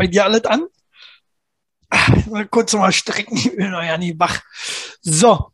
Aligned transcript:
bei 0.00 0.06
dir 0.06 0.24
alles 0.24 0.46
an? 0.46 0.66
Ah, 1.90 2.16
mal 2.30 2.48
kurz 2.48 2.72
mal 2.72 2.90
strecken, 2.90 3.36
ich 3.36 3.54
bin 3.54 3.70
noch 3.70 3.82
ja 3.82 3.98
nie 3.98 4.18
wach. 4.18 4.40
So. 5.02 5.52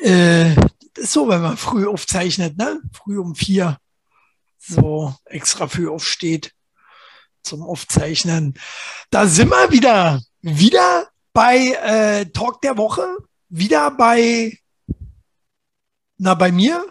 Äh, 0.00 0.54
das 0.92 1.04
ist 1.04 1.12
so, 1.12 1.26
wenn 1.28 1.40
man 1.40 1.56
früh 1.56 1.86
aufzeichnet, 1.86 2.58
ne? 2.58 2.82
Früh 2.92 3.18
um 3.18 3.34
vier. 3.34 3.78
So 4.58 5.14
extra 5.24 5.68
früh 5.68 5.88
aufsteht 5.88 6.52
zum 7.42 7.62
Aufzeichnen. 7.62 8.58
Da 9.08 9.26
sind 9.26 9.48
wir 9.48 9.70
wieder. 9.70 10.20
Wieder 10.42 11.08
bei 11.32 11.56
äh, 11.82 12.26
Talk 12.26 12.60
der 12.60 12.76
Woche. 12.76 13.06
Wieder 13.48 13.90
bei, 13.90 14.58
na, 16.18 16.34
bei 16.34 16.52
mir. 16.52 16.84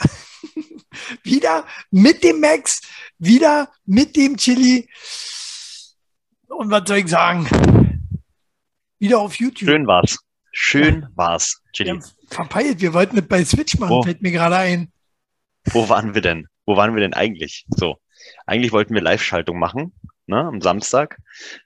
wieder 1.24 1.66
mit 1.90 2.24
dem 2.24 2.40
Max. 2.40 2.80
Wieder 3.18 3.70
mit 3.84 4.16
dem 4.16 4.36
Chili. 4.36 4.88
Und 6.48 6.70
was 6.70 6.82
soll 6.86 6.98
ich 6.98 7.08
sagen? 7.08 7.46
Wieder 8.98 9.20
auf 9.20 9.34
YouTube. 9.36 9.68
Schön 9.68 9.86
war's. 9.86 10.18
Schön 10.52 11.02
ja. 11.02 11.08
war's, 11.14 11.62
Chili. 11.72 11.90
Ja, 11.90 12.00
verpeilt. 12.30 12.80
Wir 12.80 12.94
wollten 12.94 13.16
nicht 13.16 13.28
bei 13.28 13.44
Switch 13.44 13.78
machen, 13.78 13.90
Wo? 13.90 14.02
fällt 14.02 14.22
mir 14.22 14.32
gerade 14.32 14.56
ein. 14.56 14.92
Wo 15.66 15.88
waren 15.88 16.14
wir 16.14 16.22
denn? 16.22 16.48
Wo 16.66 16.76
waren 16.76 16.94
wir 16.94 17.00
denn 17.00 17.14
eigentlich? 17.14 17.66
So. 17.68 17.96
Eigentlich 18.46 18.72
wollten 18.72 18.94
wir 18.94 19.02
Live-Schaltung 19.02 19.58
machen, 19.58 19.92
ne, 20.26 20.38
am 20.38 20.60
Samstag. 20.60 21.18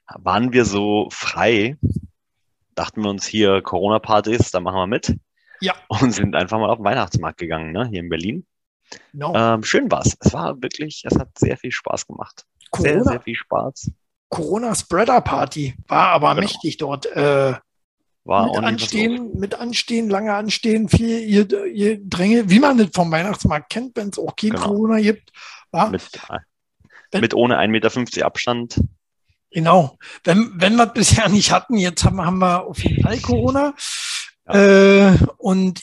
Waren 0.07 0.53
wir 0.53 0.65
so 0.65 1.07
frei, 1.11 1.77
dachten 2.75 3.01
wir 3.01 3.09
uns 3.09 3.25
hier 3.25 3.61
Corona-Partys, 3.61 4.51
da 4.51 4.59
machen 4.59 4.77
wir 4.77 4.87
mit. 4.87 5.17
Ja. 5.61 5.73
Und 5.87 6.11
sind 6.11 6.35
einfach 6.35 6.59
mal 6.59 6.69
auf 6.69 6.77
den 6.77 6.85
Weihnachtsmarkt 6.85 7.39
gegangen, 7.39 7.71
ne, 7.71 7.87
hier 7.87 8.01
in 8.01 8.09
Berlin. 8.09 8.45
No. 9.11 9.33
Ähm, 9.35 9.63
schön 9.63 9.89
war's. 9.89 10.15
Es 10.19 10.33
war 10.33 10.61
wirklich, 10.61 11.03
es 11.05 11.17
hat 11.17 11.29
sehr 11.37 11.57
viel 11.57 11.71
Spaß 11.71 12.05
gemacht. 12.05 12.45
Corona, 12.69 12.93
sehr, 12.93 13.03
sehr 13.03 13.21
viel 13.21 13.35
Spaß. 13.35 13.91
Corona 14.33 14.73
Spreader 14.73 15.21
Party 15.21 15.75
war 15.87 16.07
aber 16.07 16.29
genau. 16.29 16.41
mächtig 16.41 16.77
dort. 16.77 17.05
Äh, 17.05 17.53
war 18.25 18.47
mit 18.47 18.63
anstehen, 18.63 19.37
mit 19.37 19.55
anstehen, 19.55 20.09
lange 20.09 20.33
anstehen, 20.33 20.89
viel 20.89 21.19
ihr, 21.19 21.65
ihr 21.65 21.99
Dränge, 22.03 22.49
wie 22.49 22.59
man 22.59 22.77
das 22.77 22.87
vom 22.93 23.11
Weihnachtsmarkt 23.11 23.69
kennt, 23.69 23.95
wenn 23.95 24.09
es 24.09 24.17
auch 24.17 24.35
kein 24.35 24.51
genau. 24.51 24.63
Corona 24.63 24.99
gibt. 25.01 25.31
War. 25.71 25.89
Mit, 25.89 26.09
wenn, 27.11 27.21
mit 27.21 27.33
ohne 27.33 27.59
1,50 27.59 27.67
Meter 27.99 28.25
Abstand. 28.25 28.81
Genau. 29.51 29.97
Wenn, 30.23 30.53
wenn 30.55 30.77
wir 30.77 30.87
bisher 30.87 31.29
nicht 31.29 31.51
hatten, 31.51 31.77
jetzt 31.77 32.03
haben, 32.05 32.19
haben 32.25 32.39
wir 32.39 32.65
auf 32.65 32.83
jeden 32.83 33.03
Fall 33.03 33.19
Corona 33.19 33.75
ja. 34.47 35.11
äh, 35.11 35.17
und 35.37 35.81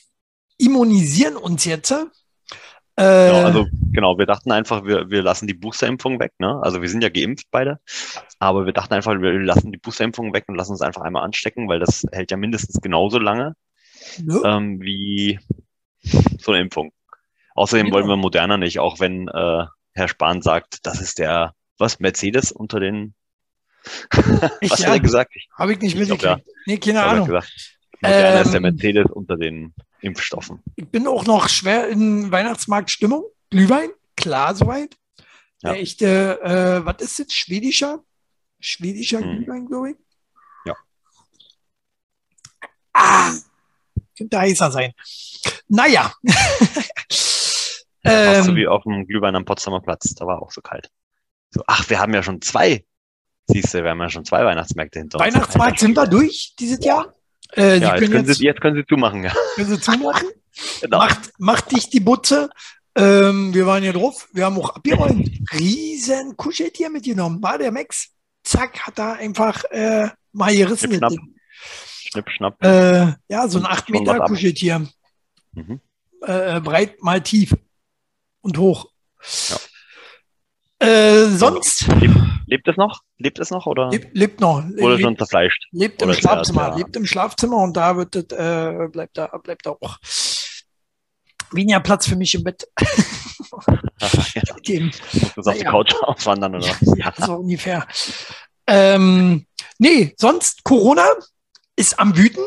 immunisieren 0.59 1.37
uns 1.37 1.65
jetzt. 1.67 1.95
Äh, 3.01 3.31
genau, 3.31 3.45
also 3.47 3.67
genau, 3.93 4.19
wir 4.19 4.27
dachten 4.27 4.53
einfach, 4.53 4.85
wir, 4.85 5.09
wir 5.09 5.23
lassen 5.23 5.47
die 5.47 5.55
Boosterimpfung 5.55 6.21
weg. 6.21 6.35
Ne? 6.39 6.61
Also 6.63 6.83
wir 6.83 6.89
sind 6.89 7.03
ja 7.03 7.09
geimpft 7.09 7.47
beide, 7.51 7.81
aber 8.39 8.67
wir 8.67 8.75
dachten 8.75 8.93
einfach, 8.93 9.19
wir 9.19 9.33
lassen 9.41 9.73
die 9.73 9.79
Boosterimpfung 9.79 10.35
weg 10.35 10.45
und 10.49 10.57
lassen 10.57 10.73
uns 10.73 10.83
einfach 10.83 11.01
einmal 11.01 11.25
anstecken, 11.25 11.67
weil 11.67 11.79
das 11.79 12.05
hält 12.13 12.31
ja 12.31 12.37
mindestens 12.37 12.81
genauso 12.83 13.19
lange 13.19 13.57
ja. 14.19 14.57
ähm, 14.57 14.83
wie 14.83 15.41
so 16.39 16.53
eine 16.53 16.61
Impfung. 16.61 16.93
Außerdem 17.55 17.87
genau. 17.87 17.97
wollen 17.97 18.09
wir 18.09 18.17
moderner 18.17 18.59
nicht, 18.59 18.81
auch 18.81 19.01
wenn 19.01 19.29
äh, 19.29 19.65
Herr 19.95 20.09
Spahn 20.09 20.43
sagt, 20.43 20.81
das 20.85 21.01
ist 21.01 21.19
der, 21.19 21.55
was, 21.79 22.01
Mercedes 22.01 22.53
unter 22.53 22.81
den, 22.81 23.15
was 24.11 24.81
ja, 24.81 24.89
hat 24.89 24.95
er 24.97 25.01
gesagt? 25.01 25.33
Habe 25.59 25.73
ich 25.73 25.81
nicht 25.81 25.97
mitgekriegt. 25.97 26.23
Ja. 26.23 26.39
Nee, 26.67 26.77
keine 26.77 27.03
Ahnung. 27.03 27.27
Gesagt, 27.27 27.79
moderner 28.03 28.35
ähm, 28.35 28.43
ist 28.43 28.51
der 28.51 28.57
ähm, 28.57 28.63
Mercedes 28.63 29.11
unter 29.11 29.37
den 29.39 29.75
Impfstoffen. 30.01 30.63
Ich 30.77 30.89
bin 30.89 31.07
auch 31.07 31.25
noch 31.27 31.49
schwer 31.49 31.89
in 31.89 32.31
Weihnachtsmarktstimmung. 32.31 33.25
Glühwein, 33.51 33.91
klar 34.17 34.55
soweit. 34.55 34.97
Ja. 35.63 35.73
Der 35.73 35.81
echte, 35.81 36.41
äh, 36.43 36.85
was 36.85 37.03
ist 37.03 37.19
das? 37.19 37.33
Schwedischer? 37.33 38.03
Schwedischer 38.61 39.21
hm. 39.21 39.37
Glühwein, 39.37 39.67
glaube 39.67 39.91
ich. 39.91 39.97
Ja. 40.65 40.77
Ah, 42.93 43.33
könnte 44.17 44.39
heißer 44.39 44.71
sein. 44.71 44.93
Naja. 45.69 46.13
ähm, 48.05 48.43
so 48.43 48.57
wie 48.57 48.67
auf 48.67 48.83
dem 48.85 49.07
Glühwein 49.07 49.35
am 49.37 49.45
Potsdamer 49.45 49.81
Platz. 49.81 50.15
Da 50.15 50.27
war 50.27 50.43
auch 50.43 50.51
so 50.51 50.61
kalt. 50.61 50.91
So, 51.51 51.63
ach, 51.67 51.89
wir 51.91 51.99
haben 51.99 52.15
ja 52.15 52.23
schon 52.23 52.41
zwei. 52.41 52.85
Siehst 53.47 53.75
du, 53.75 53.83
wir 53.83 53.91
haben 53.91 54.01
ja 54.01 54.09
schon 54.09 54.25
zwei 54.25 54.45
Weihnachtsmärkte 54.45 55.01
hinter 55.01 55.19
uns. 55.19 55.27
Weihnachtsmarkt 55.27 55.81
sind 55.81 55.97
wir 55.97 56.07
durch 56.07 56.55
dieses 56.59 56.85
Jahr? 56.85 57.15
Äh, 57.57 57.79
ja, 57.79 57.97
jetzt, 57.97 58.11
können 58.11 58.27
jetzt, 58.27 58.39
Sie, 58.39 58.45
jetzt 58.45 58.61
können 58.61 58.77
Sie 58.77 58.87
zumachen. 58.87 59.25
Ja. 59.25 59.33
Können 59.55 59.69
Sie 59.69 59.81
zumachen? 59.81 60.29
genau. 60.81 60.99
macht, 60.99 61.33
macht 61.39 61.73
dich 61.73 61.91
die 61.91 62.01
Butze. 62.01 62.51
Ähm, 62.95 63.55
wir 63.55 63.67
waren 63.67 63.83
hier 63.83 63.93
drauf. 63.93 64.29
Wir 64.33 64.45
haben 64.45 64.59
auch 64.59 64.71
abgeräumt. 64.71 65.31
Riesen 65.53 66.37
Kuscheltier 66.37 66.91
mitgenommen. 66.91 67.43
War 67.43 67.59
der 67.59 67.73
Max. 67.73 68.11
Zack, 68.43 68.81
hat 68.87 68.99
da 68.99 69.13
einfach 69.15 69.65
äh, 69.71 70.09
mal 70.33 70.55
gerissen. 70.55 70.89
Schnipp, 70.89 70.99
schnapp. 70.99 71.13
Schnipp, 72.11 72.31
schnapp. 72.31 72.65
Äh, 72.65 73.15
ja, 73.29 73.49
so 73.49 73.59
ein 73.59 73.67
8 73.67 73.91
Meter 73.91 74.21
Kuscheltier. 74.21 74.87
Mhm. 75.53 75.81
Äh, 76.23 76.61
breit 76.61 77.03
mal 77.03 77.21
tief 77.21 77.55
und 78.41 78.59
hoch. 78.59 78.91
Ja. 79.49 79.57
Äh, 80.81 81.27
sonst. 81.27 81.87
Lebt, 81.89 82.17
lebt, 82.47 82.69
es 82.69 82.77
noch? 82.77 83.03
Lebt 83.19 83.39
es 83.39 83.51
noch? 83.51 83.67
Oder? 83.67 83.91
Lebt, 83.91 84.17
lebt 84.17 84.41
noch. 84.41 84.65
Oder 84.65 84.91
lebt, 84.91 85.03
schon 85.03 85.17
zerfleischt? 85.19 85.69
Lebt 85.73 86.01
im 86.01 86.13
Schlafzimmer. 86.15 86.75
Lebt 86.77 86.97
im 86.97 87.05
Schlafzimmer 87.05 87.59
und 87.59 87.77
da 87.77 87.97
wird 87.97 88.15
das, 88.15 88.25
äh, 88.39 88.89
bleibt 88.89 89.19
da, 89.19 89.27
bleibt 89.27 89.67
da 89.67 89.71
auch 89.71 89.99
weniger 91.53 91.81
Platz 91.81 92.07
für 92.07 92.17
mich 92.17 92.35
im 92.35 92.45
Bett. 92.45 92.67
ja. 92.81 94.43
Muss 95.37 95.47
auf 95.47 95.59
die 95.59 95.65
Couch 95.65 95.95
auswandern, 96.01 96.55
oder? 96.57 96.67
Ja, 96.97 97.13
so 97.17 97.35
ungefähr. 97.35 97.87
Ähm, 98.67 99.47
nee, 99.79 100.15
sonst 100.17 100.65
Corona 100.65 101.07
ist 101.77 101.99
am 101.99 102.17
Wüten. 102.17 102.45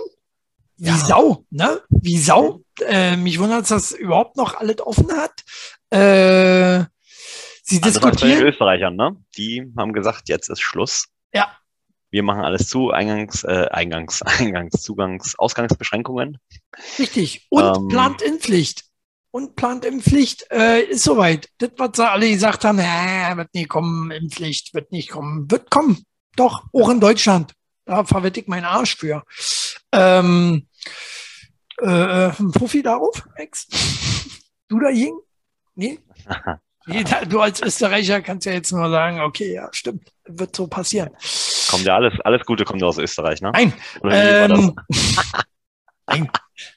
Wie 0.78 0.88
ja. 0.88 0.98
Sau, 0.98 1.46
ne? 1.52 1.82
Wie 1.90 2.18
Sau. 2.18 2.62
Äh, 2.82 3.16
mich 3.16 3.40
wundert, 3.40 3.62
dass 3.62 3.70
das 3.70 3.92
überhaupt 3.92 4.38
noch 4.38 4.56
alles 4.56 4.82
offen 4.82 5.12
hat. 5.12 5.44
Äh, 5.92 6.86
Sie 7.63 7.81
also 7.81 8.00
diskutieren. 8.00 8.31
Bei 8.31 8.40
den 8.40 8.47
Österreichern, 8.47 8.96
ne? 8.96 9.16
Die 9.38 9.72
haben 9.78 9.94
gesagt, 9.94 10.28
jetzt 10.28 10.50
ist 10.50 10.62
Schluss. 10.62 11.07
Ja. 11.34 11.57
Wir 12.12 12.22
machen 12.22 12.41
alles 12.41 12.68
zu, 12.68 12.91
Eingangs, 12.91 13.44
äh, 13.46 13.68
Eingangs, 13.72 14.22
Eingangs, 14.40 14.81
Zugangs, 14.81 15.40
Ausgangsbeschränkungen. 15.40 16.38
Richtig. 17.00 17.47
Und 17.50 17.78
ähm, 17.78 17.88
plant 17.88 18.22
in 18.22 18.40
Pflicht. 18.40 18.84
Und 19.31 19.56
plant 19.56 19.85
in 19.85 20.01
Pflicht 20.01 20.46
äh, 20.51 20.81
ist 20.81 21.06
soweit. 21.06 21.50
Das, 21.57 21.72
was 21.78 21.91
sie 21.96 22.07
alle 22.07 22.29
gesagt 22.29 22.66
haben, 22.66 22.79
äh, 22.79 23.35
wird 23.35 23.53
nicht 23.53 23.69
kommen, 23.69 24.12
in 24.12 24.30
Pflicht, 24.30 24.74
wird 24.74 24.91
nicht 24.91 25.09
kommen, 25.09 25.50
wird 25.50 25.72
kommen. 25.72 26.03
Doch, 26.35 26.66
auch 26.74 26.90
in 26.90 27.00
Deutschland. 27.00 27.53
Da 27.85 28.03
verwette 28.03 28.41
ich 28.41 28.47
meinen 28.47 28.66
Arsch 28.66 28.97
für. 28.97 29.24
Ähm, 29.91 30.68
äh, 31.81 31.85
äh 31.88 32.31
ein 32.38 32.53
Fuffi 32.53 32.84
darauf, 32.84 33.24
Max? 33.38 33.68
Du 34.69 34.80
dagegen? 34.80 35.19
Nee? 35.75 36.00
Du 36.86 37.40
als 37.40 37.62
Österreicher 37.62 38.22
kannst 38.22 38.46
ja 38.46 38.52
jetzt 38.52 38.72
nur 38.72 38.90
sagen, 38.90 39.22
okay, 39.22 39.54
ja, 39.54 39.70
stimmt, 39.72 40.12
wird 40.26 40.56
so 40.56 40.68
passieren. 40.68 41.12
Kommt 41.70 41.86
ja 41.86 41.96
alles, 41.96 42.14
alles 42.24 42.46
Gute 42.46 42.66
kommt 42.66 42.84
aus 42.84 42.98
Österreich, 42.98 43.42
ne? 43.42 43.52
Nein. 43.54 43.74
Ähm, 44.04 44.76
nein, 46.08 46.30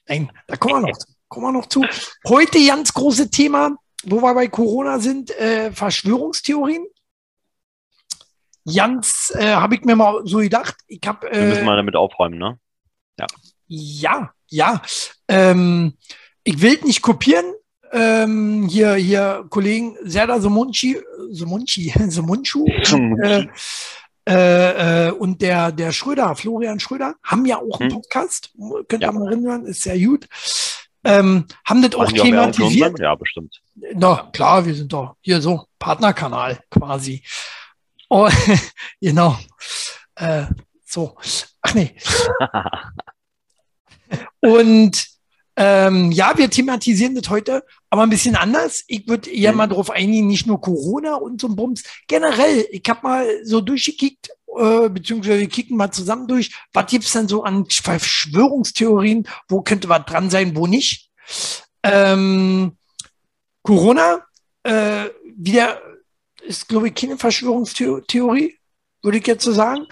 nein, 0.07 0.33
da 0.47 0.57
kommen 0.57 0.85
wir 0.85 0.91
noch, 0.93 0.99
kommen 1.29 1.47
wir 1.47 1.53
noch 1.53 1.67
zu. 1.67 1.85
Heute 2.29 2.65
ganz 2.65 2.93
große 2.93 3.31
Thema, 3.31 3.77
wo 4.05 4.23
wir 4.23 4.35
bei 4.35 4.47
Corona 4.47 5.01
sind, 5.01 5.31
äh, 5.39 5.73
Verschwörungstheorien. 5.73 6.87
Ganz, 8.73 9.33
äh, 9.37 9.55
habe 9.55 9.75
ich 9.75 9.85
mir 9.85 9.97
mal 9.97 10.23
so 10.25 10.39
gedacht. 10.39 10.77
Ich 10.87 11.01
hab, 11.07 11.25
äh, 11.25 11.33
wir 11.33 11.47
müssen 11.49 11.65
mal 11.65 11.77
damit 11.77 11.97
aufräumen, 11.97 12.39
ne? 12.39 12.59
Ja. 13.19 13.27
Ja, 13.69 14.33
ja. 14.49 14.83
Ähm, 15.29 15.97
ich 16.45 16.61
will 16.63 16.79
nicht 16.85 17.03
kopieren, 17.03 17.45
ähm, 17.97 18.69
hier, 18.69 18.95
hier 18.95 19.47
Kollegen 19.49 19.97
Serda 20.05 20.39
Somunchi, 20.39 20.99
Somunchi, 21.31 21.93
Somunchu, 22.09 22.67
äh, 24.29 25.07
äh, 25.07 25.11
und 25.13 25.41
der, 25.41 25.73
der 25.73 25.93
Schröder, 25.93 26.35
Florian 26.37 26.81
Schröder, 26.81 27.15
haben 27.23 27.47
ja 27.47 27.59
auch 27.59 27.81
einen 27.81 27.91
hm. 27.91 28.01
Podcast, 28.01 28.53
könnt 28.89 29.03
ihr 29.03 29.07
ja. 29.07 29.13
mal 29.13 29.29
erinnern, 29.29 29.65
ist 29.65 29.83
sehr 29.83 29.99
gut. 29.99 30.29
Ähm, 31.05 31.47
haben 31.65 31.83
das 31.83 31.95
auch 31.95 32.11
thematisiert. 32.11 32.99
Ja, 32.99 33.15
bestimmt. 33.15 33.61
Na 33.95 34.29
klar, 34.33 34.67
wir 34.67 34.75
sind 34.75 34.93
doch 34.93 35.15
hier 35.21 35.41
so 35.41 35.67
Partnerkanal 35.79 36.59
quasi. 36.71 37.23
Oh, 38.09 38.29
genau. 39.01 39.39
Äh, 40.17 40.47
so. 40.85 41.17
Ach 41.63 41.75
nee. 41.75 41.95
und 44.41 45.16
ähm, 45.57 46.13
ja, 46.13 46.37
wir 46.37 46.51
thematisieren 46.51 47.15
das 47.15 47.31
heute, 47.31 47.65
aber 47.89 48.03
ein 48.03 48.11
bisschen 48.11 48.37
anders. 48.37 48.85
Ich 48.89 49.09
würde 49.09 49.31
eher 49.31 49.53
mhm. 49.53 49.59
mal 49.59 49.67
darauf 49.67 49.91
eingehen, 49.91 50.27
nicht 50.27 50.47
nur 50.47 50.61
Corona 50.61 51.15
und 51.15 51.41
so 51.41 51.49
ein 51.49 51.57
Bums. 51.57 51.83
Generell, 52.09 52.67
ich 52.71 52.83
habe 52.89 53.01
mal 53.03 53.27
so 53.45 53.63
durchgekickt, 53.63 54.29
äh, 54.59 54.91
beziehungsweise 54.91 55.41
wir 55.41 55.49
kicken 55.49 55.77
mal 55.77 55.91
zusammen 55.91 56.29
durch. 56.29 56.55
Was 56.75 56.91
gibt's 56.91 57.13
denn 57.13 57.29
so 57.29 57.43
an 57.43 57.67
Verschwörungstheorien? 57.71 59.27
Wo 59.49 59.63
könnte 59.63 59.89
was 59.89 60.05
dran 60.05 60.29
sein, 60.29 60.55
wo 60.55 60.67
nicht? 60.67 61.11
Ähm, 61.83 62.77
Corona, 63.63 64.27
äh, 64.63 65.07
wieder 65.37 65.81
ist, 66.43 66.69
glaube 66.69 66.89
ich, 66.89 66.95
keine 66.95 67.17
Verschwörungstheorie. 67.17 68.59
würde 69.03 69.19
ich 69.19 69.27
jetzt 69.27 69.45
so 69.45 69.53
sagen. 69.53 69.87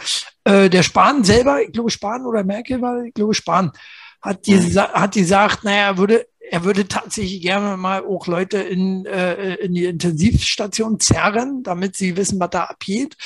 Äh, 0.44 0.68
der 0.68 0.82
Spahn 0.82 1.24
selber, 1.24 1.62
ich 1.62 1.72
glaube 1.72 1.90
Spahn 1.90 2.26
oder 2.26 2.44
Merkel 2.44 2.82
war, 2.82 3.02
ich 3.04 3.14
glaube 3.14 3.34
Spahn, 3.34 3.72
hat, 4.24 4.46
die, 4.46 4.54
mhm. 4.54 4.78
hat 4.78 5.12
gesagt, 5.12 5.64
naja, 5.64 5.88
er 5.88 5.98
würde, 5.98 6.26
er 6.40 6.64
würde 6.64 6.88
tatsächlich 6.88 7.42
gerne 7.42 7.76
mal 7.76 8.02
auch 8.04 8.26
Leute 8.26 8.58
in, 8.58 9.04
äh, 9.04 9.56
in 9.56 9.74
die 9.74 9.84
Intensivstation 9.84 10.98
zerren, 10.98 11.62
damit 11.62 11.94
sie 11.96 12.16
wissen, 12.16 12.40
was 12.40 12.50
da 12.50 12.64
abgeht. 12.64 13.16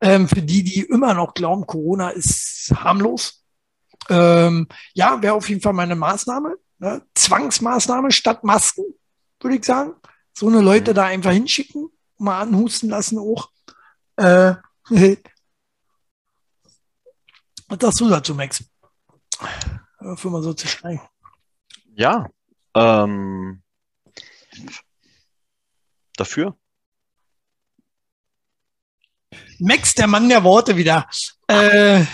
Ähm, 0.00 0.28
für 0.28 0.40
die, 0.40 0.62
die 0.62 0.82
immer 0.82 1.14
noch 1.14 1.34
glauben, 1.34 1.66
Corona 1.66 2.10
ist 2.10 2.72
harmlos. 2.76 3.44
Ähm, 4.08 4.68
ja, 4.94 5.20
wäre 5.20 5.34
auf 5.34 5.48
jeden 5.48 5.60
Fall 5.60 5.72
meine 5.72 5.96
Maßnahme. 5.96 6.56
Ne? 6.78 7.02
Zwangsmaßnahme 7.14 8.12
statt 8.12 8.44
Masken, 8.44 8.84
würde 9.40 9.56
ich 9.56 9.64
sagen. 9.64 9.94
So 10.32 10.46
eine 10.46 10.60
Leute 10.60 10.92
mhm. 10.92 10.94
da 10.94 11.06
einfach 11.06 11.32
hinschicken, 11.32 11.90
mal 12.18 12.40
anhusten 12.40 12.88
lassen 12.88 13.18
auch. 13.18 13.50
Äh, 14.16 14.54
was 17.68 17.78
sagst 17.80 18.00
du 18.00 18.08
dazu, 18.08 18.34
Max? 18.34 18.64
Für 20.16 20.30
mal 20.30 20.42
so 20.42 20.54
zu 20.54 20.66
schreiben. 20.66 21.00
Ja, 21.94 22.30
ähm, 22.74 23.62
dafür. 26.16 26.56
Max, 29.58 29.94
der 29.94 30.06
Mann 30.06 30.28
der 30.28 30.42
Worte 30.42 30.76
wieder. 30.76 31.06
Äh, 31.48 32.04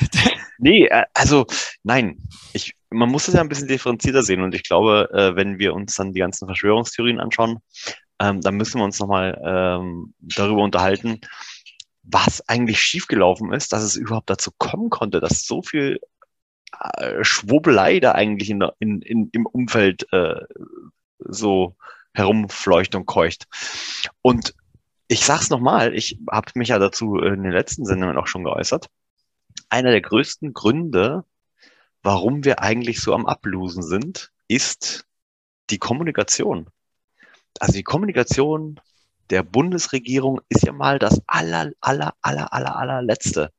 nee, 0.58 0.86
äh, 0.86 1.04
also 1.14 1.46
nein, 1.84 2.18
ich, 2.52 2.74
man 2.90 3.08
muss 3.08 3.28
es 3.28 3.34
ja 3.34 3.40
ein 3.40 3.48
bisschen 3.48 3.68
differenzierter 3.68 4.22
sehen 4.22 4.42
und 4.42 4.54
ich 4.54 4.64
glaube, 4.64 5.08
äh, 5.12 5.36
wenn 5.36 5.58
wir 5.58 5.74
uns 5.74 5.94
dann 5.94 6.12
die 6.12 6.20
ganzen 6.20 6.46
Verschwörungstheorien 6.46 7.20
anschauen, 7.20 7.58
ähm, 8.20 8.40
dann 8.40 8.56
müssen 8.56 8.80
wir 8.80 8.84
uns 8.84 8.98
nochmal 8.98 9.40
ähm, 9.44 10.14
darüber 10.18 10.62
unterhalten, 10.62 11.20
was 12.02 12.48
eigentlich 12.48 12.80
schiefgelaufen 12.80 13.52
ist, 13.52 13.72
dass 13.72 13.82
es 13.82 13.94
überhaupt 13.94 14.30
dazu 14.30 14.50
kommen 14.58 14.90
konnte, 14.90 15.20
dass 15.20 15.44
so 15.44 15.62
viel 15.62 16.00
äh, 16.96 17.24
Schwurbelei 17.24 18.00
da 18.00 18.12
eigentlich 18.12 18.50
in, 18.50 18.64
in, 18.78 19.02
in, 19.02 19.28
im 19.32 19.46
Umfeld 19.46 20.12
äh, 20.12 20.40
so 21.18 21.76
herumfleucht 22.12 22.94
und 22.94 23.06
keucht. 23.06 23.46
Und 24.22 24.54
ich 25.08 25.24
sag's 25.24 25.50
nochmal, 25.50 25.94
ich 25.94 26.18
habe 26.30 26.50
mich 26.54 26.68
ja 26.68 26.78
dazu 26.78 27.18
in 27.18 27.42
den 27.42 27.52
letzten 27.52 27.84
Sendungen 27.84 28.16
auch 28.16 28.26
schon 28.26 28.44
geäußert. 28.44 28.88
Einer 29.68 29.90
der 29.90 30.00
größten 30.00 30.52
Gründe, 30.52 31.24
warum 32.02 32.44
wir 32.44 32.62
eigentlich 32.62 33.00
so 33.00 33.14
am 33.14 33.26
Ablosen 33.26 33.82
sind, 33.82 34.32
ist 34.48 35.06
die 35.70 35.78
Kommunikation. 35.78 36.68
Also 37.58 37.74
die 37.74 37.82
Kommunikation 37.82 38.80
der 39.30 39.42
Bundesregierung 39.42 40.40
ist 40.48 40.64
ja 40.64 40.72
mal 40.72 40.98
das 40.98 41.20
aller, 41.26 41.72
aller, 41.80 42.14
aller, 42.22 42.52
aller, 42.52 42.76
allerletzte 42.76 43.52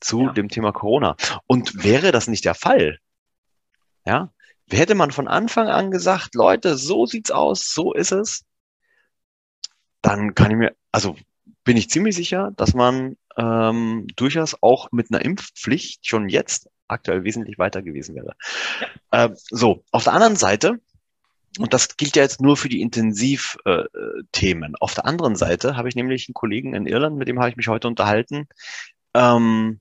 zu 0.00 0.22
ja. 0.22 0.32
dem 0.32 0.48
Thema 0.48 0.72
Corona. 0.72 1.16
Und 1.46 1.84
wäre 1.84 2.12
das 2.12 2.28
nicht 2.28 2.44
der 2.44 2.54
Fall, 2.54 2.98
ja, 4.04 4.32
hätte 4.70 4.94
man 4.94 5.10
von 5.10 5.28
Anfang 5.28 5.68
an 5.68 5.90
gesagt, 5.90 6.34
Leute, 6.34 6.76
so 6.76 7.06
sieht's 7.06 7.30
aus, 7.30 7.72
so 7.72 7.92
ist 7.92 8.12
es, 8.12 8.44
dann 10.02 10.34
kann 10.34 10.50
ich 10.50 10.56
mir, 10.56 10.76
also 10.92 11.16
bin 11.64 11.76
ich 11.76 11.90
ziemlich 11.90 12.14
sicher, 12.14 12.52
dass 12.56 12.74
man 12.74 13.16
ähm, 13.36 14.06
durchaus 14.16 14.56
auch 14.62 14.90
mit 14.92 15.10
einer 15.10 15.24
Impfpflicht 15.24 16.06
schon 16.06 16.28
jetzt 16.28 16.68
aktuell 16.88 17.24
wesentlich 17.24 17.58
weiter 17.58 17.82
gewesen 17.82 18.14
wäre. 18.14 18.36
Ja. 19.10 19.24
Äh, 19.24 19.30
so, 19.50 19.84
auf 19.90 20.04
der 20.04 20.12
anderen 20.12 20.36
Seite 20.36 20.80
und 21.58 21.72
das 21.72 21.96
gilt 21.96 22.16
ja 22.16 22.22
jetzt 22.22 22.40
nur 22.40 22.56
für 22.56 22.68
die 22.68 22.80
Intensivthemen. 22.80 24.72
Äh, 24.74 24.78
Auf 24.78 24.94
der 24.94 25.06
anderen 25.06 25.36
Seite 25.36 25.76
habe 25.76 25.88
ich 25.88 25.96
nämlich 25.96 26.28
einen 26.28 26.34
Kollegen 26.34 26.74
in 26.74 26.86
Irland, 26.86 27.16
mit 27.16 27.28
dem 27.28 27.38
habe 27.38 27.48
ich 27.48 27.56
mich 27.56 27.68
heute 27.68 27.88
unterhalten. 27.88 28.48
Ähm, 29.14 29.80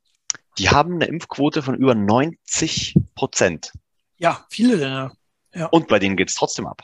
die 0.58 0.70
haben 0.70 0.96
eine 0.96 1.06
Impfquote 1.06 1.62
von 1.62 1.76
über 1.76 1.96
90 1.96 2.96
Prozent. 3.16 3.72
Ja, 4.18 4.46
viele 4.50 4.76
Länder. 4.76 5.12
Ja. 5.54 5.68
Und 5.68 5.88
bei 5.88 6.00
denen 6.00 6.16
geht 6.16 6.30
es 6.30 6.36
trotzdem 6.36 6.68
ab. 6.68 6.82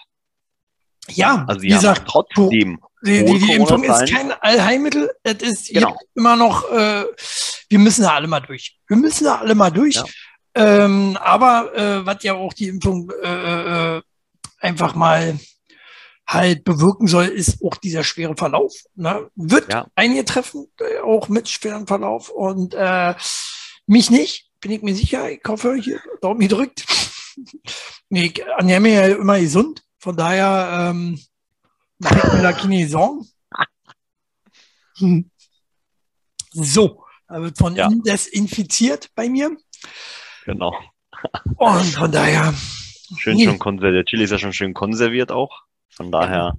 Ja, 1.10 1.46
also 1.48 1.62
wie 1.62 1.70
gesagt, 1.70 2.04
trotzdem. 2.08 2.80
Die, 3.04 3.26
die, 3.26 3.40
die 3.40 3.54
Impfung 3.54 3.84
ist 3.84 4.14
kein 4.14 4.32
Allheilmittel. 4.32 5.12
Es 5.24 5.42
ist 5.42 5.70
genau. 5.70 5.98
immer 6.14 6.36
noch, 6.36 6.70
äh, 6.72 7.06
wir 7.70 7.80
müssen 7.80 8.04
da 8.04 8.14
alle 8.14 8.28
mal 8.28 8.42
durch. 8.42 8.78
Wir 8.88 8.98
müssen 8.98 9.24
da 9.26 9.40
alle 9.40 9.56
mal 9.56 9.72
durch. 9.72 9.96
Ja. 9.96 10.06
Ähm, 10.54 11.18
aber 11.20 11.74
äh, 11.76 12.06
was 12.06 12.22
ja 12.24 12.36
auch 12.36 12.54
die 12.54 12.68
Impfung 12.68 13.12
äh, 13.24 13.98
äh 13.98 14.02
einfach 14.60 14.94
mal 14.94 15.40
halt 16.28 16.64
bewirken 16.64 17.08
soll, 17.08 17.26
ist 17.26 17.64
auch 17.64 17.76
dieser 17.78 18.04
schwere 18.04 18.36
Verlauf. 18.36 18.74
Ne? 18.96 19.30
Wird 19.36 19.72
ja. 19.74 19.88
einige 19.96 20.24
treffen, 20.24 20.68
äh, 20.80 21.00
auch 21.00 21.30
mit 21.30 21.50
schwerem 21.50 21.88
Verlauf. 21.88 22.30
Und 22.30 22.74
äh, 22.74 23.16
mich 23.86 24.10
nicht, 24.10 24.50
bin 24.60 24.72
ich 24.72 24.82
mir 24.82 24.96
sicher. 24.96 25.32
Ich 25.32 25.42
hoffe, 25.48 25.76
hier 25.76 26.02
Daumen 26.22 26.40
gedrückt. 26.40 26.86
nee, 28.10 28.34
Anja 28.58 28.80
mir 28.80 28.94
ja 28.94 29.16
immer 29.16 29.40
gesund. 29.40 29.84
Von 30.00 30.16
daher 30.16 30.90
ähm, 30.92 31.20
mache 32.00 32.18
ich 32.18 32.34
mir 32.34 32.42
da 32.42 32.54
keine 32.54 32.88
Sorgen. 32.88 33.30
So, 36.54 37.06
da 37.28 37.42
wird 37.42 37.58
von 37.58 37.76
ja. 37.76 37.90
desinfiziert 37.90 39.10
bei 39.16 39.30
mir. 39.30 39.56
Genau. 40.46 40.76
Und 41.58 41.86
von 41.86 42.12
daher 42.12 42.54
Schön 43.18 43.38
nee. 43.38 43.46
schon 43.46 43.60
konserviert. 43.60 43.96
Der 43.96 44.06
Chili 44.06 44.24
ist 44.24 44.32
ja 44.32 44.40
schon 44.40 44.54
schön 44.54 44.74
konserviert 44.74 45.32
auch. 45.32 45.64
Von 45.90 46.12
daher 46.12 46.58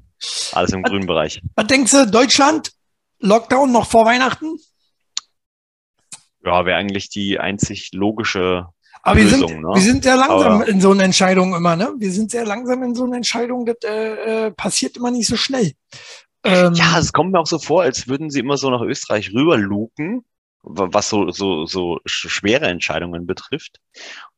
alles 0.52 0.72
im 0.72 0.82
was, 0.82 0.90
grünen 0.90 1.06
Bereich. 1.06 1.40
Was 1.54 1.66
denkst 1.66 1.92
du, 1.92 2.06
Deutschland? 2.10 2.72
Lockdown 3.20 3.72
noch 3.72 3.86
vor 3.86 4.04
Weihnachten? 4.04 4.58
Ja, 6.44 6.66
wäre 6.66 6.76
eigentlich 6.76 7.08
die 7.08 7.38
einzig 7.38 7.90
logische 7.92 8.66
aber 9.04 9.20
Lösung, 9.20 9.40
wir 9.40 9.48
sind, 9.48 9.62
ne? 9.62 9.68
wir 9.74 9.80
sind 9.80 10.04
sehr 10.04 10.16
langsam 10.16 10.52
Aber 10.52 10.68
in 10.68 10.80
so 10.80 10.92
einer 10.92 11.02
Entscheidung 11.02 11.54
immer, 11.54 11.74
ne? 11.74 11.92
Wir 11.98 12.12
sind 12.12 12.30
sehr 12.30 12.44
langsam 12.46 12.84
in 12.84 12.94
so 12.94 13.04
einer 13.04 13.16
Entscheidung, 13.16 13.66
das 13.66 13.78
äh, 13.84 14.46
äh 14.46 14.50
passiert 14.52 14.96
immer 14.96 15.10
nicht 15.10 15.26
so 15.26 15.36
schnell. 15.36 15.72
Ähm, 16.44 16.74
ja, 16.74 16.98
es 16.98 17.12
kommt 17.12 17.32
mir 17.32 17.40
auch 17.40 17.46
so 17.46 17.58
vor, 17.58 17.82
als 17.82 18.06
würden 18.06 18.30
sie 18.30 18.38
immer 18.38 18.56
so 18.56 18.70
nach 18.70 18.80
Österreich 18.80 19.32
rüberluken 19.32 20.24
was 20.62 21.08
so, 21.08 21.30
so, 21.30 21.66
so 21.66 21.98
schwere 22.04 22.66
Entscheidungen 22.66 23.26
betrifft. 23.26 23.80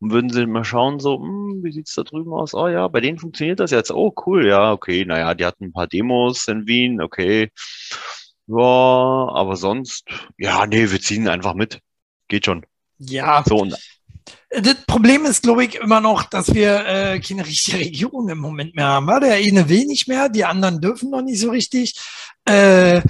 Und 0.01 0.13
würden 0.13 0.31
sie 0.31 0.47
mal 0.47 0.65
schauen, 0.65 0.99
so, 0.99 1.19
hm, 1.21 1.61
wie 1.63 1.73
sieht's 1.73 1.95
da 1.95 2.03
drüben 2.03 2.33
aus? 2.33 2.55
Oh 2.55 2.69
ja, 2.69 2.89
bei 2.89 3.01
denen 3.01 3.19
funktioniert 3.19 3.61
das 3.61 3.71
jetzt. 3.71 3.91
Oh, 3.91 4.13
cool, 4.27 4.47
ja, 4.47 4.73
okay, 4.73 5.05
naja, 5.05 5.35
die 5.35 5.45
hatten 5.45 5.65
ein 5.65 5.73
paar 5.73 5.87
Demos 5.87 6.49
in 6.49 6.67
Wien, 6.67 7.01
okay. 7.03 7.51
Ja, 8.47 8.57
aber 8.57 9.57
sonst, 9.57 10.09
ja, 10.39 10.67
nee, 10.67 10.91
wir 10.91 11.01
ziehen 11.01 11.29
einfach 11.29 11.55
mit. 11.55 11.81
Geht 12.29 12.47
schon. 12.47 12.65
Ja. 12.99 13.43
So, 13.47 13.57
und 13.57 13.77
das 14.51 14.77
Problem 14.87 15.25
ist, 15.25 15.43
glaube 15.43 15.65
ich, 15.65 15.77
immer 15.77 16.01
noch, 16.01 16.25
dass 16.25 16.55
wir 16.55 16.87
äh, 16.87 17.21
keine 17.21 17.45
richtige 17.45 17.79
Regierung 17.79 18.29
im 18.29 18.39
Moment 18.39 18.75
mehr 18.75 18.87
haben. 18.87 19.07
Der 19.07 19.35
eine 19.35 19.69
will 19.69 19.85
nicht 19.87 20.09
mehr, 20.09 20.29
die 20.29 20.45
anderen 20.45 20.81
dürfen 20.81 21.11
noch 21.11 21.23
nicht 21.23 21.41
so 21.41 21.51
richtig. 21.51 21.95
Äh, 22.45 23.03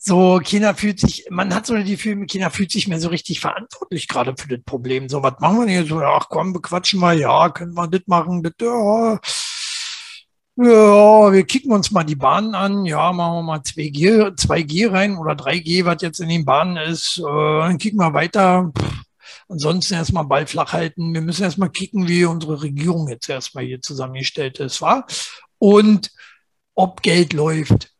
so, 0.00 0.40
China 0.42 0.72
fühlt 0.74 1.00
sich, 1.00 1.26
man 1.28 1.54
hat 1.54 1.66
so 1.66 1.76
die 1.76 1.92
Gefühl, 1.92 2.24
China 2.26 2.48
fühlt 2.50 2.70
sich 2.72 2.88
mehr 2.88 3.00
so 3.00 3.08
richtig 3.08 3.40
verantwortlich 3.40 4.08
gerade 4.08 4.34
für 4.36 4.48
das 4.48 4.64
Problem. 4.64 5.08
So, 5.08 5.22
was 5.22 5.34
machen 5.40 5.58
wir 5.58 5.66
denn 5.66 5.74
jetzt? 5.74 5.88
So, 5.90 6.00
ach 6.00 6.28
komm, 6.30 6.54
bequatschen 6.54 7.00
wir, 7.00 7.12
ja, 7.12 7.50
können 7.50 7.74
wir 7.74 7.88
das 7.88 8.02
machen, 8.06 8.42
das, 8.42 8.52
ja. 8.60 9.20
Ja, 10.60 11.32
wir 11.32 11.46
kicken 11.46 11.70
uns 11.70 11.92
mal 11.92 12.02
die 12.02 12.16
Bahnen 12.16 12.56
an. 12.56 12.84
Ja, 12.84 13.12
machen 13.12 13.36
wir 13.36 13.42
mal 13.42 13.60
2G, 13.60 14.34
2G 14.36 14.90
rein 14.90 15.16
oder 15.16 15.34
3G, 15.34 15.84
was 15.84 16.02
jetzt 16.02 16.18
in 16.18 16.28
den 16.28 16.44
Bahnen 16.44 16.76
ist. 16.76 17.18
Äh, 17.18 17.22
dann 17.22 17.78
kicken 17.78 18.00
wir 18.00 18.12
weiter. 18.12 18.72
Ansonsten 19.48 19.94
erstmal 19.94 20.24
Ball 20.24 20.48
flach 20.48 20.72
halten. 20.72 21.14
Wir 21.14 21.20
müssen 21.20 21.44
erstmal 21.44 21.70
kicken, 21.70 22.08
wie 22.08 22.24
unsere 22.24 22.60
Regierung 22.60 23.06
jetzt 23.06 23.28
erstmal 23.28 23.66
hier 23.66 23.80
zusammengestellt 23.80 24.58
ist, 24.58 24.82
war. 24.82 25.06
Und 25.58 26.10
ob 26.74 27.02
Geld 27.02 27.34
läuft. 27.34 27.92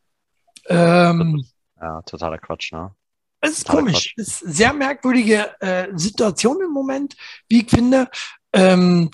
Ähm, 0.67 1.45
ja, 1.79 2.01
totaler 2.01 2.39
Quatsch, 2.39 2.73
ne? 2.73 2.93
Es 3.39 3.51
ist 3.51 3.67
totaler 3.67 3.83
komisch. 3.83 4.13
Es 4.17 4.27
ist 4.27 4.43
eine 4.43 4.53
sehr 4.53 4.73
merkwürdige 4.73 5.61
äh, 5.61 5.87
Situation 5.93 6.59
im 6.61 6.71
Moment, 6.71 7.15
wie 7.47 7.61
ich 7.61 7.69
finde. 7.69 8.09
Ähm, 8.51 9.11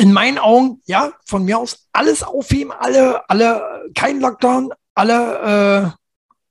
in 0.00 0.14
meinen 0.14 0.38
Augen, 0.38 0.80
ja, 0.86 1.12
von 1.26 1.44
mir 1.44 1.58
aus 1.58 1.86
alles 1.92 2.22
aufheben, 2.22 2.72
alle, 2.72 3.28
alle, 3.28 3.90
kein 3.94 4.18
Lockdown, 4.18 4.70
alle 4.94 5.94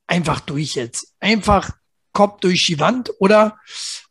äh, 0.08 0.14
einfach 0.14 0.40
durch 0.42 0.76
jetzt. 0.76 1.16
Einfach 1.20 1.72
Kopf 2.14 2.42
durch 2.42 2.68
die 2.68 2.80
Wand, 2.80 3.12
oder? 3.20 3.58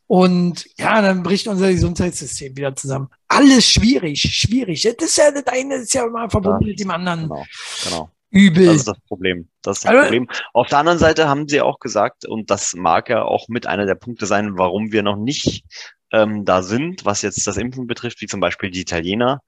Und 0.09 0.67
ja, 0.77 1.01
dann 1.03 1.23
bricht 1.23 1.47
unser 1.47 1.71
Gesundheitssystem 1.71 2.57
wieder 2.57 2.75
zusammen. 2.75 3.11
Alles 3.29 3.65
schwierig, 3.65 4.21
schwierig. 4.23 4.83
Das 4.83 5.09
ist 5.09 5.19
ja 5.19 5.31
das 5.31 5.47
eine 5.47 5.77
ist 5.77 5.95
ja 5.95 6.05
immer 6.05 6.29
verbunden 6.29 6.63
ja, 6.63 6.69
mit 6.71 6.81
dem 6.81 6.91
anderen. 6.91 7.29
Genau, 7.29 7.45
genau. 7.85 8.11
Übel. 8.31 8.67
Das 8.67 8.77
ist 8.77 8.89
das 8.89 9.01
Problem. 9.07 9.49
Das 9.63 9.79
ist 9.79 9.85
das 9.85 9.91
also, 9.91 10.03
Problem. 10.03 10.29
Auf 10.53 10.67
der 10.67 10.79
anderen 10.79 10.99
Seite 10.99 11.29
haben 11.29 11.47
sie 11.47 11.61
auch 11.61 11.79
gesagt, 11.79 12.27
und 12.27 12.51
das 12.51 12.75
mag 12.75 13.09
ja 13.09 13.23
auch 13.23 13.47
mit 13.49 13.69
einer 13.69 13.87
der 13.87 13.95
Punkte 13.95 14.27
sein, 14.27 14.59
warum 14.59 14.91
wir 14.91 15.05
noch 15.05 15.17
nicht 15.17 15.63
ähm, 16.13 16.45
da 16.45 16.63
sind, 16.63 17.05
was 17.05 17.23
jetzt 17.23 17.47
das 17.47 17.57
Impfen 17.57 17.87
betrifft, 17.87 18.21
wie 18.21 18.27
zum 18.27 18.41
Beispiel 18.41 18.71
die 18.71 18.81
Italiener, 18.81 19.41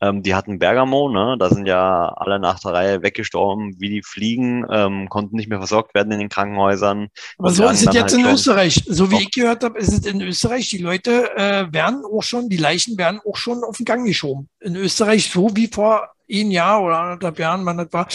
Ähm, 0.00 0.22
die 0.22 0.34
hatten 0.34 0.60
Bergamo, 0.60 1.08
ne? 1.08 1.36
Da 1.40 1.48
sind 1.48 1.66
ja 1.66 2.12
alle 2.16 2.38
nach 2.38 2.60
der 2.60 2.72
Reihe 2.72 3.02
weggestorben, 3.02 3.74
wie 3.80 3.88
die 3.88 4.02
Fliegen, 4.04 4.64
ähm, 4.70 5.08
konnten 5.08 5.34
nicht 5.34 5.48
mehr 5.48 5.58
versorgt 5.58 5.92
werden 5.92 6.12
in 6.12 6.20
den 6.20 6.28
Krankenhäusern. 6.28 7.08
Aber 7.36 7.50
so 7.50 7.64
ist 7.64 7.84
es 7.84 7.92
jetzt 7.92 8.14
halt 8.14 8.24
in 8.24 8.32
Österreich. 8.32 8.84
So 8.86 9.10
wie 9.10 9.22
ich 9.22 9.32
gehört 9.32 9.64
habe, 9.64 9.76
ist 9.76 9.92
es 9.92 10.06
in 10.06 10.20
Österreich. 10.20 10.70
Die 10.70 10.78
Leute 10.78 11.36
äh, 11.36 11.66
werden 11.72 12.04
auch 12.04 12.22
schon, 12.22 12.48
die 12.48 12.58
Leichen 12.58 12.96
werden 12.96 13.20
auch 13.28 13.36
schon 13.36 13.64
auf 13.64 13.78
den 13.78 13.86
Gang 13.86 14.06
geschoben. 14.06 14.48
In 14.60 14.76
Österreich 14.76 15.30
so 15.32 15.50
wie 15.56 15.66
vor 15.66 16.08
ein 16.30 16.52
Jahr 16.52 16.80
oder 16.82 16.98
anderthalb 17.00 17.38
Jahren, 17.40 17.66
wann 17.66 17.78
das 17.78 17.92
war, 17.92 18.06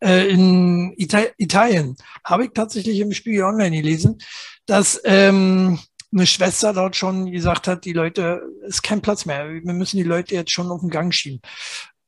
äh, 0.00 0.28
in 0.28 0.92
Ita 0.96 1.20
Italien. 1.36 1.96
Habe 2.24 2.46
ich 2.46 2.50
tatsächlich 2.52 2.98
im 2.98 3.12
Spiegel 3.12 3.44
Online 3.44 3.76
gelesen, 3.76 4.18
dass 4.66 5.00
ähm, 5.04 5.78
eine 6.12 6.26
Schwester 6.26 6.72
dort 6.72 6.96
schon 6.96 7.30
gesagt 7.30 7.68
hat, 7.68 7.84
die 7.84 7.92
Leute, 7.92 8.42
ist 8.62 8.82
kein 8.82 9.02
Platz 9.02 9.26
mehr. 9.26 9.48
Wir 9.48 9.72
müssen 9.72 9.96
die 9.96 10.02
Leute 10.02 10.34
jetzt 10.34 10.52
schon 10.52 10.70
auf 10.70 10.80
den 10.80 10.90
Gang 10.90 11.12
schieben. 11.12 11.40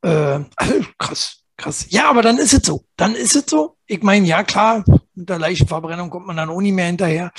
Äh, 0.02 0.40
krass, 0.98 1.42
krass. 1.56 1.86
Ja, 1.90 2.08
aber 2.08 2.22
dann 2.22 2.38
ist 2.38 2.54
es 2.54 2.62
so. 2.64 2.84
Dann 2.96 3.14
ist 3.14 3.36
es 3.36 3.44
so. 3.46 3.76
Ich 3.86 4.02
meine, 4.02 4.26
ja 4.26 4.42
klar, 4.42 4.84
mit 5.14 5.28
der 5.28 5.38
Leichenverbrennung 5.38 6.10
kommt 6.10 6.26
man 6.26 6.36
dann 6.36 6.50
auch 6.50 6.60
nicht 6.60 6.72
mehr 6.72 6.86
hinterher. 6.86 7.32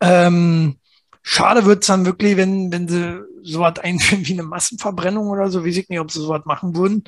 Ähm, 0.00 0.78
schade 1.22 1.64
wird's 1.64 1.86
dann 1.86 2.06
wirklich, 2.06 2.36
wenn, 2.36 2.72
wenn 2.72 2.88
sie 2.88 3.20
sowas 3.42 3.78
einführen 3.78 4.26
wie 4.26 4.32
eine 4.32 4.44
Massenverbrennung 4.44 5.28
oder 5.28 5.50
so. 5.50 5.64
Weiß 5.64 5.76
ich 5.76 5.88
nicht, 5.88 6.00
ob 6.00 6.10
sie 6.10 6.20
sowas 6.20 6.42
machen 6.44 6.74
würden 6.74 7.04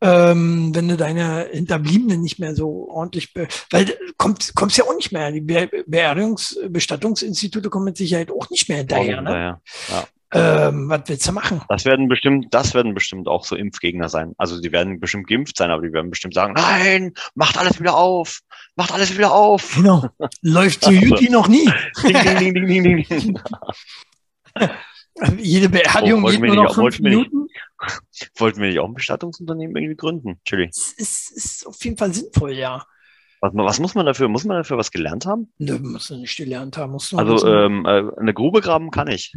ähm, 0.00 0.74
wenn 0.74 0.88
du 0.88 0.96
deine 0.96 1.48
Hinterbliebenen 1.50 2.20
nicht 2.20 2.38
mehr 2.38 2.54
so 2.54 2.88
ordentlich, 2.90 3.32
weil 3.70 3.84
du 3.84 3.94
kommst, 4.16 4.76
ja 4.76 4.84
auch 4.84 4.94
nicht 4.94 5.12
mehr. 5.12 5.32
Die 5.32 5.40
Be 5.40 5.68
Beerdigungs-, 5.86 6.56
Bestattungsinstitute 6.68 7.68
kommen 7.70 7.86
mit 7.86 7.96
Sicherheit 7.96 8.30
auch 8.30 8.48
nicht 8.50 8.68
mehr 8.68 8.78
hinterher. 8.78 9.20
Ne? 9.20 9.60
Ja. 9.90 10.04
Ähm, 10.30 10.90
was 10.90 11.02
willst 11.06 11.26
du 11.26 11.32
machen? 11.32 11.62
Das 11.68 11.86
werden 11.86 12.08
bestimmt, 12.08 12.48
das 12.50 12.74
werden 12.74 12.92
bestimmt 12.92 13.28
auch 13.28 13.46
so 13.46 13.56
Impfgegner 13.56 14.10
sein. 14.10 14.34
Also 14.36 14.60
die 14.60 14.72
werden 14.72 15.00
bestimmt 15.00 15.26
geimpft 15.26 15.56
sein, 15.56 15.70
aber 15.70 15.82
die 15.82 15.92
werden 15.92 16.10
bestimmt 16.10 16.34
sagen, 16.34 16.52
nein, 16.54 17.14
macht 17.34 17.56
alles 17.56 17.80
wieder 17.80 17.96
auf, 17.96 18.40
macht 18.76 18.92
alles 18.92 19.16
wieder 19.16 19.32
auf. 19.32 19.76
Genau. 19.76 20.06
Läuft 20.42 20.84
so 20.84 20.90
gut 20.92 21.20
wie 21.20 21.30
noch 21.30 21.48
nie. 21.48 21.70
ding, 22.04 22.12
ding, 22.12 22.54
ding, 22.54 22.66
ding, 22.66 22.84
ding, 22.84 23.06
ding. 23.08 23.40
Jede 25.38 25.68
Beerdigung 25.68 26.22
oh, 26.24 26.28
geht 26.28 26.40
nur 26.40 26.54
noch 26.56 26.74
fünf 26.74 27.00
Minuten. 27.00 27.42
Nicht, 27.44 27.54
wollten 28.36 28.60
wir 28.60 28.68
nicht 28.68 28.78
auch 28.78 28.86
ein 28.86 28.94
Bestattungsunternehmen 28.94 29.76
irgendwie 29.76 29.96
gründen? 29.96 30.40
Chili. 30.44 30.68
Es 30.70 30.92
ist, 30.92 31.30
ist 31.30 31.66
auf 31.66 31.82
jeden 31.84 31.96
Fall 31.96 32.12
sinnvoll, 32.12 32.52
ja. 32.52 32.84
Was, 33.40 33.52
was, 33.54 33.80
muss 33.80 33.94
man 33.94 34.06
dafür? 34.06 34.28
Muss 34.28 34.44
man 34.44 34.56
dafür 34.56 34.78
was 34.78 34.90
gelernt 34.90 35.26
haben? 35.26 35.52
Nö, 35.58 35.78
muss 35.78 36.10
man 36.10 36.20
nicht 36.20 36.36
gelernt 36.36 36.76
haben. 36.76 36.92
Muss 36.92 37.14
also 37.14 37.46
ähm, 37.46 37.86
äh, 37.86 38.04
eine 38.18 38.34
Grube 38.34 38.60
graben 38.60 38.90
kann 38.90 39.08
ich. 39.08 39.34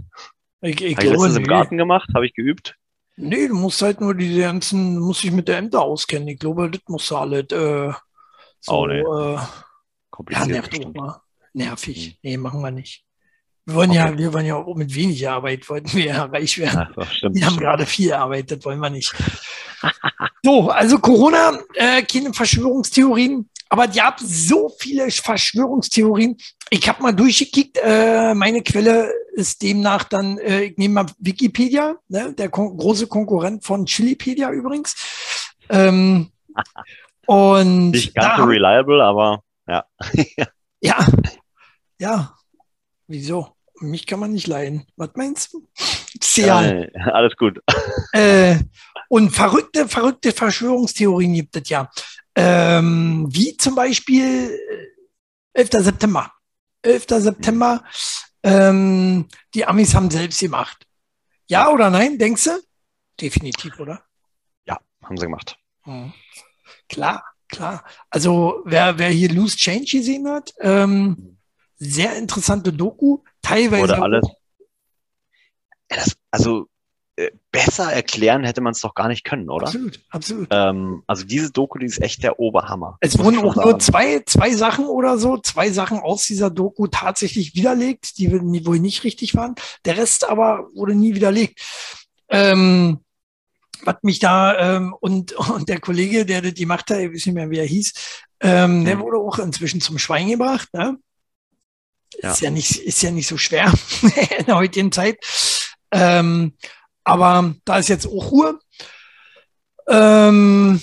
Ich, 0.62 0.82
ich 0.82 0.96
habe 0.96 1.06
ich 1.06 1.12
letztens 1.12 1.34
nee. 1.36 1.42
im 1.42 1.48
Garten 1.48 1.78
gemacht, 1.78 2.10
habe 2.16 2.26
ich 2.26 2.34
geübt. 2.34 2.76
Nee, 3.18 3.48
du 3.48 3.56
musst 3.56 3.82
halt 3.82 4.02
nur 4.02 4.16
die 4.16 4.40
ganzen, 4.40 4.98
muss 4.98 5.24
ich 5.24 5.32
mit 5.32 5.48
der 5.48 5.58
Ämter 5.58 5.82
auskennen. 5.82 6.28
Ich 6.28 6.40
glaube, 6.40 6.72
das 6.72 6.82
muss 6.88 7.12
halt 7.12 7.52
äh, 7.52 7.92
so, 8.60 8.72
oh, 8.72 8.88
nee. 8.88 9.00
äh, 9.00 9.40
Kompliziert. 10.10 10.48
Ja, 10.48 10.54
nervig. 10.54 10.88
Nervig. 11.54 12.06
Hm. 12.06 12.14
Nee, 12.22 12.38
machen 12.38 12.62
wir 12.62 12.72
nicht. 12.72 13.06
Wir 13.66 13.76
wollen 13.76 13.92
okay. 13.92 14.00
ja, 14.00 14.18
wir 14.18 14.34
wollen 14.34 14.46
ja 14.46 14.56
auch 14.56 14.76
mit 14.76 14.94
wenig 14.96 15.28
Arbeit, 15.28 15.70
wollten 15.70 15.94
wir 15.94 16.06
ja 16.06 16.24
reich 16.34 16.58
werden. 16.58 16.88
Ja, 16.98 17.06
stimmt, 17.06 17.36
wir 17.36 17.46
haben 17.46 17.54
stimmt. 17.54 17.62
gerade 17.62 17.86
viel 17.86 18.14
Arbeit, 18.14 18.52
das 18.52 18.66
wollen 18.66 18.80
wir 18.80 18.90
nicht. 18.90 19.14
so, 20.44 20.70
also 20.70 20.98
Corona, 20.98 21.60
äh, 21.76 22.02
keine 22.02 22.34
Verschwörungstheorien, 22.34 23.50
aber 23.70 23.88
die 23.88 24.02
haben 24.02 24.18
so 24.26 24.70
viele 24.80 25.10
Verschwörungstheorien. 25.12 26.38
Ich 26.70 26.90
habe 26.90 27.04
mal 27.04 27.14
durchgekickt, 27.14 27.78
äh, 27.82 28.34
meine 28.34 28.64
Quelle 28.64 29.14
ist 29.34 29.62
demnach 29.62 30.06
dann, 30.06 30.40
äh, 30.40 30.64
ich 30.64 30.78
nehme 30.78 30.96
mal 30.96 31.06
Wikipedia, 31.20 31.96
ne, 32.10 32.34
der 32.34 32.50
kon 32.50 32.76
große 32.76 33.08
Konkurrent 33.08 33.64
von 33.64 33.86
Chilipedia 33.86 34.52
übrigens. 34.52 34.96
Ähm, 35.70 36.32
und 37.28 37.92
Nicht 37.92 38.16
ganz 38.16 38.38
so 38.38 38.44
reliable, 38.44 39.04
aber 39.04 39.44
ja. 39.68 39.86
ja, 40.82 41.08
ja, 42.00 42.36
Wieso? 43.12 43.58
Mich 43.82 44.06
kann 44.06 44.20
man 44.20 44.32
nicht 44.32 44.48
leiden. 44.48 44.86
Was 44.96 45.10
meinst 45.16 45.54
du? 45.54 45.68
Sehr. 46.22 46.90
Ja, 46.94 47.02
alles 47.14 47.36
gut. 47.36 47.60
Äh, 48.14 48.60
und 49.08 49.30
verrückte, 49.30 49.88
verrückte 49.88 50.34
Verschwörungstheorien 50.34 51.34
gibt 51.34 51.56
es 51.56 51.70
ja. 51.70 51.90
Ähm, 52.36 53.26
wie 53.30 53.56
zum 53.56 53.74
Beispiel 53.74 54.60
11. 55.54 55.74
Äh, 55.74 55.82
September. 55.82 56.32
11. 56.82 57.06
September, 57.08 57.84
ähm, 58.44 59.30
die 59.54 59.66
Amis 59.66 59.96
haben 59.96 60.12
selbst 60.12 60.42
gemacht. 60.42 60.86
Ja 61.48 61.70
oder 61.70 61.90
nein, 61.90 62.18
denkst 62.18 62.44
du? 62.44 62.62
Definitiv, 63.20 63.80
oder? 63.80 64.04
Ja, 64.66 64.78
haben 65.04 65.18
sie 65.18 65.26
gemacht. 65.26 65.58
Hm. 65.84 66.12
Klar, 66.90 67.24
klar. 67.48 67.86
Also 68.10 68.62
wer, 68.66 68.98
wer 68.98 69.10
hier 69.10 69.30
Loose 69.30 69.56
Change 69.56 69.86
gesehen 69.86 70.28
hat, 70.28 70.54
ähm, 70.60 71.38
sehr 71.82 72.16
interessante 72.16 72.72
Doku, 72.72 73.20
teilweise. 73.42 73.84
Oder 73.84 74.04
alles. 74.04 74.28
Das, 75.90 76.16
also 76.30 76.68
äh, 77.16 77.32
besser 77.52 77.92
erklären 77.92 78.44
hätte 78.44 78.62
man 78.62 78.74
es 78.74 78.82
doch 78.82 78.94
gar 78.94 79.08
nicht 79.08 79.24
können, 79.24 79.50
oder? 79.50 79.66
Absolut, 79.66 80.00
absolut. 80.12 80.48
Ähm, 80.52 81.04
also 81.08 81.26
diese 81.26 81.52
Doku, 81.52 81.80
die 81.80 81.88
ist 81.88 82.00
echt 82.00 82.24
der 82.24 82.40
Oberhammer. 82.40 82.98
Es 83.02 83.18
wurden 83.18 83.40
auch 83.40 83.56
nur 83.56 83.80
zwei, 83.80 84.22
zwei 84.28 84.52
Sachen 84.52 84.86
oder 84.86 85.18
so, 85.18 85.40
zwei 85.40 85.72
Sachen 85.72 86.00
aus 86.00 86.26
dieser 86.28 86.52
Doku 86.52 86.86
tatsächlich 86.86 87.56
widerlegt, 87.56 88.20
die 88.20 88.32
wohl 88.32 88.80
nicht 88.80 89.04
richtig 89.04 89.36
waren. 89.36 89.56
Der 89.84 89.98
Rest 89.98 90.30
aber 90.30 90.68
wurde 90.76 90.94
nie 90.94 91.16
widerlegt. 91.16 91.60
Ähm, 92.30 93.00
was 93.84 93.96
mich 94.04 94.20
da 94.20 94.78
ähm, 94.78 94.96
und, 95.00 95.34
und 95.34 95.68
der 95.68 95.80
Kollege, 95.80 96.28
der 96.28 96.44
das 96.44 96.54
gemacht 96.54 96.92
hat, 96.92 97.00
ich 97.00 97.12
weiß 97.12 97.26
nicht 97.26 97.36
mehr, 97.36 97.50
wie 97.50 97.58
er 97.58 97.66
hieß, 97.66 97.94
ähm, 98.40 98.86
der 98.86 98.94
hm. 98.94 99.02
wurde 99.02 99.18
auch 99.18 99.40
inzwischen 99.40 99.82
zum 99.82 99.98
Schwein 99.98 100.30
gebracht. 100.30 100.70
Ne? 100.74 100.98
Ist 102.18 102.42
ja 102.42 102.52
nicht, 102.52 102.78
ist 102.78 103.02
ja 103.02 103.12
nicht 103.12 103.28
so 103.28 103.38
schwer 103.38 103.72
in 104.38 104.46
der 104.46 104.56
heutigen 104.56 104.92
Zeit. 104.92 105.18
Ähm, 105.92 106.54
aber 107.04 107.56
da 107.66 107.78
ist 107.78 107.90
jetzt 107.90 108.08
auch 108.08 108.32
Ruhe. 108.32 108.60
Ähm, 109.88 110.82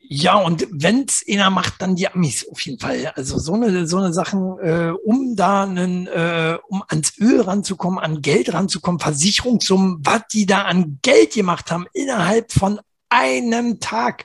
ja, 0.00 0.36
und 0.36 0.66
wenn 0.70 1.04
es 1.06 1.22
einer 1.28 1.50
macht, 1.50 1.82
dann 1.82 1.94
die 1.94 2.08
Amis 2.08 2.48
auf 2.48 2.60
jeden 2.62 2.78
Fall. 2.78 3.12
Also 3.14 3.38
so 3.38 3.52
eine, 3.54 3.86
so 3.86 3.98
eine 3.98 4.14
Sachen, 4.14 4.58
äh, 4.60 4.92
um 5.04 5.36
da 5.36 5.64
einen, 5.64 6.06
äh, 6.06 6.58
um 6.68 6.82
ans 6.88 7.18
Öl 7.18 7.42
ranzukommen, 7.42 7.98
an 7.98 8.22
Geld 8.22 8.52
ranzukommen, 8.54 9.00
Versicherungssummen, 9.00 9.98
was 10.00 10.22
die 10.32 10.46
da 10.46 10.62
an 10.62 10.98
Geld 11.02 11.34
gemacht 11.34 11.70
haben 11.70 11.86
innerhalb 11.92 12.52
von 12.52 12.80
einem 13.10 13.80
Tag. 13.80 14.24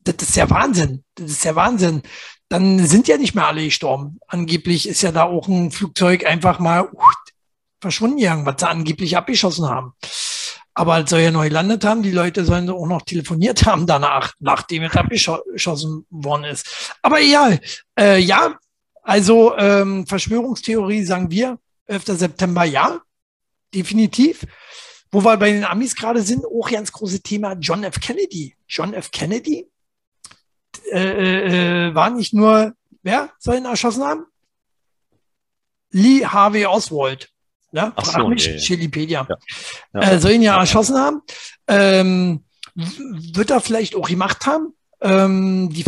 Das 0.00 0.16
ist 0.20 0.34
ja 0.34 0.50
Wahnsinn. 0.50 1.04
Das 1.14 1.30
ist 1.30 1.44
ja 1.44 1.54
Wahnsinn 1.54 2.02
dann 2.50 2.84
sind 2.84 3.06
ja 3.06 3.16
nicht 3.16 3.34
mehr 3.34 3.46
alle 3.46 3.64
gestorben. 3.64 4.18
Angeblich 4.26 4.88
ist 4.88 5.02
ja 5.02 5.12
da 5.12 5.22
auch 5.22 5.46
ein 5.46 5.70
Flugzeug 5.70 6.26
einfach 6.26 6.58
mal 6.58 6.90
uh, 6.92 7.00
verschwunden 7.80 8.18
gegangen, 8.18 8.44
was 8.44 8.56
sie 8.58 8.68
angeblich 8.68 9.16
abgeschossen 9.16 9.68
haben. 9.68 9.94
Aber 10.74 10.94
als 10.94 11.10
soll 11.10 11.20
ja 11.20 11.30
neu 11.30 11.48
gelandet 11.48 11.84
haben, 11.84 12.02
die 12.02 12.10
Leute 12.10 12.44
sollen 12.44 12.68
auch 12.68 12.86
noch 12.86 13.02
telefoniert 13.02 13.66
haben 13.66 13.86
danach, 13.86 14.34
nachdem 14.40 14.82
es 14.82 14.96
abgeschossen 14.96 16.06
worden 16.10 16.44
ist. 16.44 16.92
Aber 17.02 17.20
egal. 17.20 17.60
Äh, 17.98 18.18
ja, 18.18 18.58
also 19.02 19.56
ähm, 19.56 20.06
Verschwörungstheorie 20.06 21.04
sagen 21.04 21.30
wir, 21.30 21.56
11. 21.86 22.04
September 22.06 22.64
ja, 22.64 23.00
definitiv. 23.72 24.44
Wo 25.12 25.24
wir 25.24 25.36
bei 25.36 25.52
den 25.52 25.64
Amis 25.64 25.94
gerade 25.94 26.22
sind, 26.22 26.44
auch 26.44 26.70
ganz 26.70 26.90
große 26.90 27.20
Thema 27.20 27.52
John 27.60 27.84
F. 27.84 28.00
Kennedy. 28.00 28.56
John 28.66 28.92
F. 28.92 29.12
Kennedy 29.12 29.69
äh, 30.90 31.88
äh, 31.88 31.94
war 31.94 32.10
nicht 32.10 32.32
nur, 32.32 32.74
wer 33.02 33.30
soll 33.38 33.56
ihn 33.56 33.64
erschossen 33.64 34.04
haben? 34.04 34.26
Lee 35.90 36.24
Harvey 36.24 36.66
Oswald. 36.66 37.30
Ne? 37.72 37.92
Ach 37.94 38.04
so, 38.04 38.28
mich, 38.28 38.46
nee. 38.46 38.58
Chilipedia. 38.58 39.26
Ja. 39.28 39.36
Ja. 40.00 40.12
Äh, 40.12 40.18
soll 40.20 40.32
ihn 40.32 40.42
ja 40.42 40.58
erschossen 40.58 40.98
haben. 40.98 41.22
Ähm, 41.68 42.44
wird 42.74 43.50
er 43.50 43.60
vielleicht 43.60 43.94
auch 43.94 44.08
gemacht 44.08 44.46
haben? 44.46 44.74
Ähm, 45.02 45.70
die, 45.72 45.84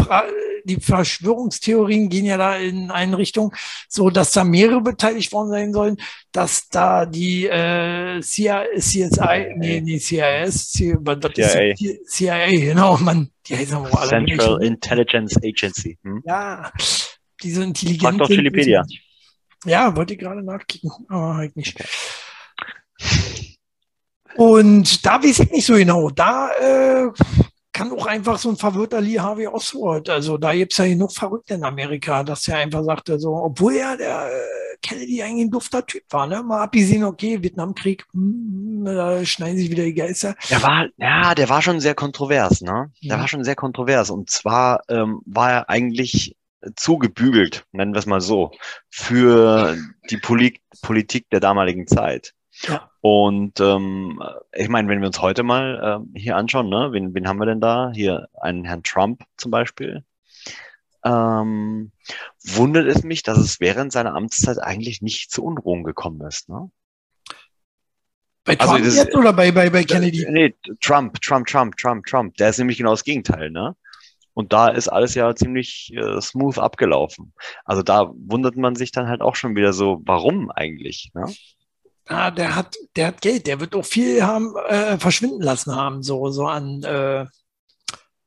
die 0.65 0.77
Verschwörungstheorien 0.77 2.09
gehen 2.09 2.25
ja 2.25 2.37
da 2.37 2.57
in 2.57 2.91
eine 2.91 3.19
Richtung, 3.19 3.55
so 3.89 4.11
dass 4.11 4.33
da 4.33 4.45
mehrere 4.45 4.81
beteiligt 4.81 5.33
worden 5.33 5.51
sein 5.51 5.73
sollen, 5.73 5.97
dass 6.33 6.69
da 6.69 7.07
die 7.07 7.47
äh, 7.47 8.21
CIA, 8.21 8.65
CSI, 8.79 9.55
nee, 9.57 9.81
nee, 9.81 9.99
CIS, 9.99 10.71
CIA, 10.71 10.99
CIA. 11.31 11.75
CIA, 12.07 12.51
genau, 12.51 12.97
man, 12.99 13.31
die 13.47 13.57
heißen 13.57 13.77
aber 13.77 14.01
alle 14.01 14.09
Central 14.09 14.59
nicht. 14.59 14.69
Intelligence 14.69 15.37
Agency. 15.43 15.99
Hm? 16.03 16.23
Ja, 16.25 16.73
diese 17.43 17.65
intelligente. 17.65 18.19
Frag 18.19 18.19
doch 18.19 18.31
Wikipedia. 18.31 18.85
Ja, 19.65 19.95
wollte 19.95 20.15
ich 20.15 20.21
gerade 20.21 20.43
nachkicken, 20.43 20.91
aber 21.09 21.37
halt 21.37 21.57
nicht. 21.57 21.77
Und 24.37 25.05
da 25.05 25.23
weiß 25.23 25.41
ich 25.41 25.51
nicht 25.51 25.67
so 25.67 25.75
genau. 25.75 26.11
Da 26.11 26.51
äh, 26.53 27.11
kann 27.73 27.93
auch 27.93 28.07
einfach 28.07 28.39
so 28.39 28.51
ein 28.51 28.57
verwirrter 28.57 29.01
Lee 29.01 29.19
Harvey 29.19 29.47
Oswald, 29.47 30.09
also 30.11 30.37
da 30.39 30.53
gibt 30.55 30.73
es 30.73 30.79
ja 30.79 30.87
genug 30.87 31.13
Verrückte 31.13 31.55
in 31.55 31.65
Amerika, 31.65 32.23
dass 32.23 32.47
er 32.49 32.59
einfach 32.59 32.85
sagte, 32.85 33.19
so, 33.19 33.35
obwohl 33.35 33.75
ja 33.75 33.97
der 33.97 34.27
äh, 34.31 34.77
Kennedy 34.83 35.23
eigentlich 35.23 35.47
ein 35.47 35.51
dufter 35.51 35.87
Typ 35.87 36.03
war, 36.11 36.27
ne? 36.27 36.43
Mal 36.43 36.63
abgesehen, 36.63 37.05
okay, 37.05 37.43
Vietnamkrieg, 37.43 38.05
hm, 38.13 38.83
da 38.85 39.25
schneiden 39.25 39.57
sich 39.57 39.71
wieder 39.71 39.85
die 39.85 39.95
Geister. 39.95 40.35
Der 40.51 40.63
war, 40.63 40.89
ja, 40.97 41.35
der 41.35 41.49
war 41.49 41.63
schon 41.63 41.81
sehr 41.81 41.95
kontrovers, 41.95 42.61
ne? 42.63 42.91
Der 43.03 43.17
Ja. 43.17 43.19
war 43.21 43.29
schon 43.29 43.45
sehr 43.45 43.55
kontrovers. 43.55 44.11
Und 44.11 44.29
zwar 44.29 44.83
ähm, 44.89 45.21
war 45.25 45.51
er 45.53 45.71
eigentlich 45.71 46.37
zugebügelt, 46.77 47.65
nennen 47.73 47.93
wir 47.95 47.99
es 47.99 48.07
mal 48.07 48.21
so, 48.21 48.53
für 48.91 49.77
die 50.11 50.17
Poli 50.17 50.61
Politik 50.81 51.29
der 51.31 51.41
damaligen 51.41 51.87
Zeit. 51.87 52.35
Ja. 52.63 52.91
Und 53.01 53.59
ähm, 53.61 54.23
ich 54.53 54.69
meine, 54.69 54.89
wenn 54.89 55.01
wir 55.01 55.09
uns 55.09 55.21
heute 55.21 55.43
mal 55.43 56.01
ähm, 56.03 56.13
hier 56.15 56.37
anschauen, 56.37 56.69
ne, 56.69 56.91
wen, 56.93 57.15
wen 57.15 57.27
haben 57.29 57.39
wir 57.41 57.47
denn 57.47 57.61
da? 57.61 57.91
Hier 57.93 58.29
einen 58.41 58.65
Herrn 58.65 58.83
Trump 58.83 59.23
zum 59.37 59.51
Beispiel. 59.51 60.05
Ähm, 61.05 61.91
wundert 62.45 62.87
es 62.87 63.03
mich, 63.03 63.25
dass 63.25 63.39
es 63.39 63.59
während 63.59 63.93
seiner 63.93 64.15
Amtszeit 64.15 64.59
eigentlich 64.59 65.03
nicht 65.03 65.33
zu 65.33 65.43
Unruhen 65.45 65.83
gekommen 65.83 66.21
ist. 66.27 66.49
Ne? 66.49 66.71
Bei 68.45 68.59
Also 68.59 68.75
Trump 68.75 68.85
das- 68.85 68.97
jetzt 68.97 69.15
oder 69.17 69.33
bei, 69.33 69.51
bei, 69.51 69.71
bei 69.71 69.83
Kennedy? 69.83 70.25
Nee, 70.31 70.55
Trump, 70.81 71.21
Trump, 71.21 71.47
Trump, 71.49 71.77
Trump, 71.77 72.07
Trump. 72.07 72.37
Der 72.37 72.51
ist 72.51 72.59
nämlich 72.59 72.79
genau 72.79 72.91
das 72.91 73.05
Gegenteil, 73.05 73.51
ne? 73.51 73.75
Und 74.35 74.53
da 74.53 74.69
ist 74.69 74.89
alles 74.89 75.15
ja 75.15 75.35
ziemlich 75.35 75.93
äh, 75.95 76.21
smooth 76.21 76.57
abgelaufen. 76.59 77.35
Also 77.65 77.83
da 77.83 78.11
wundert 78.17 78.57
man 78.57 78.75
sich 78.77 78.91
dann 78.91 79.07
halt 79.09 79.21
auch 79.21 79.37
schon 79.37 79.57
wieder 79.57 79.73
so, 79.75 80.01
warum 80.07 80.51
eigentlich? 80.51 81.11
Ne? 81.15 81.27
Ah, 82.07 82.31
der 82.31 82.57
hat, 82.57 82.77
der 82.97 83.09
hat 83.09 83.21
Geld, 83.21 83.47
der 83.47 83.61
wird 83.61 83.75
auch 83.75 83.85
viel 83.85 84.23
haben, 84.23 84.55
äh, 84.69 84.99
verschwinden 84.99 85.41
lassen 85.41 85.75
haben, 85.75 86.03
so, 86.03 86.31
so 86.31 86.47
an, 86.47 86.83
äh, 86.83 87.27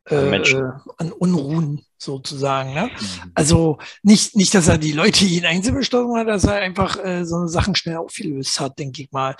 An 0.05 0.17
äh, 0.17 0.29
Menschen. 0.29 0.61
äh, 0.61 0.71
an 0.97 1.11
Unruhen 1.11 1.85
sozusagen. 1.97 2.73
Ne? 2.73 2.89
Also 3.33 3.77
nicht, 4.01 4.35
nicht, 4.35 4.53
dass 4.55 4.67
er 4.67 4.77
die 4.77 4.93
Leute 4.93 5.25
ihn 5.25 5.45
einzelbestochen 5.45 6.15
hat, 6.17 6.27
dass 6.27 6.45
er 6.45 6.55
einfach 6.55 7.03
äh, 7.03 7.25
so 7.25 7.47
Sachen 7.47 7.75
schnell 7.75 7.97
aufgelöst 7.97 8.59
hat, 8.59 8.79
denke 8.79 9.01
ich 9.01 9.11
mal. 9.11 9.35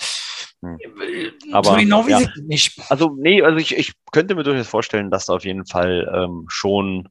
Hm. 0.62 0.78
Äh, 0.80 1.32
Aber, 1.54 1.72
so 1.72 1.76
genau 1.78 2.08
ja. 2.08 2.22
nicht. 2.44 2.80
Also 2.90 3.16
nee, 3.18 3.42
also 3.42 3.58
ich, 3.58 3.76
ich 3.76 3.94
könnte 4.12 4.36
mir 4.36 4.44
durchaus 4.44 4.68
vorstellen, 4.68 5.12
dass 5.12 5.28
da 5.28 5.34
auf 5.34 5.46
jeden 5.46 5.66
Fall 5.66 6.12
ähm, 6.14 6.46
schon 6.50 7.08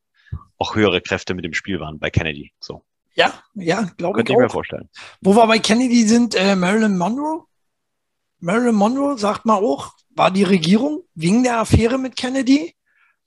auch 0.59 0.75
höhere 0.75 1.01
Kräfte 1.01 1.35
mit 1.35 1.45
dem 1.45 1.55
Spiel 1.55 1.81
waren 1.81 1.99
bei 1.99 2.11
Kennedy. 2.11 2.53
So 2.61 2.83
Ja, 3.15 3.33
ja, 3.55 3.89
glaube 3.97 4.17
könnte 4.17 4.33
ich 4.33 4.39
ich 4.39 4.43
mir 4.43 4.51
vorstellen. 4.51 4.89
Wo 5.21 5.35
wir 5.35 5.47
bei 5.47 5.59
Kennedy 5.59 6.07
sind, 6.07 6.35
äh, 6.35 6.57
Marilyn 6.57 6.99
Monroe. 6.99 7.45
Marilyn 8.41 8.75
Monroe, 8.75 9.17
sagt 9.19 9.47
man 9.47 9.63
auch, 9.63 9.93
war 10.11 10.31
die 10.31 10.43
Regierung 10.43 11.05
wegen 11.15 11.43
der 11.43 11.61
Affäre 11.61 11.99
mit 11.99 12.17
Kennedy, 12.17 12.75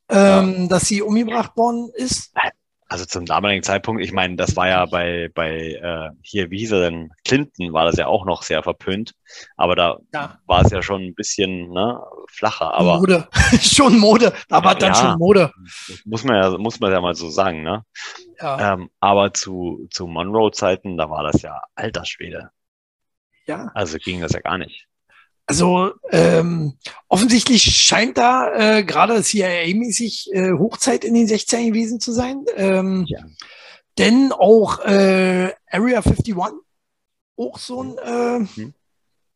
ähm, 0.10 0.70
dass 0.70 0.88
sie 0.88 1.02
umgebracht 1.02 1.56
worden 1.56 1.90
ist. 1.96 2.34
Also 2.90 3.06
zum 3.06 3.26
damaligen 3.26 3.64
Zeitpunkt, 3.64 4.02
ich 4.02 4.14
meine, 4.14 4.38
das 4.38 4.56
war 4.56 4.70
ja 4.70 4.86
bei 4.86 5.30
bei 5.34 5.74
äh, 5.74 6.10
hier, 6.22 6.50
wie 6.52 6.60
hieß 6.60 6.72
er 6.72 6.82
denn? 6.90 7.12
Clinton 7.26 7.74
war 7.74 7.86
das 7.86 7.98
ja 7.98 8.08
auch 8.08 8.26
noch 8.26 8.44
sehr 8.44 8.64
verpönt, 8.64 9.14
aber 9.58 9.76
da 9.76 9.98
Ja, 10.14 10.40
war 10.46 10.62
es 10.64 10.72
ja 10.72 10.82
schon 10.82 11.02
ein 11.04 11.16
bisschen 11.16 11.70
ne, 11.70 12.02
flacher. 12.30 12.74
Aber 12.74 13.00
Mode. 13.00 13.28
schon 13.62 13.98
Mode. 14.00 14.34
Da 14.48 14.64
war 14.64 14.76
dann 14.76 14.90
Ja. 14.90 14.96
schon 14.96 15.18
Mode. 15.18 15.52
Muss 16.06 16.24
man 16.24 16.36
ja, 16.38 16.58
muss 16.58 16.80
man 16.80 16.92
ja 16.92 17.02
mal 17.02 17.16
so 17.16 17.30
sagen, 17.30 17.62
ne? 17.64 17.84
Ja, 18.40 18.74
Ähm, 18.74 18.90
aber 19.00 19.34
zu, 19.34 19.88
zu 19.92 20.08
Monroe-Zeiten, 20.08 20.98
da 20.98 21.10
war 21.10 21.24
das 21.24 21.42
ja 21.42 21.62
alter 21.76 22.06
Schwede. 22.06 22.52
ja. 23.46 23.72
Also 23.74 23.98
ging 24.00 24.22
das 24.22 24.34
ja 24.34 24.40
gar 24.42 24.58
nicht. 24.58 24.87
Also 25.50 25.92
ähm, 26.12 26.74
offensichtlich 27.08 27.64
scheint 27.64 28.18
da 28.18 28.54
äh, 28.78 28.84
gerade 28.84 29.24
CIA-mäßig 29.24 30.30
äh, 30.34 30.52
Hochzeit 30.52 31.06
in 31.06 31.14
den 31.14 31.26
16 31.28 31.68
gewesen 31.68 32.00
zu 32.02 32.12
sein. 32.12 32.44
Ähm, 32.56 33.06
Ja. 33.08 33.20
Denn 33.98 34.32
auch 34.32 34.80
äh, 34.86 35.54
Area 35.72 36.02
51, 36.02 36.36
auch 37.38 37.58
so 37.58 37.82
ein 37.84 37.98
äh, 37.98 38.40
Mhm. 38.40 38.74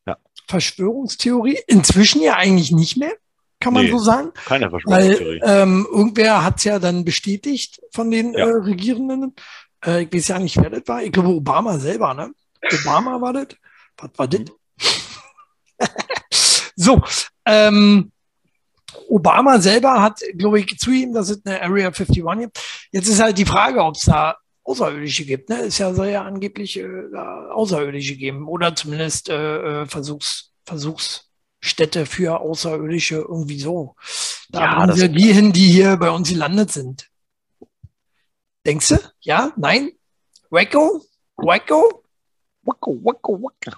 Ja. 0.06 0.18
Verschwörungstheorie. 0.48 1.60
Inzwischen 1.68 2.22
ja 2.22 2.36
eigentlich 2.36 2.72
nicht 2.72 2.98
mehr, 2.98 3.14
kann 3.60 3.74
man 3.74 3.86
Nee. 3.86 3.92
so 3.92 3.98
sagen. 4.00 4.32
Keine 4.46 4.72
Weil 4.72 4.82
Verschwörungstheorie. 4.82 5.40
ähm, 5.44 5.88
irgendwer 5.92 6.44
hat 6.44 6.58
es 6.58 6.66
ja 6.66 6.78
dann 6.80 7.06
bestätigt 7.06 7.82
von 7.94 8.12
den 8.12 8.34
Ja. 8.34 8.48
äh, 8.48 8.52
Regierenden. 8.52 9.34
Äh, 9.86 10.04
ich 10.04 10.14
weiß 10.14 10.28
ja 10.28 10.40
nicht, 10.40 10.58
wer 10.58 10.70
das 10.70 10.84
war. 10.88 11.02
Ich 11.04 11.12
glaube, 11.12 11.30
Obama 11.30 11.80
selber, 11.80 12.14
ne? 12.14 12.32
Obama 12.82 13.20
war 13.22 13.34
das. 13.34 13.48
Was 13.98 14.10
war 14.18 14.28
das? 14.28 14.42
So, 16.82 17.02
ähm, 17.46 18.12
Obama 19.10 19.60
selber 19.60 20.02
hat, 20.02 20.20
glaube 20.38 20.60
ich, 20.60 20.78
zugegeben, 20.78 21.14
dass 21.14 21.30
es 21.30 21.46
eine 21.46 21.62
Area 21.62 21.88
51 21.88 22.24
gibt. 22.40 22.60
Jetzt 22.92 23.08
ist 23.08 23.22
halt 23.22 23.38
die 23.38 23.46
Frage, 23.46 23.84
ob 23.84 23.96
es 23.96 24.04
da 24.04 24.38
Außerirdische 24.64 25.26
gibt. 25.26 25.50
Ne? 25.50 25.62
Es 25.62 25.78
ja, 25.78 25.94
soll 25.94 26.08
ja 26.10 26.24
angeblich 26.24 26.78
äh, 26.78 26.86
Außerirdische 27.16 28.16
geben 28.16 28.48
oder 28.48 28.76
zumindest 28.76 29.30
äh, 29.30 29.82
äh, 29.82 29.86
Versuchs, 29.86 30.52
Versuchsstätte 30.66 32.06
für 32.06 32.40
Außerirdische 32.42 33.16
irgendwie 33.16 33.60
so. 33.60 33.96
Da 34.50 34.62
Ja, 34.62 34.88
das- 34.88 34.98
sie 35.00 35.10
die 35.10 35.34
hin, 35.34 35.52
die 35.54 35.72
hier 35.72 35.98
bei 35.98 36.10
uns 36.12 36.30
gelandet 36.30 36.72
sind. 36.72 37.10
Denkst 38.66 38.90
du? 38.90 38.98
Ja? 39.22 39.52
Nein? 39.56 39.92
Wacko? 40.50 41.02
Wacko? 41.38 42.04
Wacko, 42.64 43.00
wacko, 43.04 43.42
wacko. 43.42 43.78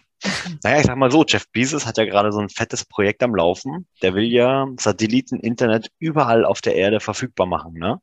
Naja, 0.63 0.79
ich 0.79 0.85
sag 0.85 0.97
mal 0.97 1.11
so, 1.11 1.25
Jeff 1.27 1.49
Bezos 1.51 1.85
hat 1.85 1.97
ja 1.97 2.05
gerade 2.05 2.31
so 2.31 2.39
ein 2.39 2.49
fettes 2.49 2.85
Projekt 2.85 3.23
am 3.23 3.35
Laufen. 3.35 3.87
Der 4.01 4.13
will 4.15 4.23
ja 4.25 4.67
Satelliten-Internet 4.79 5.91
überall 5.99 6.45
auf 6.45 6.61
der 6.61 6.75
Erde 6.75 6.99
verfügbar 6.99 7.47
machen, 7.47 7.73
ne? 7.73 7.99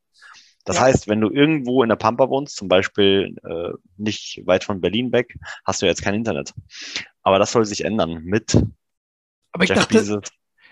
Das 0.65 0.77
Ja. 0.77 0.81
heißt, 0.81 1.07
wenn 1.07 1.21
du 1.21 1.29
irgendwo 1.31 1.83
in 1.83 1.89
der 1.89 1.95
Pampa 1.97 2.29
wohnst, 2.29 2.55
zum 2.57 2.67
Beispiel 2.67 3.35
äh, 3.43 3.71
nicht 3.97 4.41
weit 4.45 4.63
von 4.63 4.81
Berlin 4.81 5.11
weg, 5.11 5.35
hast 5.65 5.81
du 5.81 5.87
jetzt 5.87 6.03
kein 6.03 6.15
Internet. 6.15 6.53
Aber 7.23 7.39
das 7.39 7.51
soll 7.51 7.65
sich 7.65 7.85
ändern 7.85 8.23
mit 8.23 8.57
Aber 9.51 9.63
ich 9.63 9.69
Jeff 9.69 9.73
dachte, 9.73 9.97
Bezos. 9.99 10.23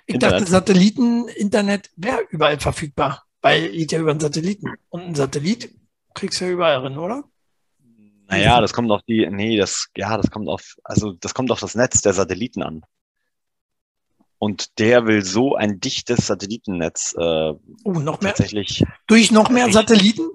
ich 0.08 0.16
Internet. 0.16 0.20
dachte, 0.20 0.48
Satelliten-Internet 0.48 1.92
wäre 1.96 2.22
überall 2.32 2.60
verfügbar, 2.60 3.26
weil 3.42 3.72
geht 3.72 3.92
ja 3.92 4.00
über 4.00 4.12
einen 4.12 4.20
Satelliten. 4.20 4.78
Und 4.90 5.02
ein 5.04 5.16
Satellit 5.16 5.74
kriegst 6.14 6.42
du 6.42 6.46
ja 6.46 6.52
überall 6.52 6.82
drin, 6.82 6.98
oder? 6.98 7.26
Naja, 8.30 8.62
das 8.62 8.74
kommt 8.74 8.92
auf 8.92 9.02
die, 9.08 9.28
nee, 9.30 9.58
das, 9.58 9.88
ja, 9.98 10.16
das 10.18 10.30
kommt 10.30 10.48
auf, 10.48 10.76
also 10.84 11.14
das 11.14 11.34
kommt 11.34 11.52
auf 11.52 11.60
das 11.60 11.76
Netz 11.76 12.02
der 12.02 12.14
Satelliten 12.14 12.62
an. 12.64 12.82
Und 14.38 14.80
der 14.80 15.06
will 15.06 15.24
so 15.26 15.56
ein 15.56 15.80
dichtes 15.82 16.28
Satellitennetz 16.28 17.14
äh, 17.18 17.22
Oh, 17.22 17.60
noch 17.92 18.22
mehr, 18.22 18.34
tatsächlich 18.34 18.86
durch 19.08 19.32
noch 19.32 19.50
mehr 19.50 19.70
Satelliten? 19.72 20.30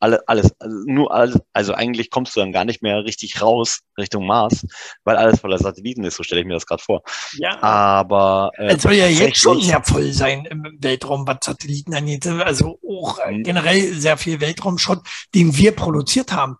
alle, 0.00 0.20
alles, 0.26 0.50
also 0.58 0.76
nur 0.84 1.14
alles, 1.14 1.38
also 1.52 1.74
eigentlich 1.74 2.10
kommst 2.10 2.34
du 2.34 2.40
dann 2.40 2.50
gar 2.52 2.64
nicht 2.64 2.82
mehr 2.82 3.04
richtig 3.04 3.40
raus 3.40 3.80
Richtung 3.96 4.26
Mars, 4.26 4.66
weil 5.04 5.16
alles 5.16 5.40
voller 5.40 5.58
Satelliten 5.58 6.02
ist, 6.02 6.16
so 6.16 6.24
stelle 6.24 6.40
ich 6.40 6.46
mir 6.46 6.54
das 6.54 6.66
gerade 6.66 6.82
vor. 6.82 7.02
Ja. 7.34 7.62
Aber 7.62 8.50
äh, 8.56 8.74
Es 8.74 8.82
soll 8.82 8.94
ja 8.94 9.06
jetzt 9.06 9.38
schon 9.38 9.62
sehr 9.62 9.82
voll 9.84 10.12
sein 10.12 10.44
im 10.44 10.76
Weltraum, 10.80 11.26
was 11.26 11.38
Satelliten 11.42 11.94
angeht. 11.94 12.26
Also 12.26 12.80
auch 12.86 13.18
äh, 13.20 13.30
Mhm. 13.32 13.42
generell 13.44 13.94
sehr 13.94 14.16
viel 14.18 14.40
Weltraumschrott, 14.40 15.00
den 15.36 15.56
wir 15.56 15.70
produziert 15.70 16.32
haben. 16.32 16.56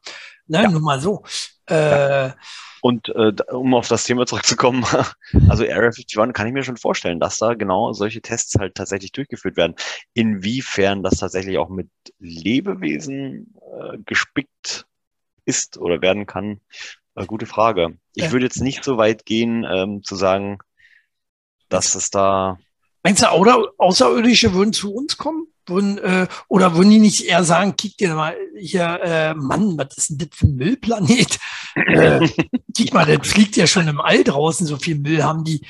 Ne, 0.47 0.63
Ja. 0.63 0.71
nur 0.71 0.81
mal 0.81 1.01
so. 1.01 1.23
Äh, 1.67 2.31
Und 2.81 3.09
äh, 3.11 3.33
um 3.53 3.75
auf 3.75 3.89
das 3.89 4.05
Thema 4.05 4.27
zurückzukommen, 4.27 4.85
also 5.49 5.63
Area 5.65 5.91
51 5.91 6.33
kann 6.35 6.47
ich 6.47 6.53
mir 6.53 6.65
schon 6.65 6.77
vorstellen, 6.77 7.21
dass 7.21 7.39
da 7.39 7.55
genau 7.55 7.93
solche 7.93 8.21
Tests 8.21 8.57
halt 8.59 8.75
tatsächlich 8.75 9.13
durchgeführt 9.13 9.57
werden. 9.57 9.75
Inwiefern 10.15 11.03
das 11.03 11.19
tatsächlich 11.19 11.59
auch 11.59 11.69
mit 11.69 11.89
Lebewesen 12.19 13.55
äh, 13.81 13.99
gespickt 14.05 14.87
ist 15.45 15.79
oder 15.79 16.03
werden 16.03 16.27
kann, 16.27 16.61
äh, 17.15 17.27
gute 17.27 17.47
Frage. 17.47 17.99
Ich 18.15 18.25
Ja. 18.25 18.33
würde 18.33 18.47
jetzt 18.47 18.61
nicht 18.61 18.85
so 18.85 18.97
weit 18.97 19.25
gehen, 19.27 19.65
ähm, 19.69 20.03
zu 20.03 20.17
sagen, 20.17 20.59
dass 21.69 21.95
es 21.95 22.11
da 22.11 22.59
Meinst 23.05 23.23
du, 23.23 23.27
Außer 23.27 23.69
Außerirdische 23.79 24.55
würden 24.55 24.73
zu 24.73 24.95
uns 24.95 25.17
kommen? 25.17 25.47
Würden, 25.67 25.99
äh, 25.99 26.27
oder 26.49 26.75
würden 26.75 26.91
die 26.91 26.99
nicht 26.99 27.25
eher 27.25 27.45
sagen, 27.45 27.77
kick 27.77 27.97
dir 27.97 28.15
mal 28.15 28.35
hier, 28.59 29.01
äh, 29.03 29.35
Mann, 29.35 29.79
was 29.79 29.97
ist 29.97 30.11
denn 30.11 30.19
das 30.19 30.29
für 30.33 30.47
ein 30.47 30.57
Müllplanet? 30.57 31.39
äh, 31.87 32.29
kick 32.77 32.93
mal, 32.93 33.07
das 33.07 33.27
fliegt 33.29 33.57
ja 33.57 33.67
schon 33.67 33.87
im 33.89 34.01
All 34.01 34.25
draußen, 34.25 34.67
so 34.67 34.77
viel 34.77 34.97
Müll 34.99 35.23
haben 35.23 35.45
die. 35.45 35.65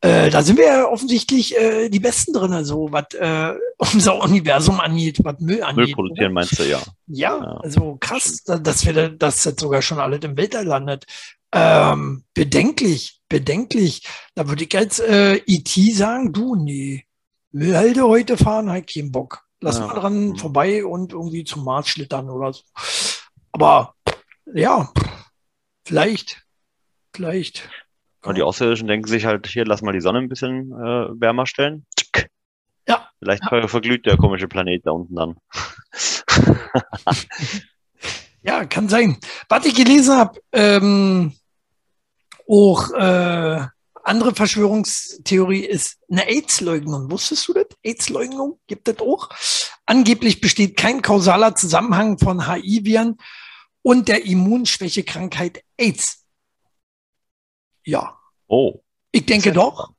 Äh, 0.00 0.30
da 0.30 0.42
sind 0.42 0.58
wir 0.58 0.66
ja 0.66 0.84
offensichtlich 0.86 1.56
äh, 1.58 1.88
die 1.88 1.98
Besten 1.98 2.32
drin, 2.32 2.52
also 2.52 2.88
was 2.92 3.06
äh, 3.14 3.54
unser 3.94 4.22
Universum 4.22 4.78
angeht, 4.80 5.18
was 5.24 5.40
Müll 5.40 5.62
angeht. 5.62 5.86
Müll 5.86 5.94
produzieren, 5.94 6.32
meinst 6.34 6.58
du, 6.58 6.62
ja. 6.68 6.80
Ja, 7.08 7.36
Ja. 7.38 7.56
also 7.62 7.96
krass, 7.98 8.42
da- 8.44 8.58
dass 8.58 8.86
wir 8.86 8.92
da, 8.92 9.08
dass 9.08 9.42
das 9.42 9.54
sogar 9.58 9.82
schon 9.82 9.98
alles 9.98 10.20
im 10.22 10.36
Weltall 10.36 10.66
landet. 10.66 11.04
Ähm, 11.50 12.24
bedenklich, 12.34 13.20
bedenklich. 13.28 14.02
Da 14.34 14.46
würde 14.48 14.64
ich 14.64 14.76
als 14.76 14.98
äh, 15.00 15.40
IT 15.46 15.70
sagen, 15.96 16.32
du, 16.32 16.54
nee, 16.54 17.04
Müllhalde 17.52 18.02
heute 18.04 18.36
fahren, 18.36 18.70
halt 18.70 18.92
keinen 18.92 19.12
Bock. 19.12 19.44
Lass 19.60 19.78
Ja. 19.78 19.86
mal 19.86 19.94
dran 19.94 20.28
Mhm. 20.30 20.36
vorbei 20.36 20.84
und 20.84 21.12
irgendwie 21.12 21.44
zum 21.44 21.64
Mars 21.64 21.88
schlittern 21.88 22.28
oder 22.30 22.52
so. 22.52 22.62
Aber 23.52 23.94
ja, 24.54 24.92
vielleicht, 25.84 26.44
vielleicht. 27.14 27.68
Und 28.22 28.36
die 28.36 28.42
Außerirdischen 28.42 28.88
denken 28.88 29.08
sich 29.08 29.24
halt, 29.26 29.46
hier, 29.46 29.64
lass 29.64 29.82
mal 29.82 29.92
die 29.92 30.00
Sonne 30.00 30.18
ein 30.18 30.28
bisschen 30.28 30.72
äh, 30.72 31.20
wärmer 31.20 31.46
stellen. 31.46 31.86
Ja. 32.86 33.08
Vielleicht 33.18 33.42
ja. 33.50 33.66
verglüht 33.68 34.06
der 34.06 34.16
komische 34.16 34.48
Planet 34.48 34.86
da 34.86 34.92
unten 34.92 35.14
dann. 35.14 35.36
ja, 38.42 38.64
kann 38.64 38.88
sein. 38.88 39.18
Was 39.48 39.66
ich 39.66 39.74
gelesen 39.74 40.16
habe, 40.16 40.40
ähm, 40.52 41.32
auch 42.48 42.90
äh, 42.92 43.66
andere 44.08 44.34
Verschwörungstheorie 44.34 45.64
ist 45.64 45.98
eine 46.10 46.26
AIDS-Leugnung. 46.28 47.10
Wusstest 47.10 47.46
du 47.48 47.54
das? 47.54 47.66
AIDS-Leugnung 47.82 48.58
gibt 48.66 48.88
es 48.88 48.98
auch. 49.00 49.30
Angeblich 49.86 50.40
besteht 50.40 50.76
kein 50.76 51.02
kausaler 51.02 51.54
Zusammenhang 51.54 52.18
von 52.18 52.50
HIV-Viren 52.50 53.18
und 53.82 54.08
der 54.08 54.24
Immunschwächekrankheit 54.24 55.62
AIDS. 55.76 56.24
Ja. 57.84 58.18
Oh. 58.46 58.82
Ich 59.12 59.26
denke 59.26 59.52
doch. 59.52 59.92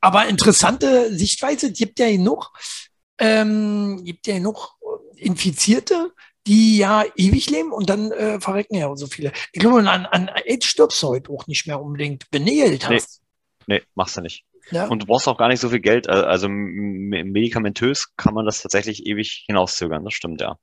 Aber 0.00 0.26
interessante 0.26 1.14
Sichtweise, 1.14 1.68
es 1.68 1.78
gibt 1.78 1.98
ja 1.98 2.10
genug, 2.10 2.52
ähm, 3.18 4.04
gibt 4.04 4.26
ja 4.26 4.34
genug 4.34 4.76
Infizierte, 5.16 6.12
die 6.46 6.78
ja 6.78 7.04
ewig 7.16 7.50
leben 7.50 7.72
und 7.72 7.88
dann 7.88 8.10
äh, 8.10 8.40
verrecken 8.40 8.74
ja 8.74 8.94
so 8.96 9.06
viele. 9.06 9.32
Ich 9.52 9.60
glaube, 9.60 9.78
an, 9.78 10.06
an 10.06 10.28
AIDS 10.28 10.66
stirbst 10.66 11.02
du 11.02 11.08
heute 11.08 11.30
auch 11.30 11.46
nicht 11.46 11.66
mehr 11.66 11.80
unbedingt, 11.80 12.28
Geld 12.30 12.88
hast. 12.88 13.22
Nee, 13.66 13.82
machst 13.94 14.16
du 14.16 14.20
nicht. 14.20 14.44
Ja. 14.70 14.86
Und 14.86 15.02
du 15.02 15.06
brauchst 15.06 15.28
auch 15.28 15.38
gar 15.38 15.48
nicht 15.48 15.60
so 15.60 15.68
viel 15.68 15.80
Geld. 15.80 16.08
Also 16.08 16.48
medikamentös 16.48 18.14
kann 18.16 18.34
man 18.34 18.46
das 18.46 18.62
tatsächlich 18.62 19.06
ewig 19.06 19.44
hinauszögern. 19.46 20.04
Das 20.04 20.14
stimmt, 20.14 20.40
ja. 20.40 20.56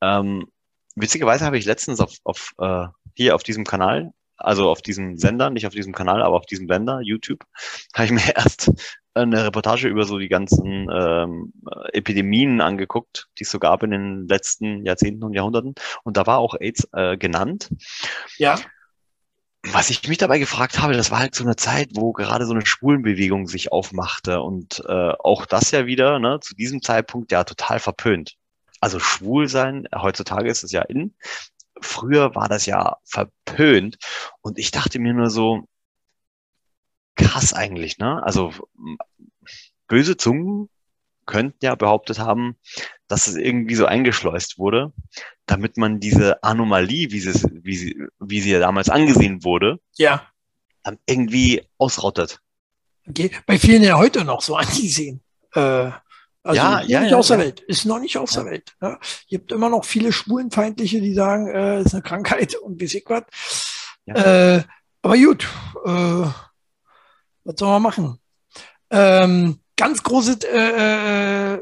Ähm, 0.00 0.46
witzigerweise 0.94 1.44
habe 1.44 1.58
ich 1.58 1.64
letztens 1.64 2.00
auf, 2.00 2.14
auf 2.24 2.52
äh, 2.58 2.86
hier 3.14 3.34
auf 3.34 3.42
diesem 3.42 3.64
Kanal, 3.64 4.12
also 4.36 4.70
auf 4.70 4.82
diesem 4.82 5.16
Sender, 5.16 5.50
nicht 5.50 5.66
auf 5.66 5.74
diesem 5.74 5.92
Kanal, 5.92 6.22
aber 6.22 6.36
auf 6.36 6.46
diesem 6.46 6.68
Sender, 6.68 7.00
YouTube, 7.02 7.44
habe 7.94 8.04
ich 8.04 8.12
mir 8.12 8.36
erst 8.36 8.70
eine 9.14 9.44
Reportage 9.44 9.88
über 9.88 10.04
so 10.04 10.18
die 10.18 10.28
ganzen 10.28 10.88
ähm, 10.92 11.52
Epidemien 11.92 12.60
angeguckt, 12.60 13.28
die 13.38 13.42
es 13.42 13.50
so 13.50 13.58
gab 13.58 13.82
in 13.82 13.90
den 13.90 14.28
letzten 14.28 14.86
Jahrzehnten 14.86 15.24
und 15.24 15.34
Jahrhunderten. 15.34 15.74
Und 16.04 16.16
da 16.16 16.24
war 16.26 16.38
auch 16.38 16.54
AIDS 16.54 16.88
äh, 16.92 17.16
genannt. 17.16 17.68
Ja 18.36 18.60
was 19.72 19.90
ich 19.90 20.06
mich 20.08 20.18
dabei 20.18 20.38
gefragt 20.38 20.80
habe, 20.80 20.94
das 20.94 21.10
war 21.10 21.18
halt 21.18 21.34
so 21.34 21.44
eine 21.44 21.56
Zeit, 21.56 21.90
wo 21.94 22.12
gerade 22.12 22.46
so 22.46 22.52
eine 22.52 22.64
Schwulenbewegung 22.64 23.46
sich 23.46 23.72
aufmachte 23.72 24.40
und 24.40 24.82
äh, 24.86 25.12
auch 25.18 25.46
das 25.46 25.70
ja 25.70 25.86
wieder 25.86 26.18
ne, 26.18 26.40
zu 26.40 26.54
diesem 26.54 26.82
Zeitpunkt 26.82 27.32
ja 27.32 27.44
total 27.44 27.78
verpönt. 27.78 28.36
Also 28.80 29.00
schwul 29.00 29.48
sein, 29.48 29.88
heutzutage 29.94 30.48
ist 30.48 30.62
es 30.62 30.72
ja 30.72 30.82
in. 30.82 31.14
Früher 31.80 32.34
war 32.34 32.48
das 32.48 32.66
ja 32.66 32.96
verpönt 33.04 33.98
und 34.40 34.58
ich 34.58 34.70
dachte 34.70 34.98
mir 34.98 35.12
nur 35.14 35.30
so, 35.30 35.64
krass 37.14 37.52
eigentlich, 37.52 37.98
ne? 37.98 38.22
Also 38.22 38.52
böse 39.86 40.16
Zungen 40.16 40.68
könnten 41.26 41.64
ja 41.64 41.74
behauptet 41.74 42.18
haben, 42.18 42.56
dass 43.06 43.26
es 43.26 43.36
irgendwie 43.36 43.74
so 43.74 43.86
eingeschleust 43.86 44.58
wurde, 44.58 44.92
damit 45.48 45.76
man 45.78 45.98
diese 45.98 46.42
Anomalie, 46.44 47.10
wie 47.10 47.20
sie, 47.20 47.32
wie 47.64 47.76
sie, 47.76 48.06
wie 48.20 48.40
sie 48.40 48.50
ja 48.50 48.60
damals 48.60 48.88
angesehen 48.88 49.42
wurde, 49.42 49.80
ja. 49.96 50.22
irgendwie 51.06 51.62
ausrottet. 51.78 52.40
Okay. 53.08 53.30
Bei 53.46 53.58
vielen 53.58 53.82
ja 53.82 53.96
heute 53.96 54.24
noch 54.24 54.42
so 54.42 54.56
angesehen. 54.56 55.22
Äh, 55.54 55.90
also 56.42 56.62
ja, 56.62 56.82
ja, 56.82 57.00
nicht 57.00 57.10
ja, 57.10 57.16
aus 57.16 57.28
der 57.28 57.38
Welt, 57.38 57.60
ist 57.60 57.84
noch 57.84 57.98
nicht 57.98 58.16
aus 58.16 58.32
der 58.32 58.44
Welt. 58.44 58.76
Ja. 58.80 58.98
Gibt 59.28 59.50
immer 59.50 59.68
noch 59.68 59.84
viele 59.84 60.12
Schwulenfeindliche, 60.12 61.00
die 61.00 61.14
sagen, 61.14 61.48
äh, 61.48 61.82
ist 61.82 61.94
eine 61.94 62.02
Krankheit 62.02 62.54
und 62.54 62.80
wie 62.80 62.84
ich 62.84 63.04
was. 63.06 63.24
Äh, 64.06 64.62
aber 65.02 65.16
gut, 65.16 65.48
äh, 65.84 66.26
was 67.44 67.54
soll 67.56 67.68
man 67.68 67.82
machen? 67.82 68.18
Ähm, 68.90 69.60
ganz 69.76 70.02
große 70.02 70.38
äh, 70.52 71.54
äh 71.54 71.60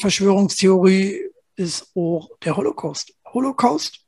Verschwörungstheorie 0.00 1.31
ist 1.56 1.90
auch 1.94 2.30
der 2.44 2.56
Holocaust. 2.56 3.14
Holocaust? 3.26 4.00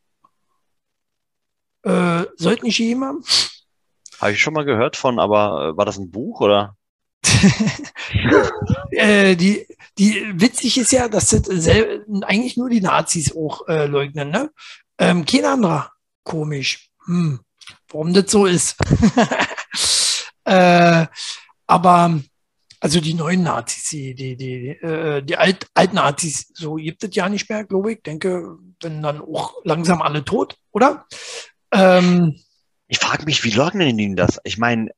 Äh, 1.82 2.24
sollte 2.36 2.64
nicht 2.64 2.78
jemand? 2.78 3.26
Habe 4.20 4.32
ich 4.32 4.40
schon 4.40 4.54
mal 4.54 4.64
gehört 4.64 4.96
von, 4.96 5.18
aber 5.18 5.70
äh, 5.72 5.76
war 5.76 5.84
das 5.84 5.98
ein 5.98 6.10
Buch 6.10 6.40
oder? 6.40 6.76
äh, 8.90 9.36
die, 9.36 9.66
die 9.98 10.40
witzig 10.40 10.78
ist 10.78 10.92
ja, 10.92 11.08
dass 11.08 11.30
das 11.30 11.68
eigentlich 11.68 12.56
nur 12.56 12.68
die 12.68 12.80
Nazis 12.80 13.34
auch 13.34 13.66
äh, 13.68 13.86
leugnen, 13.86 14.30
ne? 14.30 14.50
Ähm, 14.98 15.24
kein 15.24 15.44
anderer. 15.44 15.90
Komisch. 16.22 16.90
Hm. 17.06 17.40
Warum 17.88 18.12
das 18.12 18.30
so 18.30 18.46
ist. 18.46 18.76
äh, 20.44 21.06
aber 21.66 22.20
also 22.84 23.00
die 23.00 23.14
neuen 23.14 23.42
Nazis, 23.42 23.88
die, 23.88 24.14
die, 24.14 24.36
die, 24.36 24.68
äh, 24.68 25.22
die 25.22 25.38
Alt, 25.38 25.68
Alt-Nazis, 25.72 26.52
so 26.52 26.74
gibt 26.74 27.02
es 27.02 27.16
ja 27.16 27.30
nicht 27.30 27.48
mehr, 27.48 27.64
glaube 27.64 27.92
ich. 27.94 28.02
Denke, 28.02 28.58
wenn 28.82 29.00
dann 29.00 29.22
auch 29.22 29.54
langsam 29.64 30.02
alle 30.02 30.22
tot, 30.22 30.58
oder? 30.70 31.06
Ähm, 31.72 32.38
ich 32.86 32.98
frage 32.98 33.24
mich, 33.24 33.42
wie 33.42 33.52
leugnen 33.52 33.96
die 33.96 34.14
das? 34.14 34.38
Ich 34.44 34.58
meine, 34.58 34.90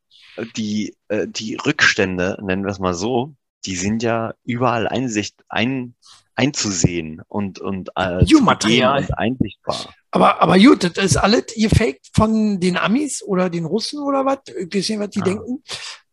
die, 0.56 0.96
äh, 1.06 1.28
die 1.28 1.54
Rückstände, 1.64 2.36
nennen 2.42 2.64
wir 2.64 2.72
es 2.72 2.80
mal 2.80 2.92
so, 2.92 3.36
die 3.66 3.76
sind 3.76 4.02
ja 4.02 4.34
überall 4.42 4.88
Einsicht, 4.88 5.36
ein, 5.48 5.94
einzusehen 6.34 7.22
und, 7.28 7.60
und, 7.60 7.90
äh, 7.94 8.24
Material. 8.40 9.02
und 9.02 9.16
einsichtbar. 9.16 9.94
Aber, 10.10 10.42
aber 10.42 10.58
gut, 10.58 10.82
das 10.82 11.04
ist 11.04 11.16
alles 11.18 11.46
gefaked 11.54 12.10
von 12.12 12.58
den 12.58 12.78
Amis 12.78 13.22
oder 13.22 13.48
den 13.48 13.64
Russen 13.64 14.00
oder 14.02 14.26
was? 14.26 14.40
Gesehen, 14.68 14.98
was 14.98 15.10
die 15.10 15.20
ja. 15.20 15.26
denken. 15.26 15.62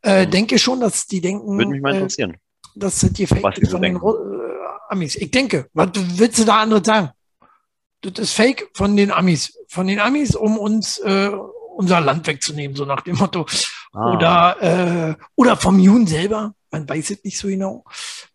Äh, 0.03 0.27
denke 0.27 0.59
schon, 0.59 0.81
dass 0.81 1.07
die 1.07 1.21
denken. 1.21 1.57
Würde 1.57 1.71
mich 1.71 1.81
mal 1.81 1.93
äh, 1.93 1.97
interessieren. 1.97 2.31
Äh, 2.31 2.37
das 2.75 3.05
gefaked 3.13 3.59
ist 3.59 3.71
von 3.71 3.81
den 3.81 3.95
äh, 3.95 3.99
Amis. 4.89 5.15
Ich 5.15 5.31
denke, 5.31 5.69
was 5.73 5.89
willst 5.93 6.39
du 6.39 6.45
da 6.45 6.61
andere 6.61 6.83
sagen? 6.83 7.09
Das 8.01 8.19
ist 8.19 8.33
fake 8.33 8.69
von 8.73 8.97
den 8.97 9.11
Amis. 9.11 9.57
Von 9.69 9.87
den 9.87 9.99
Amis, 9.99 10.35
um 10.35 10.57
uns 10.57 10.97
äh, 10.99 11.31
unser 11.75 12.01
Land 12.01 12.27
wegzunehmen, 12.27 12.75
so 12.75 12.85
nach 12.85 13.01
dem 13.01 13.17
Motto. 13.17 13.45
Ah. 13.93 14.13
Oder, 14.13 14.61
äh, 14.61 15.15
oder 15.35 15.55
vom 15.55 15.79
Jun 15.79 16.05
selber, 16.05 16.53
man 16.69 16.87
weiß 16.87 17.11
es 17.11 17.23
nicht 17.23 17.37
so 17.37 17.47
genau, 17.47 17.83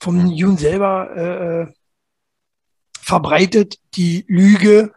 vom 0.00 0.20
hm. 0.22 0.30
Jun 0.30 0.56
selber 0.56 1.16
äh, 1.16 1.72
verbreitet 3.00 3.78
die 3.94 4.24
Lüge. 4.28 4.92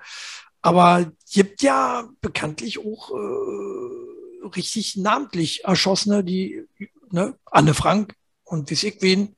Aber 0.61 1.11
gibt 1.31 1.63
ja 1.63 2.07
bekanntlich 2.21 2.79
auch 2.79 3.11
äh, 3.11 4.10
richtig 4.55 4.97
namentlich 4.97 5.63
Erschossene, 5.63 6.23
die, 6.23 6.65
ne, 7.11 7.35
Anne 7.45 7.73
Frank 7.73 8.15
und 8.43 8.69
wie 8.69 8.87
ich 8.87 9.01
wen, 9.01 9.35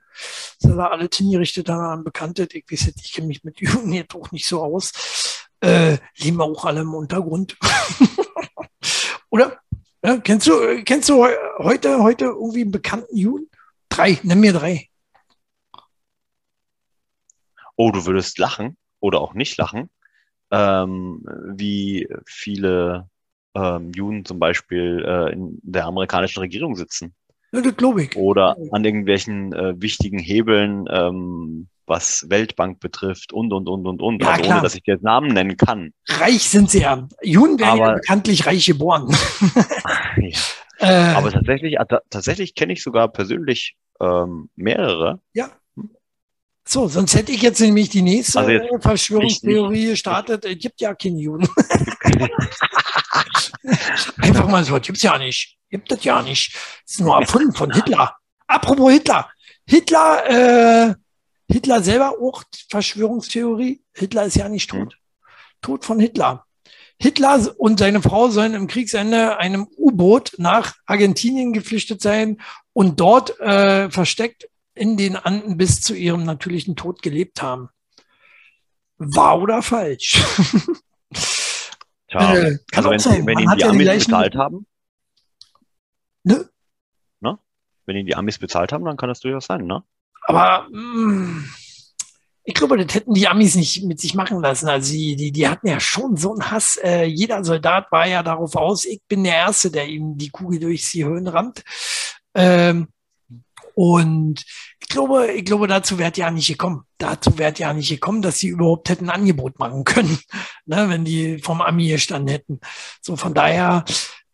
sind 0.59 0.77
da 0.77 0.87
alle 0.87 1.09
hingerichtet 1.11 1.69
an 1.69 2.03
Bekannte. 2.03 2.47
Ich 2.51 2.65
weiß 2.71 2.87
nicht, 2.87 3.05
ich 3.05 3.13
kenne 3.13 3.27
mich 3.27 3.43
mit 3.43 3.59
Juden 3.59 3.93
jetzt 3.93 4.15
auch 4.15 4.31
nicht 4.31 4.45
so 4.45 4.61
aus. 4.61 4.91
Äh, 5.59 5.97
leben 6.17 6.37
wir 6.37 6.43
auch 6.43 6.65
alle 6.65 6.81
im 6.81 6.93
Untergrund. 6.93 7.57
Oder? 9.29 9.59
Ja, 10.03 10.17
kennst 10.17 10.47
du, 10.47 10.83
kennst 10.83 11.09
du 11.09 11.25
heute, 11.59 12.03
heute 12.03 12.25
irgendwie 12.25 12.61
einen 12.61 12.71
bekannten 12.71 13.15
Juden? 13.15 13.49
Drei, 13.87 14.19
nenn 14.23 14.41
mir 14.41 14.51
drei. 14.51 14.89
Oh, 17.75 17.91
du 17.91 18.05
würdest 18.05 18.37
lachen 18.37 18.77
oder 18.99 19.21
auch 19.21 19.33
nicht 19.33 19.57
lachen, 19.57 19.89
ähm, 20.51 21.25
wie 21.55 22.07
viele 22.25 23.09
ähm, 23.55 23.91
Juden 23.95 24.25
zum 24.25 24.39
Beispiel 24.39 25.03
äh, 25.07 25.33
in 25.33 25.59
der 25.61 25.85
amerikanischen 25.85 26.39
Regierung 26.39 26.75
sitzen. 26.75 27.13
Ja, 27.51 27.61
das 27.61 27.75
glaube 27.77 28.03
ich. 28.03 28.15
Oder 28.15 28.57
an 28.71 28.83
irgendwelchen 28.83 29.53
äh, 29.53 29.79
wichtigen 29.79 30.17
Hebeln, 30.17 30.85
ähm, 30.89 31.67
was 31.85 32.25
Weltbank 32.29 32.79
betrifft 32.79 33.31
und, 33.31 33.53
und, 33.53 33.67
und, 33.67 33.85
und, 33.85 34.01
und. 34.01 34.21
Ja, 34.23 34.31
also 34.31 34.49
ohne, 34.49 34.61
dass 34.61 34.75
ich 34.75 34.83
jetzt 34.85 35.03
Namen 35.03 35.33
nennen 35.33 35.57
kann. 35.57 35.93
Reich 36.07 36.49
sind 36.49 36.71
sie 36.71 36.81
ja. 36.81 37.07
Juden 37.21 37.59
werden 37.59 37.81
Aber, 37.81 37.89
ja 37.89 37.93
bekanntlich 37.95 38.45
reich 38.45 38.65
geboren. 38.65 39.09
ja. 40.17 40.37
äh, 40.79 41.13
Aber 41.13 41.31
tatsächlich, 41.31 41.79
äh, 41.79 41.85
tatsächlich 42.09 42.55
kenne 42.55 42.73
ich 42.73 42.81
sogar 42.81 43.07
persönlich 43.09 43.75
ähm, 44.01 44.49
mehrere. 44.55 45.19
Ja. 45.33 45.51
So, 46.65 46.87
sonst 46.87 47.13
hätte 47.13 47.33
ich 47.33 47.41
jetzt 47.41 47.59
nämlich 47.59 47.89
die 47.89 48.01
nächste 48.01 48.39
also 48.39 48.79
Verschwörungstheorie 48.79 49.87
gestartet. 49.87 50.45
Es 50.45 50.57
gibt 50.59 50.79
ja 50.79 50.95
keine 50.95 51.19
Juden. 51.19 51.47
Einfach 54.17 54.47
mal 54.47 54.63
so, 54.63 54.79
gibt's 54.79 55.03
ja 55.03 55.17
nicht. 55.17 55.57
Gibt 55.69 55.91
es 55.91 56.03
ja 56.03 56.21
nicht. 56.21 56.53
Das 56.53 56.93
ist 56.95 56.99
nur 56.99 57.19
erfunden 57.19 57.53
von 57.53 57.71
Hitler. 57.71 58.15
Apropos 58.47 58.91
Hitler. 58.91 59.29
Hitler, 59.65 60.89
äh, 60.89 60.95
Hitler 61.51 61.81
selber 61.81 62.15
auch 62.21 62.43
Verschwörungstheorie. 62.69 63.81
Hitler 63.93 64.25
ist 64.25 64.35
ja 64.35 64.49
nicht 64.49 64.69
tot. 64.69 64.93
Mhm. 64.93 65.31
Tod 65.61 65.85
von 65.85 65.99
Hitler. 65.99 66.45
Hitler 66.99 67.49
und 67.57 67.79
seine 67.79 68.01
Frau 68.01 68.29
sollen 68.29 68.53
im 68.53 68.67
Kriegsende 68.67 69.37
einem 69.37 69.67
U-Boot 69.77 70.33
nach 70.37 70.75
Argentinien 70.85 71.53
geflüchtet 71.53 72.01
sein 72.01 72.39
und 72.73 72.99
dort 72.99 73.39
äh, 73.39 73.89
versteckt 73.89 74.47
in 74.75 74.97
den 74.97 75.15
Anden 75.15 75.57
bis 75.57 75.81
zu 75.81 75.95
ihrem 75.95 76.23
natürlichen 76.23 76.75
Tod 76.75 77.01
gelebt 77.01 77.41
haben. 77.41 77.69
Wahr 78.97 79.41
oder 79.41 79.61
falsch? 79.61 80.21
Tja, 82.13 82.35
äh, 82.35 82.57
also 82.73 82.91
wenn, 82.91 82.99
sein. 82.99 83.25
wenn 83.25 83.39
ihn 83.39 83.49
die 83.57 83.63
Amis 83.63 83.83
gleichen... 83.83 84.11
bezahlt 84.11 84.35
haben. 84.35 84.67
Ne? 86.23 86.47
Ne? 87.21 87.39
Wenn 87.85 87.97
ihn 87.97 88.05
die 88.05 88.15
Amis 88.15 88.37
bezahlt 88.37 88.71
haben, 88.71 88.85
dann 88.85 88.97
kann 88.97 89.09
das 89.09 89.19
durchaus 89.19 89.45
sein, 89.45 89.65
ne? 89.65 89.83
aber 90.25 90.67
mh, 90.71 90.79
mm, 90.79 91.49
ich 92.45 92.53
glaube, 92.53 92.77
das 92.77 92.93
hätten 92.93 93.13
die 93.13 93.27
Amis 93.27 93.55
nicht 93.55 93.83
mit 93.85 94.01
sich 94.01 94.15
machen 94.15 94.41
lassen. 94.41 94.67
Also 94.67 94.91
die, 94.91 95.15
die, 95.15 95.31
die 95.31 95.47
hatten 95.47 95.67
ja 95.67 95.79
schon 95.79 96.17
so 96.17 96.33
einen 96.33 96.51
Hass. 96.51 96.77
Äh, 96.83 97.05
jeder 97.05 97.43
Soldat 97.43 97.89
war 97.89 98.05
ja 98.05 98.21
darauf 98.21 98.55
aus, 98.57 98.85
ich 98.85 99.01
bin 99.07 99.23
der 99.23 99.35
Erste, 99.35 99.71
der 99.71 99.87
ihm 99.87 100.17
die 100.17 100.29
Kugel 100.29 100.59
durch 100.59 100.91
die 100.91 101.05
Höhen 101.05 101.27
rammt. 101.27 101.63
Ähm, 102.35 102.89
und 103.75 104.43
ich 104.79 104.87
glaube, 104.87 105.31
ich 105.31 105.45
glaube, 105.45 105.67
dazu 105.67 105.97
wäre 105.97 106.11
ja 106.15 106.29
nicht 106.29 106.47
gekommen. 106.47 106.83
Dazu 106.97 107.37
wäre 107.37 107.53
ja 107.55 107.73
nicht 107.73 107.89
gekommen, 107.89 108.21
dass 108.21 108.39
sie 108.39 108.49
überhaupt 108.49 108.89
hätten 108.89 109.09
ein 109.09 109.21
Angebot 109.21 109.59
machen 109.59 109.83
können, 109.83 110.17
ne, 110.65 110.89
wenn 110.89 111.05
die 111.05 111.39
vom 111.39 111.61
Ami 111.61 111.89
gestanden 111.89 112.29
hätten. 112.29 112.59
So 113.01 113.15
von 113.15 113.33
daher, 113.33 113.85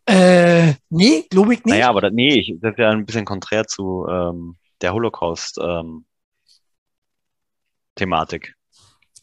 äh, 0.06 0.74
nee, 0.88 1.26
glaube 1.30 1.54
ich 1.54 1.64
nicht. 1.64 1.74
Naja, 1.74 1.88
aber 1.88 2.00
das, 2.00 2.12
nee, 2.12 2.34
ich, 2.34 2.54
das 2.60 2.72
ist 2.72 2.78
ja 2.78 2.90
ein 2.90 3.06
bisschen 3.06 3.24
konträr 3.24 3.66
zu 3.66 4.06
ähm, 4.08 4.56
der 4.80 4.92
Holocaust. 4.92 5.58
Ähm. 5.62 6.04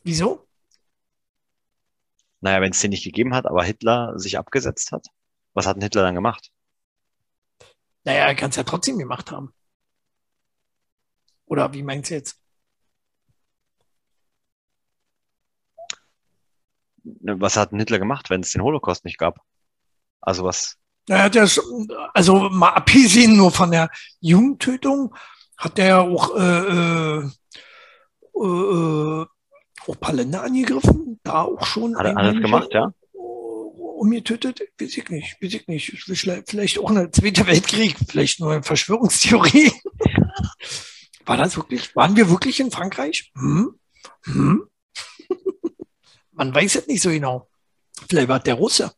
Wieso? 0.03 0.47
Naja, 2.41 2.61
wenn 2.61 2.71
es 2.71 2.79
den 2.79 2.91
nicht 2.91 3.03
gegeben 3.03 3.33
hat, 3.33 3.45
aber 3.45 3.63
Hitler 3.63 4.17
sich 4.17 4.37
abgesetzt 4.37 4.91
hat, 4.91 5.07
was 5.53 5.65
hat 5.65 5.75
denn 5.75 5.83
Hitler 5.83 6.03
dann 6.03 6.15
gemacht? 6.15 6.51
Naja, 8.03 8.25
er 8.25 8.35
kann 8.35 8.51
es 8.51 8.55
ja 8.55 8.63
trotzdem 8.63 8.97
gemacht 8.97 9.31
haben. 9.31 9.53
Oder 11.47 11.73
wie 11.73 11.83
meinst 11.83 12.09
du 12.09 12.15
jetzt? 12.15 12.39
Ne, 17.03 17.39
was 17.39 17.55
hat 17.55 17.71
denn 17.71 17.79
Hitler 17.79 17.99
gemacht, 17.99 18.29
wenn 18.29 18.41
es 18.41 18.51
den 18.51 18.61
Holocaust 18.61 19.05
nicht 19.05 19.17
gab? 19.17 19.39
Also 20.21 20.43
was? 20.43 20.77
Er 21.07 21.23
hat 21.23 21.35
ja 21.35 21.47
also 22.13 22.49
mal 22.49 22.71
abgesehen 22.71 23.37
nur 23.37 23.51
von 23.51 23.71
der 23.71 23.89
Jugendtötung, 24.19 25.15
hat 25.57 25.79
er 25.79 25.87
ja 25.87 26.01
auch 26.01 26.35
äh, 26.35 27.19
äh, 27.19 27.31
äh, 28.35 29.25
auch 29.87 29.99
paar 29.99 30.13
Länder 30.13 30.43
angegriffen, 30.43 31.19
da 31.23 31.43
auch 31.43 31.65
schon. 31.65 31.97
Hat 31.97 32.07
er 32.07 32.17
alles 32.17 32.41
gemacht, 32.41 32.67
ja? 32.71 32.91
Umgetötet, 33.13 34.61
weiß 34.79 34.97
ich 34.97 35.09
nicht, 35.09 35.41
weiß 35.41 35.53
ich 35.53 35.67
nicht. 35.67 35.91
Vielleicht 36.45 36.77
auch 36.77 36.91
eine 36.91 37.09
Zweite 37.09 37.47
Weltkrieg, 37.47 37.95
vielleicht 38.07 38.39
nur 38.39 38.51
eine 38.51 38.63
Verschwörungstheorie. 38.63 39.71
War 41.27 41.37
das 41.37 41.57
wirklich, 41.57 41.95
waren 41.95 42.15
wir 42.15 42.29
wirklich 42.29 42.59
in 42.59 42.71
Frankreich? 42.71 43.31
Hm? 43.35 43.77
Hm? 44.23 44.67
Man 46.31 46.55
weiß 46.55 46.75
es 46.75 46.87
nicht 46.87 47.01
so 47.01 47.09
genau. 47.09 47.49
Vielleicht 48.09 48.29
war 48.29 48.39
der 48.39 48.53
Russe, 48.53 48.93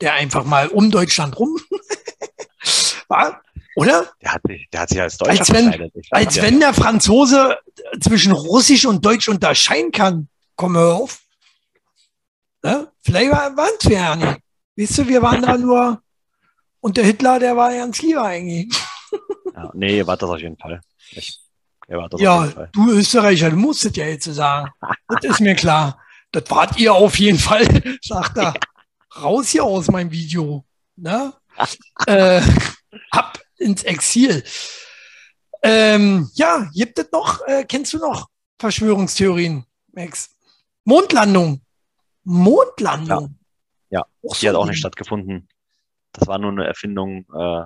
der 0.00 0.14
einfach 0.14 0.44
mal 0.44 0.68
um 0.68 0.90
Deutschland 0.90 1.38
rum 1.38 1.56
war. 3.08 3.42
Oder? 3.76 4.10
Der 4.20 4.32
hat 4.32 4.42
sich, 4.44 4.68
der 4.72 4.80
hat 4.80 4.88
sich 4.88 5.00
als 5.00 5.18
Deutscher 5.18 5.38
als 5.38 5.52
wenn, 5.52 5.92
als 6.10 6.34
ja. 6.34 6.42
wenn 6.42 6.58
der 6.58 6.74
Franzose 6.74 7.58
zwischen 8.00 8.32
Russisch 8.32 8.84
und 8.84 9.04
Deutsch 9.04 9.28
unterscheiden 9.28 9.92
kann. 9.92 10.28
Komm 10.56 10.76
hör 10.76 10.94
auf. 10.94 11.20
Ne? 12.64 12.90
Vielleicht 13.02 13.30
waren 13.30 13.70
es 13.78 13.88
wir 13.88 13.98
ja 13.98 14.16
nicht. 14.16 14.40
Weißt 14.76 14.98
du, 14.98 15.06
wir 15.06 15.22
waren 15.22 15.42
da 15.42 15.56
nur, 15.58 16.02
und 16.80 16.96
der 16.96 17.04
Hitler, 17.04 17.38
der 17.38 17.56
war 17.56 17.72
ganz 17.72 18.02
lieber 18.02 18.24
eigentlich. 18.24 18.68
Ja, 19.54 19.70
nee, 19.74 20.04
wart 20.04 20.22
das 20.22 20.30
auf 20.30 20.40
jeden 20.40 20.56
Fall. 20.56 20.80
Ich, 21.10 21.40
ja, 21.88 22.46
du 22.72 22.90
Österreicher, 22.90 23.50
du 23.50 23.56
musst 23.56 23.84
es 23.84 23.96
ja 23.96 24.06
jetzt 24.06 24.24
sagen. 24.24 24.70
das 25.08 25.24
ist 25.24 25.40
mir 25.40 25.54
klar. 25.54 25.98
Das 26.32 26.50
wart 26.50 26.78
ihr 26.78 26.92
auf 26.92 27.18
jeden 27.18 27.38
Fall, 27.38 27.66
sagt 28.02 28.36
er. 28.36 28.54
Raus 29.22 29.48
hier 29.48 29.64
aus 29.64 29.90
meinem 29.90 30.10
Video. 30.10 30.64
Ne? 30.96 31.32
äh, 32.06 32.42
ab 33.10 33.40
ins 33.56 33.82
Exil. 33.84 34.44
Ähm, 35.62 36.30
ja, 36.34 36.68
gibt 36.74 36.98
es 36.98 37.10
noch, 37.10 37.40
äh, 37.46 37.64
kennst 37.64 37.92
du 37.94 37.98
noch 37.98 38.28
Verschwörungstheorien, 38.58 39.64
Max? 39.92 40.36
Mondlandung. 40.84 41.62
Mondlandung. 42.22 43.38
Ja, 43.90 44.04
ja. 44.22 44.32
die 44.40 44.48
hat 44.48 44.56
auch 44.56 44.66
nicht 44.66 44.78
stattgefunden. 44.78 45.48
Das 46.12 46.28
war 46.28 46.38
nur 46.38 46.52
eine 46.52 46.66
Erfindung 46.66 47.26
äh, 47.34 47.64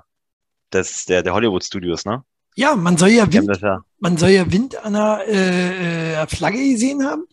des, 0.73 1.05
der, 1.05 1.23
der 1.23 1.35
Hollywood-Studios, 1.35 2.05
ne? 2.05 2.25
Ja, 2.55 2.77
man 2.77 2.97
soll 2.97 3.11
ja 3.11 3.33
Wind, 3.33 3.61
ja 3.61 3.85
man 3.99 4.17
soll 4.17 4.31
ja 4.31 4.51
Wind 4.51 4.77
an 4.85 4.93
der 4.93 5.25
äh, 5.27 6.23
äh 6.23 6.27
Flagge 6.27 6.59
gesehen 6.59 7.05
haben. 7.05 7.25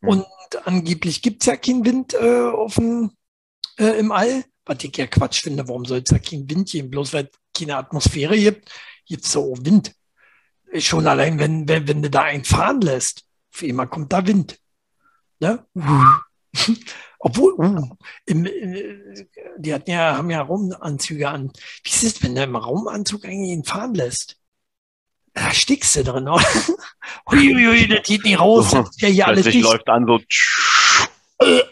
Hm. 0.00 0.08
Und 0.08 0.26
angeblich 0.64 1.22
gibt's 1.22 1.46
ja 1.46 1.56
keinen 1.56 1.84
Wind 1.84 2.14
äh, 2.14 2.50
auf 2.50 2.74
dem, 2.74 3.12
äh, 3.78 3.98
im 3.98 4.12
All. 4.12 4.44
Was 4.64 4.84
ich 4.84 4.96
ja 4.96 5.06
Quatsch 5.06 5.42
finde, 5.42 5.66
warum 5.66 5.84
soll 5.84 6.02
es 6.04 6.10
ja 6.10 6.18
keinen 6.18 6.48
Wind 6.48 6.70
geben? 6.70 6.90
Bloß 6.90 7.12
weil 7.12 7.28
keine 7.56 7.76
Atmosphäre 7.76 8.36
gibt, 8.36 8.70
gibt 9.06 9.24
es 9.24 9.32
so 9.32 9.54
Wind. 9.60 9.92
Schon 10.78 11.06
allein, 11.06 11.38
wenn, 11.38 11.68
wenn, 11.68 11.88
wenn 11.88 12.02
du 12.02 12.08
da 12.08 12.22
einen 12.22 12.44
fahren 12.44 12.80
lässt, 12.80 13.24
auf 13.52 13.62
einmal 13.62 13.88
kommt 13.88 14.12
da 14.12 14.26
Wind. 14.26 14.58
Ne? 15.40 15.66
Obwohl, 17.18 17.54
uh, 17.54 17.96
im, 18.26 18.46
äh, 18.46 19.26
die 19.56 19.74
hatten 19.74 19.90
ja, 19.90 20.16
haben 20.16 20.30
ja 20.30 20.42
Raumanzüge 20.42 21.28
an. 21.28 21.52
Wie 21.84 21.90
ist 21.90 22.02
es, 22.02 22.22
wenn 22.22 22.34
du 22.34 22.42
im 22.42 22.56
Raumanzug 22.56 23.24
eigentlich 23.24 23.50
ihn 23.50 23.64
fahren 23.64 23.94
lässt? 23.94 24.41
Da 25.34 25.50
stickst 25.52 25.96
du 25.96 26.04
drin, 26.04 26.28
oder? 26.28 26.44
Uiuiui, 27.30 27.88
das 27.88 28.02
geht 28.06 28.24
nicht 28.24 28.38
raus. 28.38 28.70
Das 28.70 28.90
ist 28.90 29.00
ja 29.00 29.08
hier 29.08 29.26
alles 29.26 29.44
dicht. 29.44 29.62
läuft 29.62 29.88
an 29.88 30.06
so. 30.06 30.20
Äh, 31.38 31.62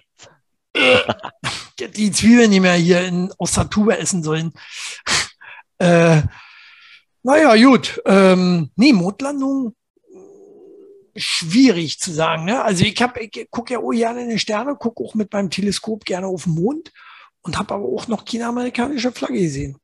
äh, 0.73 1.89
die 1.95 2.11
Zwiebeln, 2.11 2.51
die 2.51 2.63
wir 2.63 2.73
hier 2.73 3.03
in, 3.07 3.33
aus 3.39 3.53
der 3.53 3.69
Tube 3.69 3.99
essen 3.99 4.23
sollen. 4.23 4.53
Äh, 5.79 6.23
naja, 7.23 7.57
gut. 7.57 8.01
Ähm, 8.07 8.71
nee, 8.77 8.93
Mondlandung 8.93 9.75
schwierig 11.17 11.99
zu 11.99 12.13
sagen. 12.13 12.45
Ne? 12.45 12.63
Also 12.63 12.85
ich, 12.85 13.01
hab, 13.03 13.17
ich 13.19 13.49
gucke 13.51 13.75
ja 13.75 13.79
auch 13.81 13.91
gerne 13.91 14.23
in 14.23 14.31
die 14.31 14.39
Sterne, 14.39 14.77
gucke 14.77 15.03
auch 15.03 15.15
mit 15.15 15.33
meinem 15.33 15.51
Teleskop 15.51 16.05
gerne 16.05 16.27
auf 16.27 16.45
den 16.45 16.55
Mond 16.55 16.93
und 17.43 17.59
habe 17.59 17.75
aber 17.75 17.85
auch 17.85 18.09
noch 18.09 18.25
keine 18.25 18.47
amerikanische 18.47 19.13
Flagge 19.13 19.41
gesehen. 19.41 19.77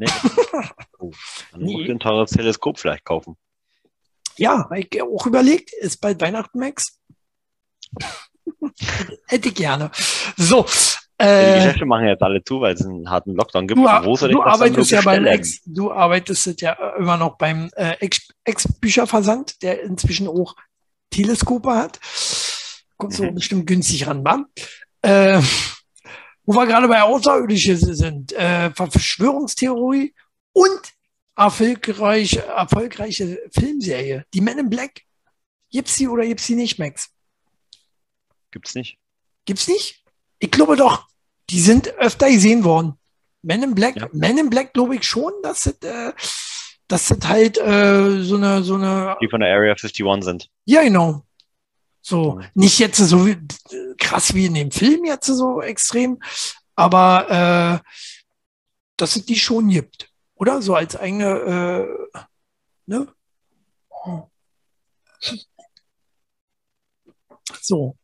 Nee. 0.00 0.06
Oh, 0.98 1.12
dann 1.52 1.62
muss 1.62 1.82
ich 1.82 1.90
ein 1.90 1.98
teures 1.98 2.30
Teleskop 2.30 2.78
vielleicht 2.78 3.06
kaufen. 3.06 3.34
Ja, 4.36 4.68
ich 4.74 5.02
auch 5.02 5.26
überlegt, 5.26 5.72
ist 5.72 5.98
bald 6.02 6.20
Weihnachten, 6.20 6.58
Max. 6.58 7.00
Hätte 9.28 9.48
ich 9.48 9.54
gerne. 9.54 9.90
So, 10.36 10.66
die 11.18 11.24
äh, 11.24 11.54
Geschäfte 11.56 11.86
machen 11.86 12.06
jetzt 12.06 12.22
alle 12.22 12.44
zu, 12.44 12.60
weil 12.60 12.74
es 12.74 12.84
einen 12.84 13.08
harten 13.08 13.34
Lockdown 13.34 13.66
gibt. 13.66 13.78
Du, 13.78 14.28
du 14.28 14.42
arbeitest 14.42 14.90
ja 14.90 15.00
beim 15.00 15.24
Ex, 15.26 15.62
du 15.64 15.90
arbeitest 15.90 16.60
ja 16.60 16.72
immer 16.98 17.16
noch 17.16 17.38
beim 17.38 17.70
äh, 17.76 17.96
Ex-Bücherversand, 18.44 19.62
der 19.62 19.82
inzwischen 19.82 20.28
auch 20.28 20.54
Teleskope 21.10 21.74
hat. 21.74 21.98
Kommt 22.98 23.14
so 23.14 23.24
mhm. 23.24 23.34
bestimmt 23.36 23.66
günstig 23.66 24.06
ran, 24.06 24.22
wa? 24.22 24.44
Äh, 25.00 25.40
wo 26.50 26.54
wir 26.56 26.66
gerade 26.66 26.88
bei 26.88 27.00
Außerirdische 27.00 27.76
sind, 27.76 28.32
äh, 28.32 28.72
Verschwörungstheorie 28.72 30.12
und 30.52 30.80
erfolgreiche, 31.36 32.44
erfolgreiche 32.44 33.40
Filmserie, 33.52 34.24
die 34.34 34.40
Men 34.40 34.58
in 34.58 34.68
Black. 34.68 35.02
Gibt's 35.70 35.94
sie 35.94 36.08
oder 36.08 36.26
gibt's 36.26 36.46
sie 36.46 36.56
nicht, 36.56 36.76
Max? 36.80 37.10
Gibt's 38.50 38.74
nicht. 38.74 38.98
Gibt's 39.44 39.68
nicht? 39.68 40.02
Ich 40.40 40.50
glaube 40.50 40.74
doch, 40.74 41.06
die 41.50 41.60
sind 41.60 41.96
öfter 41.98 42.28
gesehen 42.28 42.64
worden. 42.64 42.94
Men 43.42 43.62
in 43.62 43.76
Black, 43.76 43.94
ja. 43.94 44.08
Men 44.12 44.36
in 44.36 44.50
Black 44.50 44.72
glaube 44.72 44.96
ich 44.96 45.04
schon, 45.04 45.32
dass 45.44 45.66
es, 45.66 45.80
äh, 45.82 46.12
dass 46.88 47.12
es 47.12 47.28
halt 47.28 47.58
äh, 47.58 48.24
so 48.24 48.34
eine, 48.34 48.64
so 48.64 48.74
eine. 48.74 49.16
Die 49.22 49.28
von 49.28 49.40
der 49.40 49.54
Area 49.54 49.70
51 49.74 50.04
sind. 50.24 50.50
Ja, 50.64 50.82
genau. 50.82 51.24
So, 52.02 52.40
nicht 52.54 52.78
jetzt 52.78 52.96
so 52.96 53.28
krass 53.98 54.34
wie 54.34 54.46
in 54.46 54.54
dem 54.54 54.70
Film 54.70 55.04
jetzt 55.04 55.26
so 55.26 55.60
extrem, 55.60 56.18
aber 56.74 57.82
äh, 57.82 57.88
dass 58.96 59.16
es 59.16 59.26
die 59.26 59.36
schon 59.36 59.68
gibt. 59.68 60.10
Oder? 60.34 60.62
So 60.62 60.74
als 60.74 60.96
eigene, 60.96 61.86
äh, 62.14 62.18
ne? 62.86 63.08
So. 67.60 67.96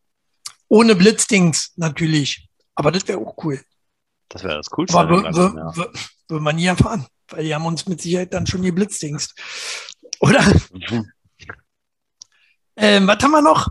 Ohne 0.69 0.95
Blitzdings 0.95 1.73
natürlich. 1.77 2.49
Aber 2.75 2.93
das 2.93 3.09
wäre 3.09 3.19
auch 3.19 3.37
cool. 3.45 3.63
Das 4.29 4.43
wäre 4.43 4.57
das 4.57 4.69
Coolste. 4.71 4.99
Aber 4.99 5.11
würde 5.11 5.95
ja. 6.31 6.39
man 6.39 6.57
nie 6.57 6.67
erfahren, 6.67 7.07
weil 7.29 7.45
die 7.45 7.55
haben 7.55 7.65
uns 7.65 7.87
mit 7.87 8.03
Sicherheit 8.03 8.35
dann 8.35 8.47
schon 8.47 8.63
geblitzdingst. 8.63 9.35
Oder? 10.21 10.43
Mhm. 10.73 11.11
Ähm, 12.77 13.07
was 13.07 13.23
haben 13.23 13.31
wir 13.31 13.41
noch? 13.41 13.69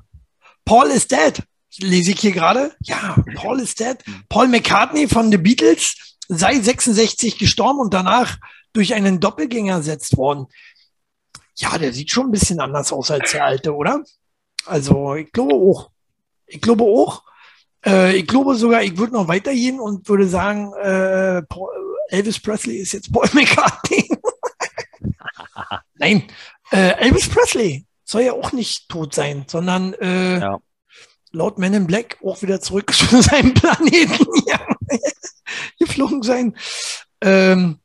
Paul 0.65 0.87
is 0.87 1.07
dead. 1.07 1.41
Lese 1.79 2.11
ich 2.11 2.19
hier 2.19 2.31
gerade. 2.31 2.73
Ja, 2.81 3.15
Paul 3.35 3.59
is 3.59 3.75
dead. 3.75 3.97
Paul 4.29 4.47
McCartney 4.47 5.07
von 5.07 5.29
The 5.31 5.37
Beatles 5.37 5.95
sei 6.27 6.59
66 6.59 7.37
gestorben 7.37 7.79
und 7.79 7.93
danach 7.93 8.37
durch 8.73 8.93
einen 8.93 9.19
Doppelgänger 9.19 9.75
ersetzt 9.75 10.17
worden. 10.17 10.47
Ja, 11.55 11.77
der 11.77 11.93
sieht 11.93 12.11
schon 12.11 12.27
ein 12.27 12.31
bisschen 12.31 12.59
anders 12.59 12.91
aus 12.91 13.11
als 13.11 13.31
der 13.31 13.45
alte, 13.45 13.73
oder? 13.75 14.03
Also, 14.65 15.15
ich 15.15 15.31
glaube 15.31 15.53
auch. 15.55 15.91
Ich 16.47 16.61
glaube 16.61 16.83
auch. 16.83 17.23
Äh, 17.85 18.17
ich 18.17 18.27
glaube 18.27 18.55
sogar, 18.55 18.81
ich 18.83 18.97
würde 18.97 19.13
noch 19.13 19.27
weitergehen 19.27 19.79
und 19.79 20.07
würde 20.09 20.27
sagen, 20.27 20.73
äh, 20.73 21.41
Paul, 21.43 21.69
Elvis 22.09 22.39
Presley 22.39 22.77
ist 22.77 22.93
jetzt 22.93 23.11
Paul 23.11 23.29
McCartney. 23.33 24.09
Nein, 25.95 26.23
Äh, 26.71 26.97
Elvis 26.99 27.29
Presley 27.29 27.85
soll 28.05 28.21
ja 28.21 28.33
auch 28.33 28.53
nicht 28.53 28.87
tot 28.87 29.13
sein, 29.13 29.45
sondern 29.47 29.93
äh, 29.95 30.39
ja. 30.39 30.59
laut 31.31 31.57
Men 31.57 31.73
in 31.73 31.87
Black 31.87 32.17
auch 32.23 32.41
wieder 32.41 32.61
zurück 32.61 32.93
zu 32.93 33.21
seinem 33.21 33.53
Planeten 33.53 34.25
geflogen 35.79 36.23
sein. 36.23 36.55
Ähm, 37.21 37.79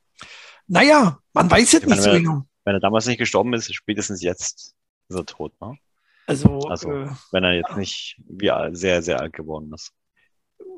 naja, 0.67 1.19
man 1.33 1.51
weiß 1.51 1.73
jetzt 1.73 1.87
nicht 1.87 2.03
so 2.03 2.13
genau. 2.13 2.45
Wenn 2.65 2.75
er 2.75 2.81
damals 2.81 3.07
nicht 3.07 3.19
gestorben 3.19 3.55
ist, 3.55 3.75
spätestens 3.75 4.23
jetzt 4.23 4.75
ist 5.09 5.17
er 5.17 5.27
tot, 5.27 5.53
ne? 5.61 5.77
Also, 6.27 6.61
also 6.69 6.93
äh, 6.93 7.09
wenn 7.33 7.43
er 7.43 7.55
jetzt 7.55 7.77
nicht 7.77 8.21
wie 8.29 8.53
sehr, 8.73 9.03
sehr 9.03 9.19
alt 9.19 9.33
geworden 9.33 9.73
ist. 9.75 9.93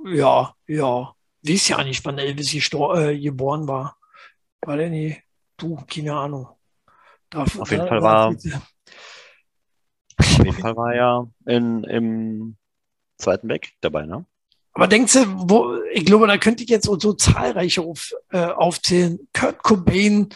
Ja, 0.06 0.54
ja. 0.66 1.14
Weiß 1.42 1.68
ja 1.68 1.84
nicht, 1.84 2.04
wann 2.04 2.18
Elvis 2.18 2.54
äh, 2.54 3.18
geboren 3.18 3.68
war. 3.68 3.98
War 4.62 4.76
der 4.76 4.88
nie? 4.88 5.18
Du, 5.58 5.76
keine 5.86 6.14
Ahnung. 6.14 6.48
Darf, 7.28 7.58
auf 7.58 7.70
jeden 7.70 7.82
da, 7.82 7.88
Fall 7.88 8.02
war. 8.02 8.34
Fall 10.52 10.76
war 10.76 10.94
er 10.94 11.28
in, 11.46 11.84
im 11.84 12.56
Zweiten 13.18 13.48
Weltkrieg 13.48 13.76
dabei, 13.80 14.06
ne? 14.06 14.24
Aber 14.74 14.88
denkst 14.88 15.12
du, 15.12 15.26
wo, 15.50 15.76
ich 15.92 16.06
glaube, 16.06 16.26
da 16.26 16.38
könnte 16.38 16.64
ich 16.64 16.70
jetzt 16.70 16.86
so, 16.86 17.12
zahlreiche 17.12 17.82
auf, 17.82 18.14
äh, 18.30 18.38
aufzählen. 18.38 19.28
Kurt 19.34 19.62
Cobain, 19.62 20.30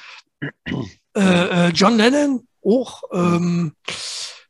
äh, 1.14 1.20
äh, 1.20 1.68
John 1.70 1.96
Lennon, 1.96 2.46
auch 2.62 3.02
ähm, 3.12 3.72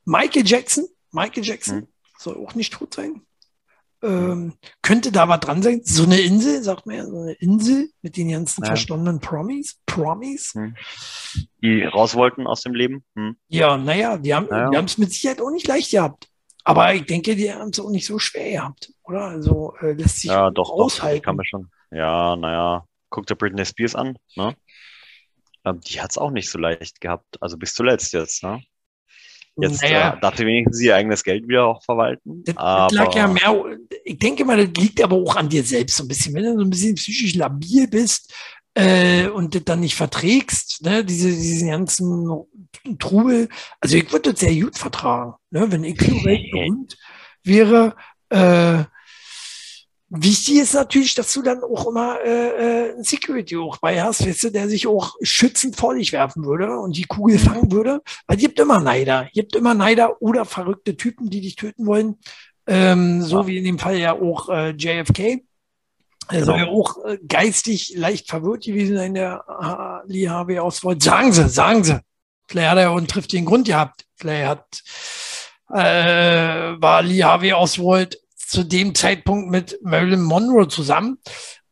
Michael 0.05 0.47
Jackson, 0.47 0.87
Michael 1.13 1.45
Jackson 1.45 1.77
mhm. 1.77 1.89
soll 2.19 2.37
auch 2.37 2.55
nicht 2.55 2.73
tot 2.73 2.95
sein. 2.95 3.23
Ähm, 4.07 4.55
könnte 4.83 5.11
da 5.11 5.29
was 5.29 5.41
dran 5.41 5.63
sein? 5.63 5.81
So 5.83 6.05
eine 6.05 6.21
Insel, 6.21 6.63
sagt 6.63 6.87
man 6.87 6.97
ja, 6.97 7.07
so 7.07 7.21
eine 7.21 7.33
Insel 7.33 7.91
mit 8.03 8.17
den 8.17 8.31
ganzen 8.31 8.63
ja. 8.63 8.69
verstandenen 8.69 9.21
Promis. 9.21 9.81
Promis. 9.87 10.55
Hm. 10.55 10.77
Die 11.63 11.83
raus 11.83 12.15
wollten 12.15 12.47
aus 12.47 12.63
dem 12.63 12.75
Leben. 12.75 13.05
Hm. 13.17 13.37
Ja, 13.49 13.77
naja, 13.77 14.17
die 14.17 14.35
haben 14.35 14.47
naja. 14.49 14.81
es 14.83 14.99
mit 14.99 15.13
Sicherheit 15.13 15.41
auch 15.41 15.51
nicht 15.51 15.67
leicht 15.67 15.91
gehabt. 15.91 16.29
Aber 16.63 16.93
ich 16.95 17.07
denke, 17.07 17.37
die 17.37 17.53
haben 17.53 17.71
es 17.71 17.79
auch 17.79 17.91
nicht 17.91 18.07
so 18.07 18.19
schwer 18.19 18.51
gehabt, 18.51 18.93
oder? 19.05 19.23
Also 19.27 19.75
äh, 19.81 19.93
lässt 19.93 20.21
sich 20.21 20.31
ja, 20.31 20.51
doch, 20.51 20.71
aushalten. 20.71 21.19
Doch, 21.19 21.25
kann 21.25 21.37
man 21.37 21.47
schon. 21.47 21.71
Ja, 21.93 22.35
naja, 22.35 22.85
guck 23.09 23.27
dir 23.27 23.37
Britney 23.37 23.65
Spears 23.65 23.95
an, 23.95 24.17
ne? 24.35 24.57
Ähm, 25.65 25.81
die 25.81 26.01
hat 26.01 26.11
es 26.11 26.19
auch 26.19 26.31
nicht 26.31 26.51
so 26.51 26.59
leicht 26.59 27.01
gehabt, 27.01 27.41
also 27.41 27.57
bis 27.57 27.75
zuletzt 27.75 28.13
jetzt, 28.13 28.43
ne? 28.43 28.63
Jetzt 29.59 29.83
naja. 29.83 30.15
äh, 30.15 30.21
darf 30.21 30.37
sie 30.37 30.47
wenigstens 30.47 30.81
ihr 30.81 30.95
eigenes 30.95 31.25
Geld 31.25 31.49
wieder 31.49 31.67
auch 31.67 31.83
verwalten. 31.83 32.45
Das, 32.45 32.57
aber... 32.57 32.95
lag 32.95 33.15
ja 33.15 33.27
mehr, 33.27 33.65
ich 34.05 34.19
denke 34.19 34.45
mal, 34.45 34.67
das 34.67 34.83
liegt 34.83 35.03
aber 35.03 35.17
auch 35.17 35.37
an 35.37 35.49
dir 35.49 35.63
selbst 35.63 35.97
so 35.97 36.05
ein 36.05 36.09
bisschen. 36.09 36.35
Wenn 36.35 36.45
du 36.45 36.59
so 36.59 36.65
ein 36.65 36.71
bisschen 36.71 36.95
psychisch 36.95 37.35
labil 37.35 37.89
bist 37.89 38.35
äh, 38.75 39.29
und 39.29 39.55
das 39.55 39.65
dann 39.65 39.81
nicht 39.81 39.95
verträgst, 39.95 40.83
ne, 40.85 41.05
diese, 41.05 41.29
diesen 41.29 41.71
ganzen 41.71 42.45
Trubel. 42.99 43.49
Also 43.81 43.97
ich 43.97 44.13
würde 44.13 44.33
das 44.33 44.41
sehr 44.41 44.55
gut 44.55 44.77
vertragen, 44.77 45.35
ne, 45.51 45.71
wenn 45.73 45.85
ich 45.85 46.01
so 46.01 46.13
weltberühmt 46.25 46.97
wäre. 47.43 47.97
Äh, 48.29 48.85
Wichtig 50.09 50.59
ist 50.59 50.75
natürlich, 50.75 51.15
dass 51.15 51.33
du 51.33 51.43
dann 51.43 51.65
auch 51.65 51.89
immer 51.89 52.21
äh, 52.25 52.91
äh, 52.91 53.03
Security 53.03 53.57
auch 53.57 53.79
bei 53.79 54.01
hast, 54.01 54.25
weißt 54.25 54.45
du, 54.45 54.51
der 54.51 54.69
sich 54.69 54.87
auch 54.87 55.17
schützend 55.21 55.75
vor 55.75 55.95
dich 55.95 56.13
werfen 56.13 56.45
würde 56.45 56.79
und 56.79 56.97
die 56.97 57.07
Kugel 57.07 57.39
fangen 57.41 57.73
würde. 57.73 58.03
Weil 58.29 58.37
es 58.37 58.43
gibt 58.43 58.61
immer 58.61 58.79
Neider. 58.79 59.25
Es 59.27 59.33
gibt 59.33 59.57
immer 59.57 59.75
Neider 59.75 60.23
oder 60.23 60.45
verrückte 60.45 60.97
Typen, 60.97 61.29
die 61.29 61.41
dich 61.41 61.57
töten 61.57 61.87
wollen. 61.87 62.19
Ähm, 62.69 63.21
so 63.23 63.41
ja. 63.41 63.47
wie 63.49 63.59
in 63.59 63.65
dem 63.65 63.81
Fall 63.81 63.99
ja 63.99 64.13
auch 64.13 64.49
äh, 64.49 64.71
JFK. 64.71 65.43
Er 66.29 66.45
soll 66.45 66.59
ja 66.59 66.67
auch 66.69 67.05
äh, 67.05 67.19
geistig 67.27 67.95
leicht 67.97 68.29
verwirrt 68.29 68.65
gewesen 68.65 68.97
sein, 68.97 69.15
der 69.15 69.45
äh, 70.07 70.13
Lee 70.13 70.29
Harvey 70.29 70.61
Oswald. 70.61 71.03
Sagen 71.03 71.33
Sie, 71.33 71.49
sagen 71.49 71.83
Sie. 71.83 71.99
Vielleicht 72.49 72.71
hat 72.71 72.79
er 72.79 72.93
und 72.93 73.11
trifft 73.11 73.33
den 73.33 73.45
Grund 73.45 73.67
gehabt. 73.67 74.05
Vielleicht 74.15 74.47
hat, 74.47 74.83
äh, 75.71 76.81
war 76.81 77.03
Lee 77.03 77.25
Harvey 77.25 77.53
Oswald 77.53 78.21
zu 78.47 78.65
dem 78.65 78.95
Zeitpunkt 78.95 79.51
mit 79.51 79.79
Marilyn 79.83 80.23
Monroe 80.23 80.69
zusammen, 80.69 81.19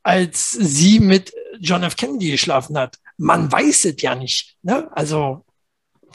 als 0.03 0.53
sie 0.53 1.01
mit 1.01 1.33
John 1.61 1.83
F. 1.83 1.97
Kennedy 1.97 2.31
geschlafen 2.31 2.77
hat. 2.77 2.99
Man 3.17 3.51
weiß 3.51 3.85
es 3.87 4.03
ja 4.03 4.15
nicht. 4.15 4.57
Ne? 4.63 4.89
Also 4.93 5.45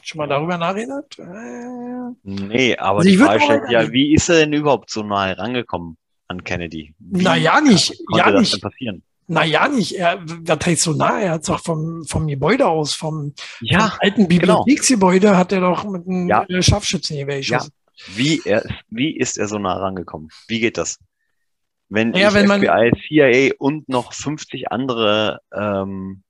schon 0.03 0.19
mal 0.19 0.27
darüber 0.27 0.57
nachgedacht? 0.57 1.17
Äh, 1.19 2.13
nee, 2.23 2.75
aber 2.77 2.99
also 2.99 3.09
die 3.09 3.17
Frage 3.17 3.41
stellt 3.41 3.69
ja, 3.69 3.91
wie 3.91 4.13
ist 4.13 4.29
er 4.29 4.37
denn 4.39 4.53
überhaupt 4.53 4.89
so 4.89 5.03
nahe 5.03 5.37
rangekommen 5.37 5.97
an 6.27 6.43
Kennedy? 6.43 6.93
Wie 6.99 7.23
naja, 7.23 7.61
nicht. 7.61 7.95
Ja, 8.15 8.31
das 8.31 8.41
nicht. 8.41 8.53
Denn 8.53 8.61
passieren? 8.61 9.03
Naja, 9.27 9.67
nicht. 9.67 9.93
Er, 9.93 10.19
was 10.25 10.65
heißt 10.65 10.81
so 10.81 10.93
nah? 10.93 11.19
Er 11.19 11.31
hat 11.33 11.43
es 11.43 11.49
auch 11.51 11.59
vom, 11.59 12.03
vom 12.05 12.27
Gebäude 12.27 12.67
aus, 12.67 12.95
vom, 12.95 13.33
ja, 13.61 13.89
vom 13.89 13.99
alten 14.01 14.27
genau. 14.27 14.27
Bibliotheksgebäude, 14.27 15.27
genau. 15.27 15.37
hat 15.37 15.51
er 15.51 15.61
doch 15.61 15.83
mit 15.83 16.07
einem 16.07 16.27
ja. 16.27 16.45
Scharfschützengewehr 16.61 17.37
geschossen. 17.37 17.71
Wie, 18.07 18.41
er, 18.45 18.63
wie 18.89 19.15
ist 19.15 19.37
er 19.37 19.47
so 19.47 19.59
nah 19.59 19.73
rangekommen? 19.73 20.29
Wie 20.47 20.59
geht 20.59 20.77
das? 20.77 20.99
Wenn 21.89 22.13
ja, 22.13 22.29
ich 22.29 22.33
wenn 22.35 22.49
FBI, 22.49 22.91
CIA 23.07 23.55
und 23.57 23.89
noch 23.89 24.13
50 24.13 24.71
andere 24.71 25.41
ähm, 25.51 26.23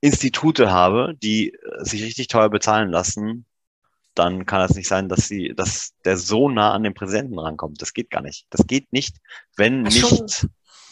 Institute 0.00 0.70
habe, 0.70 1.14
die 1.22 1.54
äh, 1.54 1.84
sich 1.84 2.04
richtig 2.04 2.28
teuer 2.28 2.50
bezahlen 2.50 2.90
lassen, 2.90 3.46
dann 4.14 4.46
kann 4.46 4.60
es 4.60 4.74
nicht 4.74 4.86
sein, 4.86 5.08
dass 5.08 5.26
sie, 5.26 5.54
dass 5.56 5.94
der 6.04 6.16
so 6.16 6.48
nah 6.48 6.72
an 6.72 6.84
den 6.84 6.94
Präsidenten 6.94 7.38
rankommt. 7.38 7.80
Das 7.80 7.94
geht 7.94 8.10
gar 8.10 8.20
nicht. 8.20 8.46
Das 8.50 8.66
geht 8.66 8.92
nicht, 8.92 9.16
wenn 9.56 9.82
nicht 9.82 10.06
schon, 10.06 10.26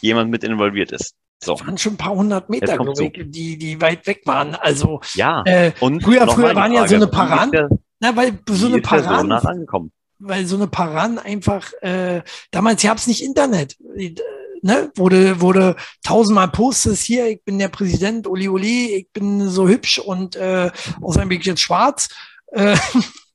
jemand 0.01 0.31
mit 0.31 0.43
involviert 0.43 0.91
ist. 0.91 1.15
So. 1.41 1.53
Das 1.53 1.65
waren 1.65 1.77
schon 1.77 1.93
ein 1.93 1.97
paar 1.97 2.15
hundert 2.15 2.49
Meter, 2.49 2.77
glaube 2.77 3.03
ich, 3.03 3.31
die, 3.31 3.57
die 3.57 3.79
weit 3.79 4.07
weg 4.07 4.23
waren. 4.25 4.55
Also 4.55 5.01
ja. 5.13 5.43
Äh, 5.45 5.71
und 5.79 6.01
früher, 6.03 6.27
früher 6.27 6.55
waren 6.55 6.71
ja 6.71 6.87
so 6.87 6.95
eine 6.95 7.07
Paraden. 7.07 7.79
Na, 7.99 8.15
weil 8.15 8.39
so 8.49 8.67
eine 8.67 8.81
Paran, 8.81 9.29
so 9.29 9.89
weil 10.19 10.45
so 10.45 10.55
eine 10.55 10.67
Paran 10.67 11.19
einfach, 11.19 11.71
äh, 11.81 12.21
damals 12.51 12.81
gab 12.81 12.97
es 12.97 13.07
nicht 13.07 13.23
Internet. 13.23 13.77
Äh, 13.95 14.15
ne, 14.61 14.91
wurde, 14.95 15.41
wurde 15.41 15.75
tausendmal 16.03 16.47
Postes 16.49 17.01
hier, 17.01 17.27
ich 17.27 17.43
bin 17.43 17.59
der 17.59 17.67
Präsident, 17.67 18.27
Uli 18.27 18.47
Uli, 18.47 18.95
ich 18.95 19.11
bin 19.11 19.47
so 19.49 19.67
hübsch 19.67 19.99
und 19.99 20.35
äh, 20.35 20.71
außerdem 21.01 21.29
bin 21.29 21.39
ich 21.39 21.45
jetzt 21.45 21.61
schwarz. 21.61 22.09
Äh, 22.47 22.77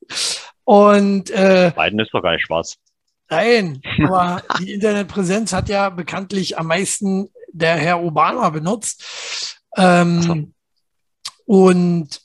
und 0.64 1.31
äh, 1.31 1.73
Biden 1.77 2.01
ist 2.01 2.12
doch 2.12 2.23
gar 2.23 2.33
nicht 2.33 2.47
schwarz. 2.47 2.77
Nein, 3.31 3.83
aber 4.05 4.42
die 4.59 4.73
Internetpräsenz 4.73 5.53
hat 5.53 5.68
ja 5.68 5.90
bekanntlich 5.90 6.59
am 6.59 6.66
meisten 6.66 7.31
der 7.53 7.77
Herr 7.77 8.03
Obama 8.03 8.49
benutzt. 8.51 9.59
Ähm, 9.77 10.23
so. 10.23 10.37
Und 11.44 12.21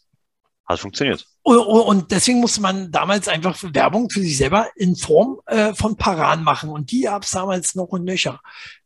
hat 0.65 0.79
funktioniert. 0.79 1.25
Und 1.43 2.11
deswegen 2.11 2.39
musste 2.39 2.61
man 2.61 2.89
damals 2.91 3.27
einfach 3.27 3.57
Werbung 3.61 4.09
für 4.09 4.21
sich 4.21 4.37
selber 4.37 4.69
in 4.75 4.95
Form 4.95 5.41
äh, 5.45 5.73
von 5.73 5.97
Paran 5.97 6.43
machen. 6.43 6.69
Und 6.69 6.91
die 6.91 7.01
gab 7.01 7.23
es 7.23 7.31
damals 7.31 7.75
noch 7.75 7.89
und 7.89 8.05
nöcher. 8.05 8.39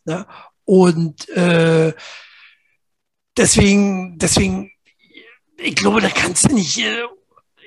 Ne? 0.06 0.26
Und 0.66 1.30
äh, 1.30 1.94
deswegen, 3.38 4.18
deswegen, 4.18 4.72
ich 5.58 5.76
glaube, 5.76 6.02
da 6.02 6.10
kannst 6.10 6.50
du 6.50 6.56
nicht 6.56 6.80
äh, 6.80 7.04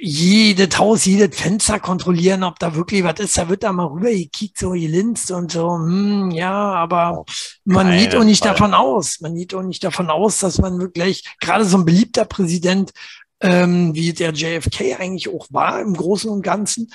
jedes 0.02 0.78
Haus, 0.78 1.04
jedes 1.04 1.38
Fenster 1.38 1.78
kontrollieren, 1.78 2.42
ob 2.42 2.58
da 2.58 2.74
wirklich 2.74 3.04
was 3.04 3.20
ist. 3.20 3.36
Da 3.36 3.48
wird 3.48 3.62
da 3.62 3.72
mal 3.72 3.86
rüber 3.86 4.10
gekickt, 4.10 4.58
so 4.58 4.70
gelinst 4.70 5.30
und 5.30 5.52
so. 5.52 5.74
Hm, 5.74 6.30
ja, 6.30 6.52
aber 6.52 7.24
man 7.64 7.96
geht 7.96 8.14
auch 8.16 8.24
nicht 8.24 8.42
Fall. 8.42 8.52
davon 8.52 8.74
aus. 8.74 9.20
Man 9.20 9.34
geht 9.34 9.54
auch 9.54 9.62
nicht 9.62 9.84
davon 9.84 10.10
aus, 10.10 10.38
dass 10.38 10.58
man 10.58 10.80
wirklich, 10.80 11.24
gerade 11.40 11.64
so 11.64 11.76
ein 11.76 11.84
beliebter 11.84 12.24
Präsident 12.24 12.92
ähm, 13.40 13.94
wie 13.94 14.12
der 14.12 14.32
JFK 14.32 14.98
eigentlich 14.98 15.28
auch 15.28 15.46
war 15.50 15.80
im 15.80 15.94
Großen 15.94 16.30
und 16.30 16.42
Ganzen, 16.42 16.92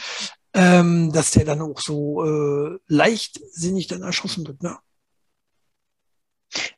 ähm, 0.53 1.11
dass 1.11 1.31
der 1.31 1.45
dann 1.45 1.61
auch 1.61 1.79
so 1.79 2.23
äh, 2.23 2.77
leichtsinnig 2.87 3.87
dann 3.87 4.03
erschossen 4.03 4.47
wird. 4.47 4.63
Ne? 4.63 4.77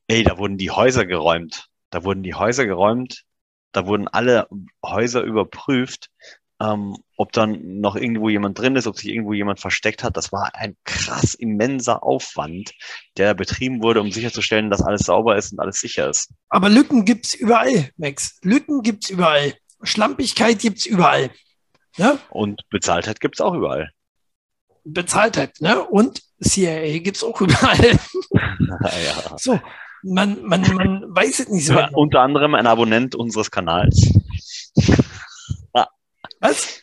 Ey, 0.07 0.23
da 0.23 0.37
wurden 0.37 0.57
die 0.57 0.71
Häuser 0.71 1.05
geräumt. 1.05 1.67
Da 1.89 2.03
wurden 2.03 2.23
die 2.23 2.33
Häuser 2.33 2.65
geräumt. 2.65 3.23
Da 3.71 3.85
wurden 3.85 4.07
alle 4.07 4.47
Häuser 4.83 5.21
überprüft 5.21 6.09
ähm, 6.59 6.95
ob 7.15 7.31
dann 7.31 7.79
noch 7.79 7.95
irgendwo 7.95 8.29
jemand 8.29 8.57
drin 8.57 8.75
ist, 8.75 8.87
ob 8.87 8.97
sich 8.97 9.09
irgendwo 9.09 9.33
jemand 9.33 9.59
versteckt 9.59 10.03
hat. 10.03 10.17
Das 10.17 10.31
war 10.31 10.51
ein 10.55 10.75
krass 10.83 11.33
immenser 11.33 12.03
Aufwand, 12.03 12.73
der 13.17 13.33
betrieben 13.33 13.81
wurde, 13.83 14.01
um 14.01 14.11
sicherzustellen, 14.11 14.69
dass 14.69 14.81
alles 14.81 15.01
sauber 15.01 15.37
ist 15.37 15.51
und 15.51 15.59
alles 15.59 15.79
sicher 15.79 16.09
ist. 16.09 16.31
Aber 16.49 16.69
Lücken 16.69 17.05
gibt's 17.05 17.33
überall, 17.33 17.89
Max. 17.97 18.39
Lücken 18.41 18.81
gibt's 18.81 19.09
überall. 19.09 19.53
Schlampigkeit 19.83 20.59
gibt's 20.59 20.85
überall. 20.85 21.29
Ne? 21.97 22.19
Und 22.29 22.61
Bezahltheit 22.69 23.19
gibt's 23.19 23.41
auch 23.41 23.53
überall. 23.53 23.91
Bezahltheit, 24.83 25.59
ne? 25.59 25.83
Und 25.83 26.21
CIA 26.41 26.99
gibt's 26.99 27.23
auch 27.23 27.39
überall. 27.41 27.77
ja. 28.33 29.37
So, 29.37 29.59
man, 30.03 30.41
man, 30.43 30.61
man 30.75 31.03
weiß 31.09 31.39
es 31.39 31.49
nicht 31.49 31.65
so. 31.65 31.73
Ja, 31.73 31.89
unter 31.93 32.21
anderem 32.21 32.55
ein 32.55 32.67
Abonnent 32.67 33.15
unseres 33.15 33.51
Kanals. 33.51 34.13
Was? 36.39 36.81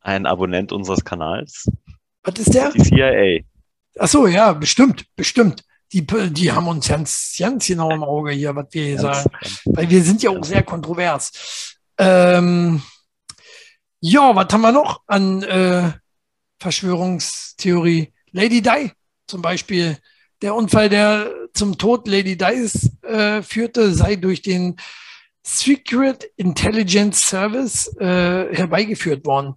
Ein 0.00 0.26
Abonnent 0.26 0.72
unseres 0.72 1.04
Kanals. 1.04 1.66
Was 2.24 2.38
ist 2.38 2.54
der? 2.54 2.70
Die 2.72 2.82
CIA. 2.82 3.40
Ach 3.98 4.08
so, 4.08 4.26
ja, 4.26 4.52
bestimmt, 4.52 5.04
bestimmt. 5.16 5.64
Die, 5.92 6.06
die 6.06 6.50
haben 6.50 6.68
uns 6.68 6.88
ganz, 6.88 7.34
ganz 7.38 7.66
genau 7.66 7.90
im 7.90 8.02
Auge 8.02 8.32
hier, 8.32 8.56
was 8.56 8.66
wir 8.70 8.84
hier 8.84 8.98
sagen. 8.98 9.30
Weil 9.66 9.90
wir 9.90 10.02
sind 10.02 10.22
ja 10.22 10.30
auch 10.30 10.42
sehr 10.44 10.62
kontrovers. 10.62 11.76
Ähm, 11.98 12.82
Ja, 14.00 14.34
was 14.34 14.52
haben 14.52 14.62
wir 14.62 14.72
noch 14.72 15.02
an 15.06 15.42
äh, 15.42 15.92
Verschwörungstheorie? 16.58 18.12
Lady 18.32 18.62
Di 18.62 18.90
zum 19.26 19.42
Beispiel. 19.42 19.98
Der 20.40 20.54
Unfall, 20.54 20.88
der 20.88 21.30
zum 21.54 21.78
Tod 21.78 22.08
Lady 22.08 22.36
Di's 22.36 22.90
äh, 23.02 23.42
führte, 23.42 23.92
sei 23.94 24.16
durch 24.16 24.42
den 24.42 24.76
Secret 25.42 26.24
Intelligence 26.36 27.20
Service 27.20 27.88
äh, 27.98 28.54
herbeigeführt 28.54 29.26
worden. 29.26 29.54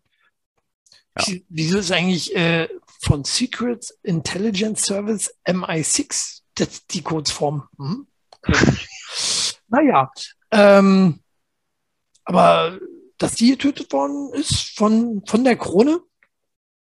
Ja. 1.18 1.36
Wieso 1.50 1.78
ist 1.78 1.92
eigentlich 1.92 2.36
äh, 2.36 2.68
von 3.02 3.24
Secret 3.24 3.94
Intelligence 4.04 4.86
Service 4.86 5.34
MI6 5.46 6.42
das 6.56 6.88
die 6.88 7.02
Kurzform? 7.02 7.68
Hm? 7.78 8.08
naja, 9.68 10.12
ähm, 10.52 11.20
aber 12.24 12.80
dass 13.18 13.36
die 13.36 13.52
getötet 13.52 13.94
worden 13.94 14.34
ist 14.34 14.76
von, 14.76 15.24
von 15.26 15.44
der 15.44 15.56
Krone? 15.56 16.02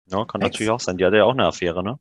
Ja, 0.07 0.25
kann 0.25 0.41
Ex 0.41 0.53
natürlich 0.53 0.71
auch 0.71 0.81
sein. 0.81 0.99
Die 0.99 1.05
hatte 1.05 1.19
ja 1.19 1.25
auch 1.25 1.33
eine 1.33 1.47
Affäre, 1.47 1.83
ne? 1.83 1.99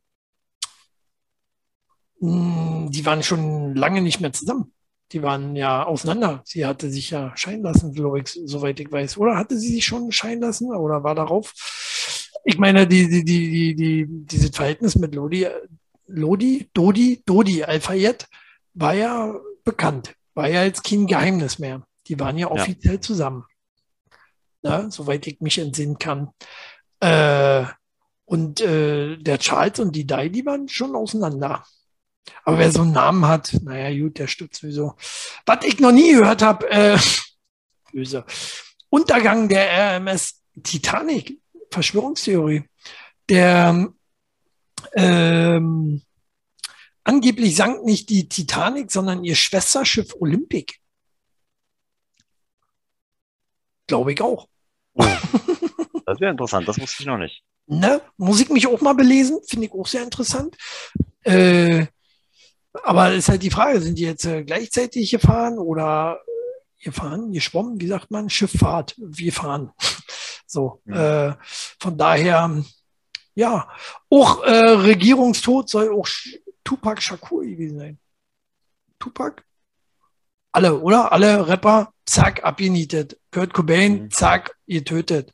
Hm, 2.20 2.90
die 2.90 3.06
waren 3.06 3.22
schon 3.22 3.74
lange 3.74 4.02
nicht 4.02 4.20
mehr 4.20 4.32
zusammen. 4.32 4.72
Die 5.12 5.22
waren 5.22 5.56
ja 5.56 5.86
auseinander. 5.86 6.42
Sie 6.44 6.66
hatte 6.66 6.90
sich 6.90 7.10
ja 7.10 7.34
scheiden 7.36 7.62
lassen, 7.62 7.92
glaube 7.92 8.20
ich, 8.20 8.28
soweit 8.44 8.78
ich 8.78 8.92
weiß. 8.92 9.16
Oder 9.16 9.36
hatte 9.36 9.58
sie 9.58 9.74
sich 9.74 9.84
schon 9.84 10.12
scheiden 10.12 10.42
lassen 10.42 10.70
oder 10.70 11.02
war 11.02 11.14
darauf? 11.14 11.54
Ich 12.44 12.58
meine, 12.58 12.86
die, 12.86 13.08
die, 13.08 13.24
die, 13.24 13.50
die, 13.50 13.74
die, 13.74 14.06
dieses 14.08 14.54
Verhältnis 14.54 14.96
mit 14.96 15.14
Lodi, 15.14 15.46
Lodi, 16.06 16.68
Dodi, 16.74 17.22
Dodi, 17.24 17.64
Alpha-Jet 17.64 18.26
war 18.74 18.94
ja 18.94 19.34
bekannt. 19.64 20.14
War 20.34 20.48
ja 20.48 20.64
jetzt 20.64 20.84
kein 20.84 21.06
Geheimnis 21.06 21.58
mehr. 21.58 21.82
Die 22.06 22.18
waren 22.18 22.38
ja 22.38 22.50
offiziell 22.50 22.94
ja. 22.94 23.00
zusammen. 23.00 23.44
Ja, 24.62 24.90
soweit 24.90 25.26
ich 25.26 25.40
mich 25.40 25.58
entsinnen 25.58 25.98
kann. 25.98 26.30
Äh, 27.00 27.64
und 28.24 28.60
äh, 28.60 29.16
der 29.16 29.38
Charles 29.38 29.78
und 29.78 29.94
die 29.94 30.06
Dai, 30.06 30.28
die 30.28 30.44
waren 30.44 30.68
schon 30.68 30.94
auseinander. 30.94 31.64
Aber 32.44 32.58
wer 32.58 32.70
so 32.70 32.82
einen 32.82 32.92
Namen 32.92 33.26
hat, 33.26 33.56
naja, 33.62 33.96
gut, 34.02 34.18
der 34.18 34.26
stützt 34.26 34.60
sowieso. 34.60 34.94
Was 35.46 35.64
ich 35.64 35.80
noch 35.80 35.92
nie 35.92 36.12
gehört 36.12 36.42
habe, 36.42 36.70
äh, 36.70 36.98
böse. 37.92 38.24
Untergang 38.90 39.48
der 39.48 39.96
RMS 39.96 40.42
Titanic, 40.62 41.40
Verschwörungstheorie. 41.70 42.64
Der 43.28 43.88
ähm, 44.94 46.02
angeblich 47.04 47.56
sank 47.56 47.84
nicht 47.84 48.08
die 48.08 48.28
Titanic, 48.28 48.90
sondern 48.90 49.24
ihr 49.24 49.34
Schwesterschiff 49.34 50.14
Olympic. 50.20 50.76
Glaube 53.86 54.12
ich 54.12 54.20
auch. 54.20 54.48
Oh. 54.94 55.04
Das 56.06 56.20
wäre 56.20 56.30
interessant, 56.30 56.66
das 56.66 56.80
wusste 56.80 57.02
ich 57.02 57.06
noch 57.06 57.18
nicht. 57.18 57.44
Ne? 57.66 58.00
Muss 58.16 58.40
ich 58.40 58.48
mich 58.48 58.66
auch 58.66 58.80
mal 58.80 58.94
belesen, 58.94 59.40
finde 59.46 59.66
ich 59.66 59.72
auch 59.72 59.86
sehr 59.86 60.02
interessant. 60.02 60.56
Äh, 61.22 61.84
aber 62.84 63.12
ist 63.12 63.28
halt 63.28 63.42
die 63.42 63.50
Frage, 63.50 63.80
sind 63.80 63.98
die 63.98 64.04
jetzt 64.04 64.24
äh, 64.24 64.44
gleichzeitig 64.44 65.10
gefahren 65.10 65.58
oder 65.58 66.20
gefahren, 66.82 67.32
geschwommen, 67.32 67.80
wie 67.80 67.88
sagt 67.88 68.10
man, 68.10 68.30
Schifffahrt, 68.30 68.94
wir 68.98 69.32
fahren. 69.32 69.70
So, 70.50 70.80
mhm. 70.86 70.94
äh, 70.94 71.34
von 71.78 71.98
daher, 71.98 72.64
ja, 73.34 73.68
auch 74.08 74.42
äh, 74.44 74.50
Regierungstod 74.50 75.68
soll 75.68 75.92
auch 75.92 76.08
Tupac 76.64 77.02
Shakur 77.02 77.42
gewesen 77.44 77.78
sein. 77.78 77.98
Tupac? 78.98 79.42
Alle, 80.52 80.80
oder? 80.80 81.12
Alle 81.12 81.46
Rapper, 81.46 81.92
zack, 82.06 82.44
abgenietet. 82.44 83.20
Kurt 83.30 83.52
Cobain, 83.52 84.04
mhm. 84.04 84.10
zack, 84.10 84.56
getötet. 84.66 85.32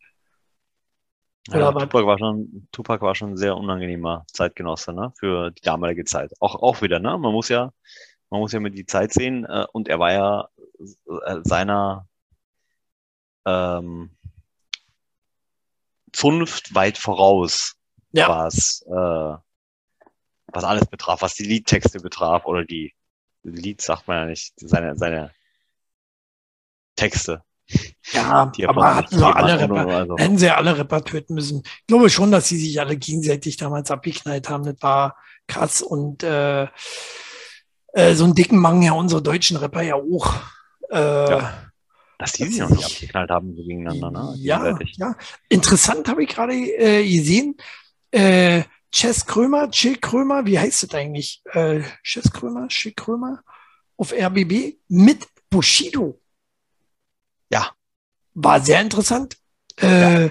Ja, 1.49 1.73
Tupac 1.73 2.07
war 2.07 2.19
schon, 2.19 2.69
Tupac 2.73 3.03
war 3.05 3.15
schon 3.15 3.33
ein 3.33 3.37
sehr 3.37 3.57
unangenehmer 3.57 4.25
Zeitgenosse, 4.33 4.93
ne, 4.93 5.13
für 5.19 5.51
die 5.51 5.63
damalige 5.63 6.05
Zeit. 6.05 6.33
Auch, 6.41 6.55
auch 6.57 6.81
wieder, 6.81 7.01
ne, 7.01 7.19
man 7.19 7.33
muss 7.33 7.49
ja, 7.49 7.73
man 8.31 8.41
muss 8.41 8.53
ja 8.53 8.61
mit 8.61 8.77
die 8.77 8.87
Zeit 8.87 9.13
sehen, 9.13 9.45
äh, 9.45 9.67
und 9.73 9.89
er 9.89 9.99
war 9.99 10.13
ja 10.13 10.49
äh, 11.27 11.41
seiner, 11.45 12.09
ähm, 13.45 14.11
Zunft 16.13 16.75
weit 16.75 16.97
voraus, 16.97 17.75
ja. 18.13 18.29
was, 18.29 18.83
äh, 18.87 19.37
was 20.47 20.65
alles 20.65 20.87
betraf, 20.87 21.23
was 21.23 21.35
die 21.35 21.45
Liedtexte 21.45 21.99
betraf, 22.01 22.47
oder 22.47 22.65
die, 22.65 22.95
Lied 23.45 23.83
sagt 23.83 24.09
man 24.09 24.17
ja 24.19 24.25
nicht, 24.27 24.55
seine, 24.57 24.97
seine 24.97 25.31
Texte. 26.97 27.43
Ja, 28.13 28.53
aber 28.67 28.95
hatten 28.95 29.19
sie 29.19 29.25
alle 29.25 29.61
Rapper, 29.61 29.87
also. 29.87 30.19
hätten 30.19 30.39
sie 30.39 30.51
alle 30.51 30.77
Rapper 30.77 31.05
töten 31.05 31.35
müssen. 31.35 31.63
Ich 31.65 31.87
glaube 31.87 32.11
schon, 32.11 32.31
dass 32.31 32.49
sie 32.49 32.59
sich 32.59 32.79
alle 32.81 32.97
gegenseitig 32.97 33.57
damals 33.57 33.91
abgeknallt 33.91 34.49
haben. 34.49 34.65
Das 34.65 34.77
war 34.81 35.17
krass 35.47 35.83
und 35.83 36.23
äh, 36.23 36.65
äh, 37.95 38.15
so 38.15 38.25
einen 38.25 38.35
dicken 38.35 38.59
Mang 38.59 38.83
ja 38.83 38.93
unsere 38.93 39.23
deutschen 39.23 39.57
Rapper 39.57 39.83
ja 39.83 39.95
auch. 39.95 40.35
Äh, 40.91 41.31
ja. 41.31 41.55
Dass 42.19 42.33
die 42.33 42.45
sich 42.45 42.59
noch 42.59 42.71
nicht 42.71 42.85
abgeknallt 42.85 43.31
haben 43.31 43.57
so 43.57 43.63
gegeneinander. 43.63 44.11
Ne? 44.11 44.35
Ja, 44.39 44.79
ja. 44.97 45.17
Interessant 45.49 46.09
habe 46.09 46.23
ich 46.23 46.29
gerade 46.29 46.55
äh, 46.55 47.03
gesehen. 47.09 47.57
Äh, 48.11 48.63
Chess 48.93 49.27
Krömer, 49.27 49.71
Chill 49.71 49.97
Krömer, 49.97 50.47
wie 50.47 50.59
heißt 50.59 50.85
das 50.85 50.95
eigentlich? 50.95 51.43
Äh, 51.53 51.81
Chess 52.05 52.31
Krömer, 52.31 52.69
Chill 52.69 52.93
Krömer 52.93 53.43
auf 53.97 54.13
RBB 54.13 54.77
mit 54.89 55.27
Bushido. 55.51 56.21
Ja. 57.55 57.71
War 58.35 58.61
sehr 58.61 58.81
interessant. 58.81 59.37
Äh, 59.81 60.25
ja. 60.25 60.31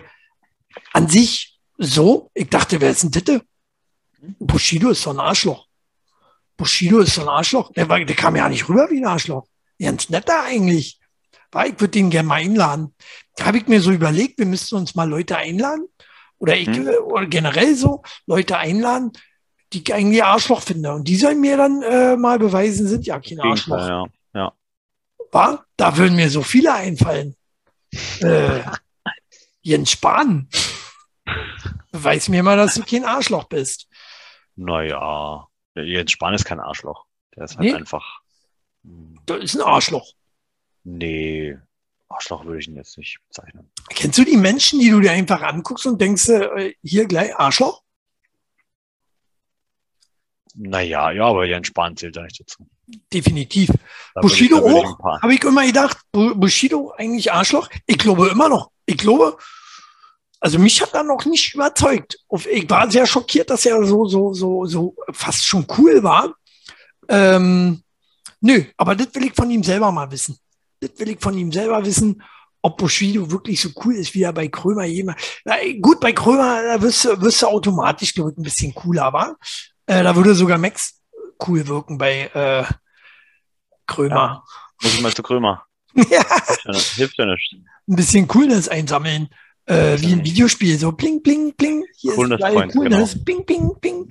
An 0.91 1.07
sich 1.07 1.57
so, 1.77 2.29
ich 2.33 2.49
dachte, 2.49 2.81
wer 2.81 2.91
ist 2.91 3.03
ein 3.03 3.13
Titte? 3.13 3.41
Bushido 4.39 4.89
ist 4.89 5.03
so 5.03 5.11
ein 5.11 5.19
Arschloch. 5.19 5.67
Bushido 6.57 6.99
ist 6.99 7.15
so 7.15 7.21
ein 7.21 7.29
Arschloch. 7.29 7.71
Der, 7.73 7.87
war, 7.87 8.03
der 8.03 8.15
kam 8.15 8.35
ja 8.35 8.49
nicht 8.49 8.67
rüber 8.67 8.89
wie 8.89 8.99
ein 8.99 9.05
Arschloch. 9.05 9.47
Ganz 9.79 10.09
netter 10.09 10.43
eigentlich. 10.43 10.99
War, 11.51 11.65
ich 11.65 11.79
würde 11.79 11.91
den 11.91 12.09
gerne 12.09 12.27
mal 12.27 12.41
einladen. 12.41 12.93
Da 13.37 13.45
habe 13.45 13.57
ich 13.57 13.67
mir 13.67 13.79
so 13.79 13.91
überlegt, 13.91 14.37
wir 14.37 14.45
müssten 14.45 14.75
uns 14.75 14.93
mal 14.95 15.09
Leute 15.09 15.37
einladen. 15.37 15.87
Oder 16.39 16.57
ich, 16.57 16.67
hm. 16.67 16.89
oder 17.05 17.25
generell 17.25 17.75
so, 17.75 18.03
Leute 18.25 18.57
einladen, 18.57 19.11
die 19.71 19.79
ich 19.79 19.93
eigentlich 19.93 20.23
Arschloch 20.23 20.61
finde. 20.61 20.93
Und 20.93 21.07
die 21.07 21.15
sollen 21.15 21.39
mir 21.39 21.55
dann 21.55 21.81
äh, 21.83 22.17
mal 22.17 22.37
beweisen, 22.37 22.87
sind 22.87 23.05
ja 23.05 23.19
kein 23.19 23.39
Arschloch. 23.39 23.77
Ja, 23.77 23.87
ja. 23.87 24.05
War? 25.33 25.65
Da 25.77 25.97
würden 25.97 26.15
mir 26.15 26.29
so 26.29 26.43
viele 26.43 26.73
einfallen. 26.73 27.35
Äh, 28.21 28.63
Jens 29.61 29.91
Spahn. 29.91 30.49
Beweis 31.91 32.29
mir 32.29 32.43
mal, 32.43 32.57
dass 32.57 32.75
du 32.75 32.83
kein 32.83 33.05
Arschloch 33.05 33.45
bist. 33.45 33.87
Naja, 34.55 35.47
Jens 35.75 36.11
Spahn 36.11 36.33
ist 36.33 36.45
kein 36.45 36.59
Arschloch. 36.59 37.05
Der 37.35 37.45
ist 37.45 37.57
halt 37.57 37.69
nee. 37.69 37.73
einfach. 37.73 38.21
Hm. 38.83 39.19
Das 39.25 39.43
ist 39.43 39.55
ein 39.55 39.61
Arschloch. 39.61 40.13
Nee, 40.83 41.57
Arschloch 42.09 42.45
würde 42.45 42.59
ich 42.59 42.67
ihn 42.67 42.75
jetzt 42.75 42.97
nicht 42.97 43.19
bezeichnen. 43.27 43.71
Kennst 43.89 44.17
du 44.17 44.23
die 44.23 44.37
Menschen, 44.37 44.79
die 44.79 44.89
du 44.89 44.99
dir 44.99 45.11
einfach 45.11 45.41
anguckst 45.41 45.85
und 45.85 45.99
denkst, 45.99 46.29
äh, 46.29 46.75
hier 46.83 47.05
gleich 47.05 47.35
Arschloch? 47.35 47.82
Naja, 50.55 51.11
ja, 51.11 51.25
aber 51.25 51.45
Jens 51.45 51.67
Spahn 51.67 51.97
zählt 51.97 52.15
da 52.15 52.23
nicht 52.23 52.39
dazu. 52.39 52.67
Definitiv. 53.11 53.71
Da 54.13 54.21
Bushido 54.21 54.57
auch, 54.57 54.99
habe 55.21 55.33
ich 55.33 55.43
immer 55.43 55.65
gedacht, 55.65 55.97
Bushido 56.11 56.93
eigentlich 56.97 57.31
Arschloch. 57.31 57.69
Ich 57.87 57.97
glaube 57.97 58.27
immer 58.27 58.49
noch. 58.49 58.69
Ich 58.85 58.97
glaube, 58.97 59.37
also 60.39 60.59
mich 60.59 60.81
hat 60.81 60.93
er 60.93 61.03
noch 61.03 61.25
nicht 61.25 61.55
überzeugt. 61.55 62.19
Ich 62.51 62.69
war 62.69 62.91
sehr 62.91 63.07
schockiert, 63.07 63.49
dass 63.49 63.65
er 63.65 63.83
so, 63.85 64.05
so, 64.05 64.33
so, 64.33 64.65
so 64.65 64.95
fast 65.11 65.45
schon 65.45 65.65
cool 65.77 66.03
war. 66.03 66.35
Ähm, 67.07 67.81
nö, 68.41 68.63
aber 68.77 68.95
das 68.95 69.07
will 69.13 69.25
ich 69.25 69.33
von 69.33 69.49
ihm 69.49 69.63
selber 69.63 69.91
mal 69.91 70.11
wissen. 70.11 70.37
Das 70.81 70.91
will 70.97 71.09
ich 71.09 71.19
von 71.19 71.37
ihm 71.37 71.51
selber 71.51 71.83
wissen, 71.85 72.21
ob 72.61 72.77
Bushido 72.77 73.31
wirklich 73.31 73.61
so 73.61 73.69
cool 73.83 73.95
ist, 73.95 74.13
wie 74.13 74.23
er 74.23 74.33
bei 74.33 74.49
Krömer 74.49 74.83
jemand. 74.83 75.17
Na, 75.45 75.55
gut, 75.81 75.99
bei 75.99 76.11
Krömer, 76.11 76.61
da 76.61 76.81
wirst 76.81 77.05
du, 77.05 77.21
wirst 77.21 77.41
du 77.41 77.47
automatisch, 77.47 78.13
glaube 78.13 78.31
ich, 78.31 78.37
ein 78.37 78.43
bisschen 78.43 78.73
cooler, 78.75 79.05
aber 79.05 79.37
äh, 79.85 80.03
da 80.03 80.15
würde 80.15 80.35
sogar 80.35 80.57
Max 80.57 81.01
cool 81.47 81.67
wirken 81.67 81.97
bei 81.97 82.29
äh, 82.33 82.63
Krömer. 83.87 84.15
Ja, 84.15 84.43
muss 84.81 84.93
ich 84.93 85.01
mal 85.01 85.13
zu 85.13 85.23
Krömer. 85.23 85.65
ja. 85.95 86.23
Hilft 86.95 87.17
ja 87.17 87.25
nicht. 87.25 87.55
Ein 87.87 87.95
bisschen 87.95 88.27
Coolness 88.27 88.69
einsammeln. 88.69 89.29
Äh, 89.65 89.99
wie 90.01 90.11
ein 90.11 90.25
Videospiel, 90.25 90.77
so 90.77 90.91
bling, 90.91 91.21
bling, 91.21 91.53
bling. 91.55 91.85
Hier 91.95 92.13
Coolness 92.15 92.39
ist 92.39 92.45
geil, 92.45 92.69
Coolness, 92.69 93.13
genau. 93.13 93.23
bing, 93.23 93.45
bing, 93.45 93.71
bing. 93.79 94.09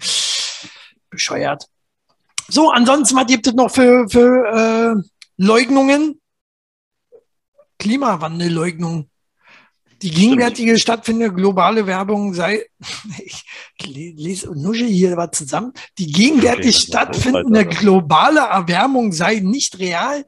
Bescheuert. 1.10 1.66
So, 2.48 2.70
ansonsten, 2.70 3.16
was 3.16 3.26
gibt 3.26 3.46
es 3.46 3.52
noch 3.52 3.70
für, 3.70 4.08
für 4.08 4.96
äh, 4.96 5.08
Leugnungen? 5.36 6.20
Klimawandelleugnung. 7.78 9.10
Die 10.02 10.10
gegenwärtige 10.10 10.78
stattfindende 10.78 11.32
globale 11.32 11.86
Werbung 11.86 12.34
sei, 12.34 12.66
ich 13.24 13.44
lese 13.86 14.50
und 14.50 14.60
nusche 14.60 14.84
hier 14.84 15.16
was 15.16 15.30
zusammen, 15.32 15.72
die 15.98 16.10
gegenwärtig 16.10 16.76
okay, 16.76 16.86
stattfindende 16.86 17.66
globale 17.66 18.40
Erwärmung 18.40 19.12
sei 19.12 19.36
nicht 19.36 19.78
real, 19.78 20.24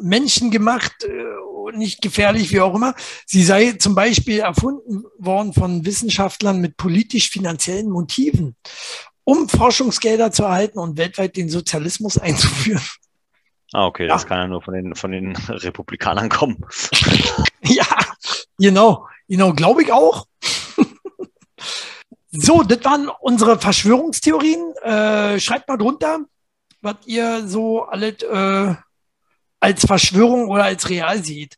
menschengemacht 0.00 1.04
äh, 1.04 1.76
nicht 1.76 2.02
gefährlich, 2.02 2.50
wie 2.52 2.60
auch 2.60 2.74
immer. 2.74 2.94
Sie 3.26 3.42
sei 3.42 3.72
zum 3.72 3.94
Beispiel 3.94 4.40
erfunden 4.40 5.04
worden 5.18 5.52
von 5.52 5.84
Wissenschaftlern 5.84 6.60
mit 6.60 6.76
politisch-finanziellen 6.76 7.90
Motiven, 7.90 8.56
um 9.24 9.48
Forschungsgelder 9.48 10.32
zu 10.32 10.44
erhalten 10.44 10.78
und 10.78 10.98
weltweit 10.98 11.36
den 11.36 11.48
Sozialismus 11.48 12.18
einzuführen. 12.18 12.82
Ah, 13.72 13.86
okay, 13.86 14.06
das 14.06 14.26
kann 14.26 14.38
ja 14.38 14.46
nur 14.46 14.62
von 14.62 14.74
den, 14.74 14.94
von 14.94 15.10
den 15.10 15.34
Republikanern 15.48 16.28
kommen. 16.28 16.64
ja, 17.64 17.86
genau, 18.58 19.06
genau, 19.28 19.52
glaube 19.52 19.82
ich 19.82 19.92
auch. 19.92 20.26
so, 22.30 22.62
das 22.62 22.84
waren 22.84 23.08
unsere 23.20 23.58
Verschwörungstheorien. 23.58 24.74
Äh, 24.82 25.40
schreibt 25.40 25.68
mal 25.68 25.76
drunter, 25.76 26.20
was 26.80 26.96
ihr 27.06 27.46
so 27.46 27.82
alles 27.84 28.22
äh, 28.22 28.74
als 29.60 29.86
Verschwörung 29.86 30.48
oder 30.48 30.64
als 30.64 30.88
real 30.90 31.22
seht. 31.24 31.56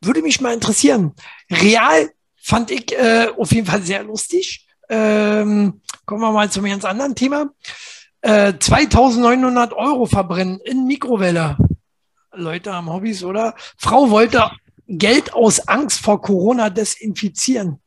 Würde 0.00 0.22
mich 0.22 0.40
mal 0.40 0.54
interessieren. 0.54 1.14
Real 1.50 2.10
fand 2.36 2.70
ich 2.70 2.92
äh, 2.92 3.28
auf 3.36 3.52
jeden 3.52 3.66
Fall 3.66 3.82
sehr 3.82 4.02
lustig. 4.02 4.66
Ähm, 4.88 5.80
kommen 6.04 6.22
wir 6.22 6.32
mal 6.32 6.50
zum 6.50 6.64
ganz 6.64 6.84
anderen 6.84 7.14
Thema. 7.14 7.50
Äh, 8.22 8.54
2900 8.58 9.72
Euro 9.72 10.06
verbrennen 10.06 10.58
in 10.64 10.86
Mikrowelle. 10.86 11.56
Leute 12.32 12.74
haben 12.74 12.92
Hobbys, 12.92 13.22
oder? 13.22 13.54
Frau 13.76 14.10
wollte 14.10 14.50
Geld 14.90 15.32
aus 15.34 15.68
Angst 15.68 16.00
vor 16.00 16.20
Corona 16.20 16.68
desinfizieren. 16.68 17.80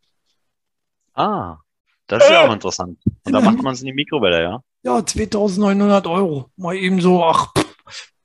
Ah, 1.14 1.58
das 2.08 2.24
ist 2.24 2.30
äh, 2.30 2.34
ja 2.34 2.47
auch 2.47 2.54
interessant. 2.54 2.99
Und 3.26 3.34
da 3.34 3.41
macht 3.41 3.62
man 3.62 3.74
es 3.74 3.82
in 3.82 3.88
die 3.88 3.93
Mikrowelle, 3.93 4.41
ja? 4.41 4.64
Ja, 4.84 5.06
2900 5.06 6.08
Euro. 6.08 6.49
Mal 6.56 6.76
eben 6.76 7.01
so, 7.01 7.24
ach, 7.24 7.54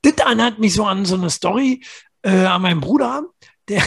das 0.03 0.13
erinnert 0.15 0.59
mich 0.59 0.75
so 0.75 0.85
an 0.85 1.05
so 1.05 1.17
eine 1.17 1.31
Story 1.31 1.85
äh, 2.23 2.45
an 2.45 2.63
meinen 2.63 2.81
Bruder, 2.81 3.25
der, 3.69 3.83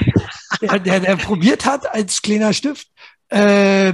der, 0.60 0.78
der, 0.78 1.00
der 1.00 1.16
probiert 1.16 1.66
hat 1.66 1.92
als 1.92 2.22
kleiner 2.22 2.52
Stift 2.52 2.88
äh, 3.28 3.92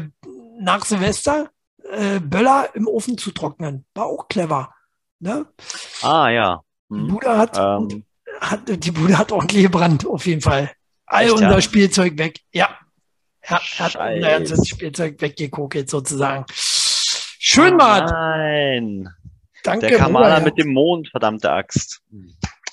nach 0.61 0.85
Silvester 0.85 1.51
äh, 1.91 2.21
Böller 2.21 2.71
im 2.75 2.87
Ofen 2.87 3.19
zu 3.19 3.33
trocknen. 3.33 3.87
War 3.95 4.07
auch 4.07 4.29
clever. 4.29 4.73
Ne? 5.21 5.47
Ah 6.03 6.29
ja. 6.31 6.63
Hm. 6.91 7.09
Bude 7.09 7.37
hat, 7.37 7.59
ähm. 7.59 8.05
Hat, 8.41 8.63
die 8.67 8.91
Bude 8.91 9.17
hat 9.19 9.33
ordentlich 9.33 9.63
gebrannt, 9.63 10.07
auf 10.07 10.27
jeden 10.27 10.41
Fall. 10.41 10.71
All 11.07 11.25
Echt, 11.25 11.33
unser 11.33 11.51
ja? 11.51 11.61
Spielzeug 11.61 12.19
weg. 12.19 12.41
Ja. 12.53 12.79
Er, 13.41 13.61
hat 13.61 13.97
unser 13.97 14.31
ganzes 14.31 14.69
Spielzeug 14.69 15.21
weggeguckt, 15.21 15.89
sozusagen. 15.89 16.45
Schön, 16.53 17.75
oh, 17.75 17.79
Nein. 17.79 19.09
Danke. 19.63 19.89
Der 19.89 19.99
Kamala 19.99 20.35
Bruder, 20.35 20.45
mit 20.45 20.59
dem 20.59 20.73
Mond, 20.73 21.09
verdammte 21.09 21.51
Axt. 21.51 22.03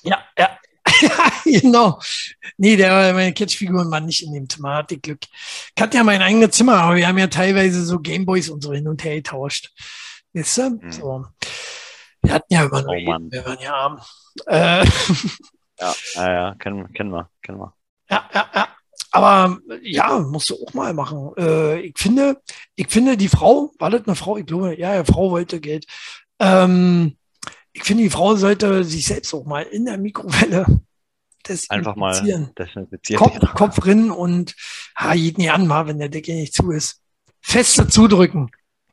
Ja, 0.02 0.22
ja. 0.38 0.58
genau. 1.44 2.00
Nee, 2.56 2.76
der, 2.76 3.12
meine 3.12 3.32
Catchfiguren 3.32 3.90
waren 3.90 4.06
nicht 4.06 4.22
in 4.22 4.32
dem 4.32 4.48
Zimmer, 4.48 4.74
hatte 4.74 4.98
Glück. 4.98 5.20
Ich 5.74 5.82
hatte 5.82 5.96
ja 5.96 6.04
mein 6.04 6.22
eigenes 6.22 6.52
Zimmer, 6.52 6.76
aber 6.76 6.96
wir 6.96 7.08
haben 7.08 7.18
ja 7.18 7.26
teilweise 7.26 7.84
so 7.84 7.98
Gameboys 7.98 8.48
und 8.48 8.62
so 8.62 8.72
hin 8.72 8.88
und 8.88 9.02
her 9.04 9.16
getauscht. 9.16 9.72
Weißt 10.32 10.58
du? 10.58 10.70
Mhm. 10.70 10.92
So. 10.92 11.24
Wir 12.22 12.34
hatten 12.34 12.52
ja 12.52 12.64
immer 12.64 12.84
oh, 12.86 12.92
wir 12.92 13.44
waren 13.44 13.60
ja 13.60 13.74
arm. 13.74 14.00
Äh. 14.46 14.86
Ja, 15.80 15.94
ja, 16.14 16.32
ja, 16.32 16.54
kennen, 16.54 16.92
kennen 16.92 17.10
wir, 17.10 17.30
kennen 17.42 17.58
wir. 17.58 17.74
Ja, 18.10 18.28
ja, 18.32 18.50
ja. 18.54 18.68
Aber 19.10 19.58
ja, 19.82 20.18
musst 20.18 20.50
du 20.50 20.54
auch 20.54 20.74
mal 20.74 20.92
machen. 20.92 21.32
Äh, 21.38 21.80
ich 21.80 21.98
finde, 21.98 22.40
ich 22.74 22.88
finde, 22.88 23.16
die 23.16 23.28
Frau, 23.28 23.72
war 23.78 23.90
das 23.90 24.06
eine 24.06 24.14
Frau? 24.14 24.36
Ich 24.36 24.46
glaube, 24.46 24.78
ja, 24.78 24.94
ja, 24.94 25.04
Frau 25.04 25.30
wollte 25.30 25.60
Geld. 25.60 25.86
Ähm, 26.38 27.16
ich 27.72 27.82
finde, 27.82 28.04
die 28.04 28.10
Frau 28.10 28.36
sollte 28.36 28.84
sich 28.84 29.06
selbst 29.06 29.32
auch 29.34 29.44
mal 29.44 29.62
in 29.62 29.86
der 29.86 29.98
Mikrowelle 29.98 30.66
Einfach 31.68 31.96
mal 31.96 32.52
desinfizieren. 32.58 33.22
Kopf, 33.22 33.54
Kopf 33.54 33.76
drin 33.76 34.10
und 34.10 34.54
ha, 34.96 35.14
jeden 35.14 35.40
nicht 35.40 35.52
an, 35.52 35.66
mal, 35.66 35.86
wenn 35.86 35.98
der 35.98 36.08
Deckel 36.08 36.34
nicht 36.34 36.54
zu 36.54 36.70
ist. 36.70 37.00
Fester 37.40 37.88
zudrücken. 37.88 38.50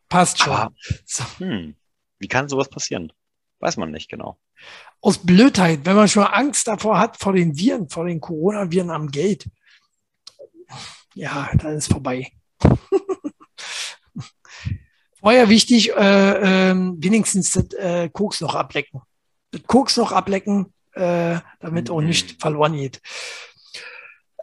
Passt 0.10 0.40
schon. 0.40 0.54
Aber, 0.54 0.74
so. 1.06 1.24
hm, 1.40 1.76
wie 2.20 2.28
kann 2.28 2.50
sowas 2.50 2.70
passieren? 2.70 3.12
Weiß 3.64 3.78
man 3.78 3.92
nicht 3.92 4.10
genau. 4.10 4.38
Aus 5.00 5.20
Blödheit, 5.20 5.86
wenn 5.86 5.96
man 5.96 6.10
schon 6.10 6.26
Angst 6.26 6.68
davor 6.68 7.00
hat, 7.00 7.16
vor 7.16 7.32
den 7.32 7.58
Viren, 7.58 7.88
vor 7.88 8.06
den 8.06 8.20
Coronaviren 8.20 8.90
am 8.90 9.10
Geld, 9.10 9.50
ja, 11.16 11.50
dann 11.56 11.78
ist 11.78 11.90
vorbei. 11.90 12.34
Vorher 15.22 15.48
wichtig, 15.48 15.94
äh, 15.96 16.72
äh, 16.72 16.76
wenigstens 16.76 17.52
das 17.52 17.72
äh, 17.76 18.10
Koks 18.10 18.42
noch 18.42 18.56
ablecken. 18.56 19.00
Das 19.52 19.64
Koks 19.66 19.96
noch 19.96 20.12
ablecken, 20.12 20.74
äh, 20.92 21.40
damit 21.62 21.90
auch 21.90 22.02
nicht 22.02 22.34
mhm. 22.34 22.40
verloren 22.42 22.76
geht. 22.76 23.00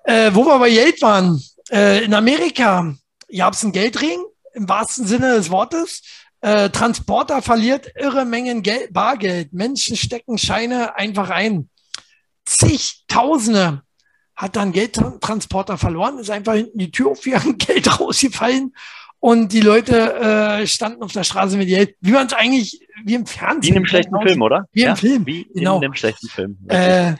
Äh, 0.04 0.30
wo 0.32 0.46
wir 0.46 0.58
bei 0.58 0.70
Geld 0.70 1.02
waren, 1.02 1.44
äh, 1.70 2.02
in 2.04 2.14
Amerika 2.14 2.94
gab 3.36 3.52
es 3.52 3.62
einen 3.64 3.72
Geldring, 3.72 4.24
im 4.54 4.66
wahrsten 4.66 5.06
Sinne 5.06 5.34
des 5.34 5.50
Wortes. 5.50 6.00
Äh, 6.42 6.70
Transporter 6.70 7.42
verliert 7.42 7.92
irre 7.96 8.24
Mengen 8.24 8.62
Geld, 8.62 8.92
Bargeld. 8.92 9.52
Menschen 9.52 9.96
stecken 9.96 10.38
Scheine 10.38 10.96
einfach 10.96 11.30
ein. 11.30 11.68
Zigtausende 12.44 13.82
hat 14.34 14.56
dann 14.56 14.72
Geldtransporter 14.72 15.76
verloren, 15.76 16.18
ist 16.18 16.30
einfach 16.30 16.54
hinten 16.54 16.78
die 16.78 16.90
Tür 16.90 17.10
auf 17.10 17.26
ihrem 17.26 17.58
Geld 17.58 18.00
rausgefallen 18.00 18.74
und 19.20 19.52
die 19.52 19.60
Leute 19.60 20.14
äh, 20.14 20.66
standen 20.66 21.02
auf 21.02 21.12
der 21.12 21.24
Straße 21.24 21.58
mit 21.58 21.68
Geld, 21.68 21.94
wie 22.00 22.12
man 22.12 22.26
es 22.26 22.32
eigentlich 22.32 22.80
wie 23.04 23.14
im 23.14 23.26
Fernsehen. 23.26 23.62
Wie 23.62 23.68
in 23.68 23.76
einem 23.76 23.86
schlechten 23.86 24.20
Film, 24.22 24.42
oder? 24.42 24.66
Wie 24.72 24.82
ja, 24.82 24.90
im 24.90 24.96
Film. 24.96 25.26
Wie 25.26 25.44
genau. 25.54 25.76
in 25.76 25.84
einem 25.84 25.94
schlechten 25.94 26.28
Film. 26.28 26.58
Äh, 26.68 27.14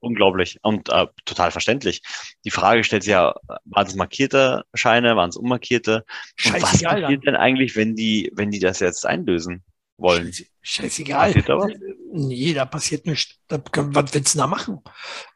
Unglaublich 0.00 0.58
und 0.62 0.88
äh, 0.88 1.06
total 1.24 1.50
verständlich. 1.50 2.02
Die 2.44 2.50
Frage 2.50 2.84
stellt 2.84 3.02
sich 3.02 3.12
ja, 3.12 3.34
waren 3.64 3.86
es 3.86 3.94
markierte 3.94 4.64
Scheine, 4.74 5.16
waren 5.16 5.30
es 5.30 5.36
unmarkierte? 5.36 6.04
Und 6.44 6.54
was 6.54 6.62
passiert 6.62 6.92
dann. 6.92 7.20
denn 7.20 7.36
eigentlich, 7.36 7.76
wenn 7.76 7.96
die, 7.96 8.30
wenn 8.34 8.50
die 8.50 8.58
das 8.58 8.80
jetzt 8.80 9.06
einlösen 9.06 9.64
wollen? 9.96 10.32
Scheißegal. 10.62 11.28
Passiert 11.28 11.48
da 11.48 11.58
was? 11.58 11.72
Nee, 12.12 12.52
da 12.52 12.64
passiert 12.66 13.06
nichts. 13.06 13.36
Da, 13.48 13.62
was 13.72 14.14
willst 14.14 14.34
du 14.34 14.38
da 14.38 14.46
machen? 14.46 14.80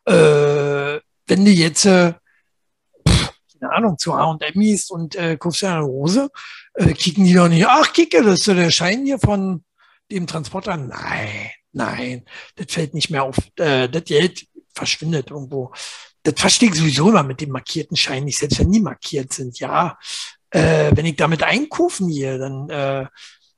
Äh, 0.05 1.01
wenn 1.27 1.45
die 1.45 1.55
jetzt, 1.55 1.87
äh, 1.87 2.15
pff, 3.09 3.33
keine 3.61 3.73
Ahnung, 3.73 3.99
zu 3.99 4.15
H&M 4.15 4.61
ist 4.61 4.91
und 4.91 5.15
äh, 5.17 5.37
kaufst 5.37 5.63
dir 5.63 5.75
eine 5.75 5.85
Hose, 5.85 6.31
äh, 6.75 6.93
kicken 6.93 7.25
die 7.25 7.35
doch 7.35 7.49
nicht, 7.49 7.67
ach, 7.67 7.93
kicke, 7.93 8.23
das 8.23 8.41
ist 8.41 8.45
so 8.45 8.55
der 8.55 8.71
Schein 8.71 9.05
hier 9.05 9.19
von 9.19 9.65
dem 10.11 10.27
Transporter. 10.27 10.77
Nein, 10.77 11.51
nein, 11.73 12.25
das 12.57 12.73
fällt 12.73 12.95
nicht 12.95 13.11
mehr 13.11 13.23
auf. 13.23 13.37
Äh, 13.57 13.89
das 13.89 14.05
Geld 14.05 14.47
verschwindet 14.81 15.31
irgendwo. 15.31 15.72
Das 16.22 16.35
verstehe 16.37 16.70
ich 16.70 16.74
sowieso 16.74 17.11
immer 17.11 17.22
mit 17.22 17.41
dem 17.41 17.51
markierten 17.51 17.97
Schein 17.97 18.24
nicht, 18.24 18.39
selbst 18.39 18.59
wenn 18.59 18.72
die 18.72 18.81
markiert 18.81 19.33
sind. 19.33 19.59
Ja, 19.59 19.99
äh, 20.51 20.91
wenn 20.95 21.07
ich 21.07 21.16
damit 21.16 21.43
einkaufen 21.43 22.09
hier, 22.09 22.39
dann 22.39 22.68
äh, 22.70 23.07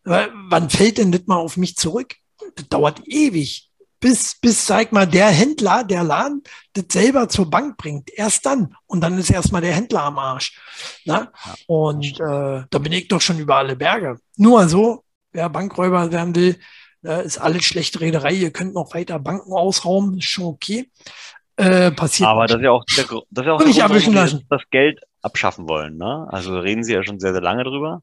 wann 0.05 0.71
fällt 0.71 0.99
denn 0.99 1.13
das 1.13 1.27
mal 1.27 1.37
auf 1.37 1.57
mich 1.57 1.77
zurück? 1.77 2.15
Das 2.57 2.69
dauert 2.69 3.03
ewig 3.07 3.73
bis, 4.03 4.35
bis, 4.35 4.67
sag 4.67 4.93
mal, 4.93 5.07
der 5.07 5.29
Händler, 5.29 5.85
der 5.85 6.03
Laden, 6.03 6.43
das 6.73 6.87
selber 6.91 7.29
zur 7.29 7.49
Bank 7.49 7.77
bringt. 7.77 8.11
Erst 8.13 8.45
dann. 8.45 8.75
Und 8.87 9.01
dann 9.01 9.17
ist 9.17 9.31
erstmal 9.31 9.63
der 9.63 9.75
Händler 9.75 10.03
am 10.03 10.19
Arsch. 10.19 10.61
Ne? 11.05 11.31
Und 11.69 12.19
äh, 12.21 12.65
da 12.69 12.79
bin 12.79 12.93
ich 12.93 13.07
doch 13.07 13.21
schon 13.21 13.39
über 13.39 13.57
alle 13.57 13.77
Berge. 13.77 14.19
Nur 14.37 14.69
so, 14.69 15.05
wer 15.31 15.49
Bankräuber 15.49 16.11
werden 16.11 16.35
will, 16.35 16.59
äh, 17.05 17.25
ist 17.25 17.39
alles 17.39 17.65
schlechte 17.65 18.01
Rederei. 18.01 18.33
Ihr 18.33 18.51
könnt 18.51 18.75
noch 18.75 18.95
weiter 18.95 19.19
Banken 19.19 19.53
ausrauben, 19.53 20.19
ist 20.19 20.25
schon 20.25 20.45
okay. 20.45 20.91
Äh, 21.57 21.91
passiert 21.93 22.29
Aber 22.29 22.47
das 22.47 22.57
ist 22.57 22.65
ja 22.65 22.71
auch 22.71 22.85
der, 22.85 23.05
das 23.05 23.43
ist 23.43 23.47
ja 23.47 23.53
auch 23.53 23.59
der 23.59 23.73
Grund, 23.73 24.17
warum 24.17 24.29
sie 24.29 24.47
das 24.49 24.63
Geld 24.71 25.01
abschaffen 25.21 25.69
wollen. 25.69 25.97
Ne? 25.97 26.27
Also 26.31 26.59
reden 26.59 26.83
sie 26.83 26.95
ja 26.95 27.05
schon 27.05 27.21
sehr, 27.21 27.33
sehr 27.33 27.43
lange 27.43 27.65
drüber. 27.65 28.03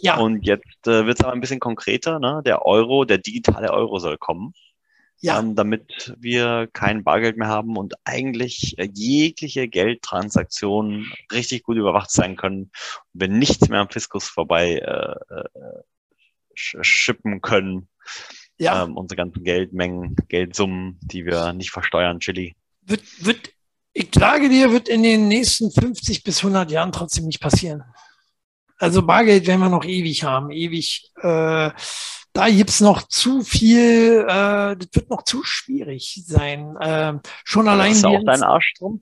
Ja. 0.00 0.16
Und 0.16 0.44
jetzt 0.46 0.86
äh, 0.86 1.06
wird 1.06 1.18
es 1.18 1.24
aber 1.24 1.32
ein 1.32 1.40
bisschen 1.40 1.60
konkreter. 1.60 2.18
Ne? 2.18 2.42
Der 2.44 2.64
Euro, 2.64 3.04
der 3.04 3.18
digitale 3.18 3.72
Euro 3.72 3.98
soll 3.98 4.18
kommen 4.18 4.52
ja. 5.20 5.38
ähm, 5.38 5.54
damit 5.54 6.14
wir 6.18 6.68
kein 6.72 7.04
Bargeld 7.04 7.36
mehr 7.36 7.48
haben 7.48 7.76
und 7.76 7.94
eigentlich 8.04 8.78
äh, 8.78 8.88
jegliche 8.92 9.68
Geldtransaktionen 9.68 11.12
richtig 11.32 11.62
gut 11.62 11.76
überwacht 11.76 12.10
sein 12.10 12.36
können, 12.36 12.70
wenn 13.12 13.38
nichts 13.38 13.68
mehr 13.68 13.80
am 13.80 13.90
Fiskus 13.90 14.28
vorbei 14.28 14.76
äh, 14.76 15.34
äh, 15.34 15.48
schippen 16.54 17.40
können. 17.42 17.88
Ja. 18.58 18.84
Ähm, 18.84 18.96
unsere 18.96 19.16
ganzen 19.16 19.44
Geldmengen, 19.44 20.16
Geldsummen, 20.28 20.98
die 21.02 21.26
wir 21.26 21.52
nicht 21.52 21.70
versteuern, 21.70 22.20
Chili. 22.20 22.56
Wird, 22.82 23.02
wird, 23.24 23.50
ich 23.92 24.08
sage 24.14 24.48
dir, 24.48 24.72
wird 24.72 24.88
in 24.88 25.02
den 25.02 25.28
nächsten 25.28 25.70
50 25.70 26.24
bis 26.24 26.38
100 26.38 26.70
Jahren 26.70 26.92
trotzdem 26.92 27.26
nicht 27.26 27.40
passieren. 27.40 27.84
Also 28.78 29.02
Bargeld 29.02 29.46
werden 29.46 29.60
wir 29.60 29.68
noch 29.68 29.84
ewig 29.84 30.24
haben, 30.24 30.50
ewig. 30.50 31.10
Äh, 31.16 31.70
da 32.32 32.50
gibt's 32.50 32.80
noch 32.80 33.08
zu 33.08 33.42
viel, 33.42 34.26
äh, 34.28 34.76
das 34.76 34.88
wird 34.92 35.08
noch 35.08 35.22
zu 35.22 35.42
schwierig 35.42 36.22
sein. 36.26 36.76
Äh, 36.76 37.14
schon 37.44 37.68
allein. 37.68 37.92
Ist 37.92 38.04
auch 38.04 38.22
dein 38.24 38.42
Arsch 38.42 38.74
drum? 38.78 39.00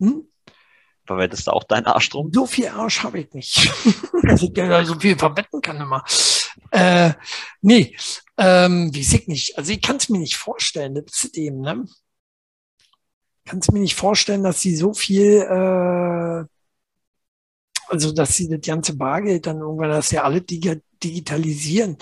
Hm? 0.00 0.26
Verwendest 1.04 1.46
du 1.46 1.50
auch 1.50 1.64
deinen 1.64 1.86
Arsch 1.86 2.10
drum? 2.10 2.30
So 2.32 2.46
viel 2.46 2.68
Arsch 2.68 3.02
habe 3.02 3.20
ich 3.20 3.32
nicht, 3.32 3.72
dass 4.22 4.42
ich 4.42 4.52
da 4.52 4.84
so 4.84 4.98
viel 4.98 5.18
verwetten 5.18 5.60
kann 5.60 5.80
immer. 5.80 6.04
Äh, 6.70 7.12
nee, 7.60 7.96
ähm, 8.38 8.94
wie 8.94 9.00
ich 9.00 9.26
nicht. 9.26 9.58
Also 9.58 9.72
ich 9.72 9.82
kann 9.82 9.96
es 9.96 10.08
mir 10.08 10.18
nicht 10.18 10.36
vorstellen, 10.36 10.94
das 10.94 11.24
ist 11.24 11.36
dem, 11.36 11.60
ne? 11.60 11.84
kannst 13.44 13.72
mir 13.72 13.80
nicht 13.80 13.96
vorstellen, 13.96 14.44
dass 14.44 14.60
sie 14.60 14.76
so 14.76 14.94
viel, 14.94 15.42
äh, 15.42 16.44
also 17.88 18.12
dass 18.12 18.34
sie 18.34 18.48
das 18.48 18.60
ganze 18.60 18.96
Bargeld 18.96 19.46
dann 19.46 19.60
irgendwann, 19.60 19.90
dass 19.90 20.08
sie 20.08 20.18
alle 20.18 20.40
dig 20.40 20.82
digitalisieren. 21.02 21.98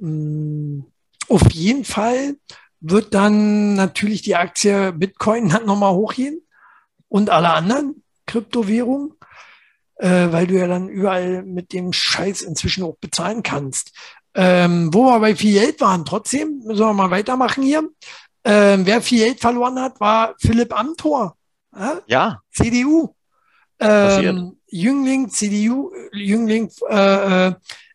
Mm, 0.00 0.80
auf 1.28 1.50
jeden 1.52 1.84
Fall 1.84 2.36
wird 2.80 3.14
dann 3.14 3.74
natürlich 3.74 4.22
die 4.22 4.36
Aktie 4.36 4.92
Bitcoin 4.92 5.48
dann 5.48 5.66
nochmal 5.66 5.94
hochgehen 5.94 6.40
und 7.08 7.30
alle 7.30 7.50
anderen 7.50 8.04
Kryptowährungen, 8.28 9.14
äh, 9.96 10.28
weil 10.30 10.46
du 10.46 10.54
ja 10.54 10.68
dann 10.68 10.88
überall 10.88 11.42
mit 11.42 11.72
dem 11.72 11.92
Scheiß 11.92 12.42
inzwischen 12.42 12.84
auch 12.84 12.96
bezahlen 13.00 13.42
kannst. 13.42 13.90
Ähm, 14.34 14.94
wo 14.94 15.06
wir 15.06 15.18
bei 15.18 15.34
viel 15.34 15.58
Geld 15.58 15.80
waren, 15.80 16.04
trotzdem, 16.04 16.60
müssen 16.64 16.80
wir 16.80 16.92
mal 16.92 17.10
weitermachen 17.10 17.64
hier. 17.64 17.88
Ähm, 18.44 18.86
wer 18.86 19.02
viel 19.02 19.24
Geld 19.24 19.40
verloren 19.40 19.80
hat, 19.80 19.98
war 19.98 20.36
Philipp 20.38 20.78
Amthor. 20.78 21.36
Ja. 21.76 22.00
ja. 22.06 22.42
CDU. 22.52 23.14
Ähm, 23.80 24.56
Jüngling, 24.66 25.30
CDU, 25.30 25.92
Jüngling 26.12 26.70
äh, 26.88 27.48
äh, 27.48 27.54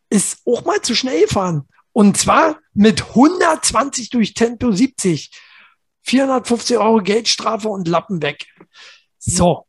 ist 0.10 0.42
auch 0.46 0.66
mal 0.66 0.82
zu 0.82 0.96
schnell 0.96 1.22
gefahren. 1.22 1.68
Und 1.92 2.18
zwar 2.18 2.60
mit 2.74 3.02
120 3.10 4.10
durch 4.10 4.34
Tempo 4.34 4.72
70. 4.72 5.32
450 6.04 6.78
Euro 6.78 7.02
Geldstrafe 7.02 7.70
und 7.70 7.88
Lappen 7.88 8.22
weg. 8.22 8.46
So. 9.20 9.66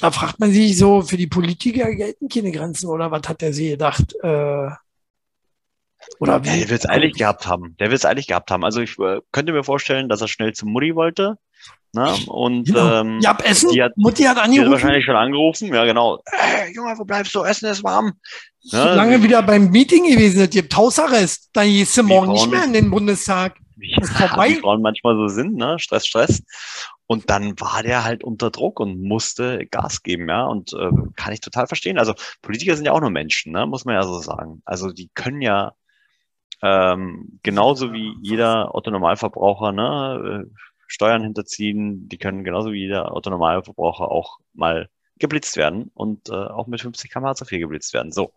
Da 0.00 0.10
fragt 0.10 0.40
man 0.40 0.52
sich 0.52 0.78
so, 0.78 1.02
für 1.02 1.16
die 1.16 1.26
Politiker 1.26 1.94
gelten 1.94 2.28
keine 2.28 2.52
Grenzen 2.52 2.88
oder 2.88 3.10
was 3.10 3.28
hat 3.28 3.42
der 3.42 3.52
sie 3.52 3.70
gedacht? 3.70 4.14
Äh, 4.22 4.70
oder 6.18 6.42
wie? 6.44 6.48
Ja, 6.48 6.56
der 6.56 6.70
wird 6.70 6.80
es 6.80 6.88
eilig 6.88 7.14
gehabt 7.14 7.46
haben. 7.46 7.76
Der 7.78 7.90
wird 7.90 7.98
es 7.98 8.06
eilig 8.06 8.26
gehabt 8.26 8.50
haben. 8.50 8.64
Also 8.64 8.80
ich 8.80 8.98
äh, 8.98 9.20
könnte 9.32 9.52
mir 9.52 9.64
vorstellen, 9.64 10.08
dass 10.08 10.20
er 10.20 10.28
schnell 10.28 10.52
zum 10.54 10.70
Mutti 10.72 10.94
wollte. 10.94 11.36
Na, 11.92 12.12
ne? 12.12 12.18
und 12.28 12.64
genau. 12.64 13.00
ähm, 13.00 13.18
ja, 13.20 13.36
Essen. 13.42 13.70
Die 13.72 13.82
hat, 13.82 13.96
Mutti 13.96 14.22
hat 14.22 14.38
angerufen. 14.38 14.54
Die 14.54 14.60
hat 14.60 14.70
wahrscheinlich 14.70 15.04
schon 15.04 15.16
angerufen. 15.16 15.74
Ja, 15.74 15.84
genau. 15.84 16.20
Hey, 16.26 16.72
Junge, 16.72 16.94
wo 16.96 17.04
bleibst 17.04 17.34
du? 17.34 17.42
Essen 17.42 17.68
ist 17.68 17.82
warm. 17.82 18.12
Ja, 18.60 18.84
ne? 18.84 18.94
lange 18.94 19.22
wieder 19.22 19.42
beim 19.42 19.70
Meeting 19.70 20.04
gewesen. 20.04 20.42
Es 20.42 20.50
gibt 20.50 20.74
Hausarrest. 20.76 21.50
Dann 21.52 21.66
gehst 21.66 21.96
du 21.96 22.04
morgen 22.04 22.32
nicht 22.32 22.50
mehr 22.50 22.64
in 22.64 22.72
den 22.72 22.90
Bundestag. 22.90 23.56
Wie, 23.76 23.96
wie 23.96 24.54
Frauen 24.56 24.82
manchmal 24.82 25.16
so 25.16 25.28
sind, 25.28 25.56
ne? 25.56 25.78
Stress, 25.78 26.06
Stress. 26.06 26.42
Und 27.10 27.28
dann 27.28 27.58
war 27.58 27.82
der 27.82 28.04
halt 28.04 28.22
unter 28.22 28.52
Druck 28.52 28.78
und 28.78 29.02
musste 29.02 29.66
Gas 29.66 30.04
geben, 30.04 30.28
ja. 30.28 30.44
Und 30.44 30.72
äh, 30.74 30.92
kann 31.16 31.32
ich 31.32 31.40
total 31.40 31.66
verstehen. 31.66 31.98
Also 31.98 32.14
Politiker 32.40 32.76
sind 32.76 32.84
ja 32.84 32.92
auch 32.92 33.00
nur 33.00 33.10
Menschen, 33.10 33.50
ne? 33.50 33.66
muss 33.66 33.84
man 33.84 33.96
ja 33.96 34.04
so 34.04 34.20
sagen. 34.20 34.62
Also 34.64 34.92
die 34.92 35.10
können 35.12 35.42
ja 35.42 35.72
ähm, 36.62 37.40
genauso 37.42 37.92
wie 37.92 38.14
jeder 38.22 38.76
Autonormalverbraucher 38.76 39.72
ne, 39.72 40.44
äh, 40.46 40.54
Steuern 40.86 41.24
hinterziehen, 41.24 42.08
die 42.08 42.16
können 42.16 42.44
genauso 42.44 42.70
wie 42.70 42.82
jeder 42.82 43.10
Autonormalverbraucher 43.10 44.08
auch 44.08 44.38
mal 44.54 44.88
geblitzt 45.18 45.56
werden 45.56 45.90
und 45.94 46.28
äh, 46.28 46.34
auch 46.34 46.68
mit 46.68 46.80
50 46.80 47.10
km 47.10 47.34
zu 47.34 47.44
viel 47.44 47.58
geblitzt 47.58 47.92
werden. 47.92 48.12
So. 48.12 48.32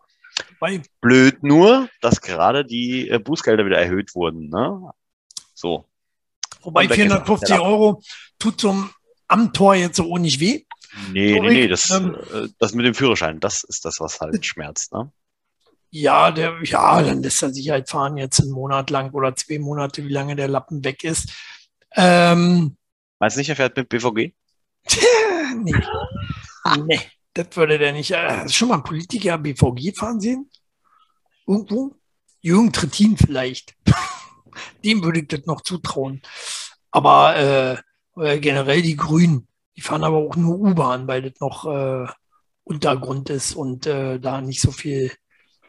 Wobei, 0.58 0.82
Blöd 1.00 1.44
nur, 1.44 1.88
dass 2.00 2.20
gerade 2.20 2.64
die 2.64 3.08
äh, 3.08 3.20
Bußgelder 3.20 3.66
wieder 3.66 3.78
erhöht 3.78 4.16
wurden. 4.16 4.48
Ne? 4.48 4.90
So. 5.54 5.86
Wobei 6.64 6.88
450 6.88 7.58
Euro 7.58 8.02
tut 8.38 8.60
zum 8.60 8.90
Amtor 9.28 9.74
jetzt 9.74 9.96
so 9.96 10.16
nicht 10.18 10.40
weh. 10.40 10.64
Nee, 11.12 11.40
nee, 11.40 11.50
nee, 11.50 11.68
das, 11.68 11.90
ähm, 11.90 12.16
äh, 12.32 12.48
das 12.58 12.72
mit 12.74 12.86
dem 12.86 12.94
Führerschein, 12.94 13.40
das 13.40 13.64
ist 13.64 13.84
das, 13.84 14.00
was 14.00 14.20
halt 14.20 14.44
schmerzt. 14.46 14.92
Ne? 14.92 15.10
Ja, 15.90 16.30
der, 16.30 16.54
ja, 16.62 17.02
dann 17.02 17.22
lässt 17.22 17.42
er 17.42 17.52
sich 17.52 17.70
halt 17.70 17.88
fahren 17.88 18.16
jetzt 18.16 18.40
einen 18.40 18.52
Monat 18.52 18.90
lang 18.90 19.12
oder 19.12 19.34
zwei 19.34 19.58
Monate, 19.58 20.04
wie 20.04 20.12
lange 20.12 20.36
der 20.36 20.48
Lappen 20.48 20.84
weg 20.84 21.04
ist. 21.04 21.32
Ähm, 21.96 22.76
Meinst 23.18 23.36
du 23.36 23.40
nicht, 23.40 23.48
er 23.48 23.56
fährt 23.56 23.76
mit 23.76 23.88
BVG? 23.88 24.32
nee. 25.62 25.74
nee, 26.84 27.00
das 27.32 27.46
würde 27.54 27.78
der 27.78 27.92
nicht. 27.92 28.10
Äh, 28.10 28.48
schon 28.48 28.68
mal 28.68 28.76
ein 28.76 28.82
Politiker 28.82 29.38
BVG 29.38 29.96
fahren 29.96 30.20
sehen? 30.20 30.50
Irgendwo? 31.46 31.94
Jürgen 32.40 32.72
Trittin 32.72 33.16
vielleicht. 33.16 33.74
Dem 34.84 35.02
würde 35.02 35.20
ich 35.20 35.28
das 35.28 35.46
noch 35.46 35.62
zutrauen. 35.62 36.22
Aber 36.90 37.36
äh, 37.36 37.76
äh, 38.20 38.38
generell 38.38 38.82
die 38.82 38.96
Grünen, 38.96 39.48
die 39.76 39.80
fahren 39.80 40.04
aber 40.04 40.18
auch 40.18 40.36
nur 40.36 40.58
U-Bahn, 40.58 41.08
weil 41.08 41.22
das 41.22 41.40
noch 41.40 41.64
äh, 41.66 42.06
Untergrund 42.64 43.30
ist 43.30 43.54
und 43.54 43.86
äh, 43.86 44.18
da 44.18 44.40
nicht 44.40 44.60
so 44.60 44.70
viel 44.70 45.12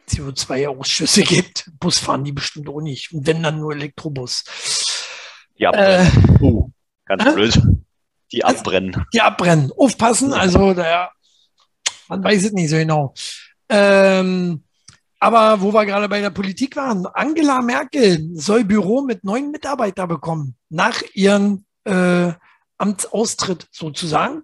CO2-Ausschüsse 0.08 1.22
gibt. 1.24 1.70
Bus 1.78 1.98
fahren 1.98 2.24
die 2.24 2.32
bestimmt 2.32 2.68
auch 2.68 2.80
nicht. 2.80 3.12
Und 3.12 3.26
wenn 3.26 3.42
dann 3.42 3.60
nur 3.60 3.72
Elektrobus. 3.72 4.44
Die 5.58 5.66
abbrennen. 5.66 6.40
Uh, 6.40 6.70
ganz 7.04 7.34
blöd. 7.34 7.62
Die 8.32 8.44
abbrennen. 8.44 9.04
Die 9.12 9.20
abbrennen. 9.20 9.72
Aufpassen, 9.76 10.32
also 10.32 10.74
der, 10.74 11.10
man 12.08 12.22
weiß 12.22 12.44
es 12.44 12.52
nicht 12.52 12.70
so 12.70 12.76
genau. 12.76 13.14
Ähm, 13.68 14.65
aber 15.26 15.60
wo 15.60 15.74
wir 15.74 15.84
gerade 15.84 16.08
bei 16.08 16.20
der 16.20 16.30
Politik 16.30 16.76
waren, 16.76 17.04
Angela 17.06 17.60
Merkel 17.60 18.30
soll 18.34 18.62
Büro 18.62 19.02
mit 19.02 19.24
neun 19.24 19.50
Mitarbeitern 19.50 20.06
bekommen, 20.06 20.54
nach 20.68 21.02
ihrem 21.14 21.64
äh, 21.82 22.32
Amtsaustritt 22.78 23.66
sozusagen. 23.72 24.42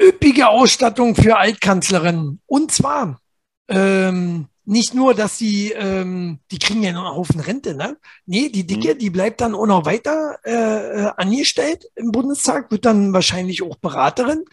Üppige 0.00 0.48
Ausstattung 0.48 1.14
für 1.14 1.36
Altkanzlerinnen. 1.36 2.40
Und 2.46 2.72
zwar 2.72 3.20
ähm, 3.68 4.46
nicht 4.64 4.94
nur, 4.94 5.12
dass 5.12 5.36
sie, 5.36 5.72
ähm, 5.72 6.38
die 6.50 6.58
kriegen 6.58 6.82
ja 6.82 6.92
noch 6.92 7.04
einen 7.04 7.16
Haufen 7.16 7.40
Rente, 7.40 7.74
ne? 7.74 7.98
Nee, 8.24 8.48
die 8.48 8.66
Dicke, 8.66 8.94
mhm. 8.94 8.98
die 8.98 9.10
bleibt 9.10 9.42
dann 9.42 9.54
auch 9.54 9.66
noch 9.66 9.84
weiter 9.84 10.38
äh, 10.46 11.02
äh, 11.02 11.10
angestellt 11.18 11.84
im 11.96 12.12
Bundestag, 12.12 12.70
wird 12.70 12.86
dann 12.86 13.12
wahrscheinlich 13.12 13.62
auch 13.62 13.76
Beraterin 13.76 14.46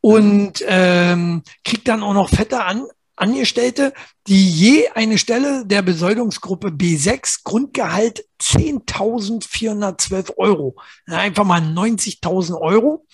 und 0.00 0.64
ähm, 0.66 1.42
kriegt 1.64 1.86
dann 1.86 2.02
auch 2.02 2.14
noch 2.14 2.28
fette 2.28 2.64
an, 2.64 2.86
Angestellte, 3.20 3.92
die 4.26 4.50
je 4.50 4.88
eine 4.94 5.18
Stelle 5.18 5.66
der 5.66 5.82
Besoldungsgruppe 5.82 6.68
B6 6.68 7.40
Grundgehalt 7.44 8.24
10.412 8.40 10.36
Euro. 10.36 10.76
Einfach 11.06 11.44
mal 11.44 11.60
90.000 11.60 12.58
Euro. 12.60 13.06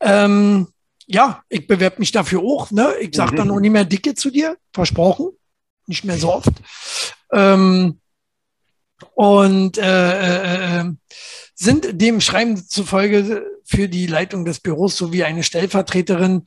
Ähm, 0.00 0.68
ja, 1.06 1.42
ich 1.48 1.66
bewerbe 1.66 1.96
mich 1.98 2.12
dafür 2.12 2.40
auch. 2.40 2.70
Ne? 2.70 2.94
Ich 3.00 3.14
sage 3.14 3.32
mhm. 3.32 3.36
dann 3.36 3.50
auch 3.50 3.60
nicht 3.60 3.72
mehr 3.72 3.84
Dicke 3.84 4.14
zu 4.14 4.30
dir, 4.30 4.56
versprochen. 4.72 5.30
Nicht 5.86 6.04
mehr 6.04 6.16
so 6.18 6.32
oft. 6.32 6.52
Ähm, 7.32 8.00
und 9.14 9.78
äh, 9.78 10.78
äh, 10.78 10.80
äh 10.80 10.84
sind 11.54 12.00
dem 12.00 12.22
Schreiben 12.22 12.56
zufolge 12.56 13.44
für 13.66 13.86
die 13.86 14.06
Leitung 14.06 14.46
des 14.46 14.60
Büros 14.60 14.96
sowie 14.96 15.24
eine 15.24 15.42
Stellvertreterin 15.42 16.44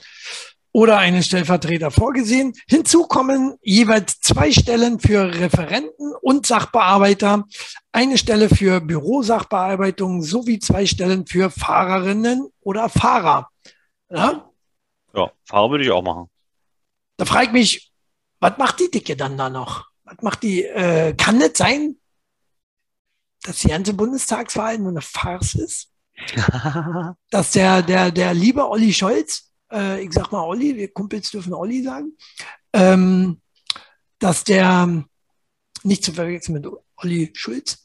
oder 0.73 0.97
einen 0.97 1.23
Stellvertreter 1.23 1.91
vorgesehen. 1.91 2.53
Hinzu 2.67 3.07
kommen 3.07 3.57
jeweils 3.61 4.19
zwei 4.19 4.51
Stellen 4.51 4.99
für 4.99 5.33
Referenten 5.33 6.13
und 6.21 6.45
Sachbearbeiter, 6.45 7.45
eine 7.91 8.17
Stelle 8.17 8.49
für 8.49 8.81
Bürosachbearbeitung 8.81 10.23
sowie 10.23 10.59
zwei 10.59 10.85
Stellen 10.85 11.27
für 11.27 11.51
Fahrerinnen 11.51 12.49
oder 12.59 12.89
Fahrer. 12.89 13.49
Ja, 14.09 14.51
ja 15.15 15.31
Fahrer 15.45 15.69
würde 15.69 15.83
ich 15.85 15.91
auch 15.91 16.03
machen. 16.03 16.29
Da 17.17 17.25
frage 17.25 17.45
ich 17.45 17.51
mich, 17.51 17.91
was 18.39 18.57
macht 18.57 18.79
die 18.79 18.89
Dicke 18.89 19.15
dann 19.15 19.37
da 19.37 19.49
noch? 19.49 19.85
Was 20.03 20.21
macht 20.21 20.43
die? 20.43 20.63
Äh, 20.63 21.13
kann 21.13 21.39
es 21.39 21.55
sein, 21.55 21.95
dass 23.43 23.59
die 23.59 23.69
ganze 23.69 23.93
Bundestagswahl 23.93 24.79
nur 24.79 24.89
eine 24.89 25.01
Farce 25.01 25.55
ist? 25.55 25.89
dass 27.29 27.51
der, 27.51 27.81
der, 27.83 28.11
der 28.11 28.33
liebe 28.33 28.67
Olli 28.67 28.93
Scholz 28.93 29.52
äh, 29.73 30.03
ich 30.03 30.13
sag 30.13 30.31
mal 30.31 30.43
Olli, 30.43 30.75
wir 30.75 30.93
Kumpels 30.93 31.31
dürfen 31.31 31.53
Olli 31.53 31.83
sagen, 31.83 32.15
ähm, 32.73 33.41
dass 34.19 34.43
der 34.43 35.03
nicht 35.83 36.03
zu 36.03 36.13
verwechseln 36.13 36.53
mit 36.53 36.67
Olli 36.97 37.31
Schulz. 37.33 37.81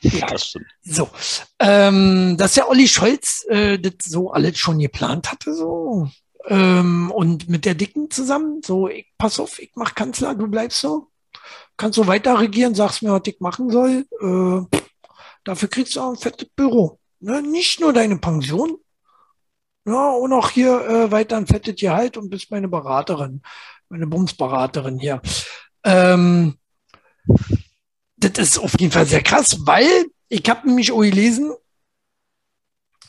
ja, 0.00 0.26
das 0.26 0.46
stimmt. 0.48 0.66
So, 0.82 1.10
ähm, 1.58 2.36
dass 2.38 2.54
der 2.54 2.68
Olli 2.68 2.88
Scholz 2.88 3.44
äh, 3.48 3.78
das 3.78 3.94
so 4.04 4.30
alles 4.30 4.58
schon 4.58 4.78
geplant 4.78 5.30
hatte, 5.30 5.54
so. 5.54 6.08
Ähm, 6.46 7.10
und 7.10 7.48
mit 7.48 7.64
der 7.64 7.74
Dicken 7.74 8.10
zusammen, 8.10 8.60
so, 8.62 8.88
ich, 8.88 9.06
pass 9.16 9.40
auf, 9.40 9.58
ich 9.58 9.72
mach 9.74 9.94
Kanzler, 9.94 10.34
du 10.34 10.46
bleibst 10.46 10.80
so. 10.80 11.08
Kannst 11.76 11.98
du 11.98 12.06
weiter 12.06 12.38
regieren, 12.38 12.74
sagst 12.74 13.02
mir, 13.02 13.12
was 13.12 13.22
ich 13.26 13.40
machen 13.40 13.70
soll. 13.70 14.06
Äh, 14.20 14.78
dafür 15.42 15.68
kriegst 15.68 15.96
du 15.96 16.00
auch 16.00 16.10
ein 16.10 16.16
fettes 16.16 16.48
Büro. 16.54 17.00
Ne? 17.20 17.42
Nicht 17.42 17.80
nur 17.80 17.92
deine 17.92 18.18
Pension, 18.18 18.78
ja, 19.86 20.10
und 20.10 20.32
auch 20.32 20.50
hier 20.50 20.80
äh, 20.86 21.10
weiter 21.10 21.36
ein 21.36 21.46
fettes 21.46 21.76
Gehalt 21.76 22.16
und 22.16 22.30
bist 22.30 22.50
meine 22.50 22.68
Beraterin, 22.68 23.42
meine 23.88 24.06
Bumsberaterin 24.06 24.98
hier. 24.98 25.20
Ähm, 25.84 26.56
das 28.16 28.38
ist 28.38 28.58
auf 28.58 28.78
jeden 28.78 28.92
Fall 28.92 29.06
sehr 29.06 29.22
krass, 29.22 29.58
weil 29.60 30.06
ich 30.28 30.48
habe 30.48 30.66
nämlich 30.66 30.90
auch 30.92 31.02
gelesen, 31.02 31.52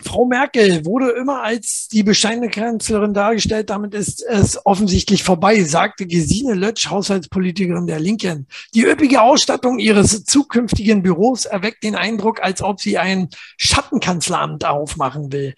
Frau 0.01 0.25
Merkel 0.25 0.85
wurde 0.85 1.11
immer 1.11 1.41
als 1.41 1.87
die 1.87 2.03
bescheidene 2.03 2.49
Kanzlerin 2.49 3.13
dargestellt. 3.13 3.69
Damit 3.69 3.93
ist 3.93 4.23
es 4.23 4.63
offensichtlich 4.65 5.23
vorbei, 5.23 5.63
sagte 5.63 6.05
Gesine 6.05 6.53
Lötsch, 6.53 6.89
Haushaltspolitikerin 6.89 7.87
der 7.87 7.99
Linken. 7.99 8.47
Die 8.73 8.83
üppige 8.83 9.21
Ausstattung 9.21 9.79
ihres 9.79 10.25
zukünftigen 10.25 11.01
Büros 11.01 11.45
erweckt 11.45 11.83
den 11.83 11.95
Eindruck, 11.95 12.43
als 12.43 12.61
ob 12.61 12.81
sie 12.81 12.97
ein 12.97 13.29
Schattenkanzleramt 13.57 14.65
aufmachen 14.65 15.31
will. 15.31 15.55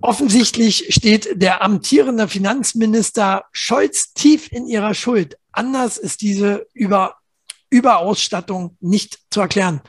Offensichtlich 0.00 0.94
steht 0.94 1.40
der 1.40 1.62
amtierende 1.62 2.28
Finanzminister 2.28 3.44
Scholz 3.52 4.12
tief 4.12 4.50
in 4.50 4.66
ihrer 4.66 4.94
Schuld. 4.94 5.38
Anders 5.52 5.96
ist 5.98 6.20
diese 6.22 6.66
Über 6.72 7.16
Überausstattung 7.70 8.76
nicht 8.80 9.18
zu 9.30 9.40
erklären. 9.40 9.80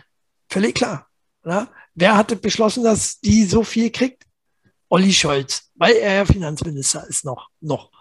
Völlig 0.50 0.76
klar. 0.76 1.08
Ja? 1.46 1.68
Wer 1.96 2.16
hatte 2.16 2.36
beschlossen, 2.36 2.84
dass 2.84 3.20
die 3.20 3.44
so 3.44 3.64
viel 3.64 3.92
kriegt? 3.92 4.24
Olli 4.90 5.14
Scholz, 5.14 5.70
weil 5.76 5.96
er 5.96 6.16
ja 6.16 6.26
Finanzminister 6.26 7.06
ist 7.08 7.26
noch. 7.26 7.50
noch. 7.60 7.92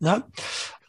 Ja? 0.00 0.26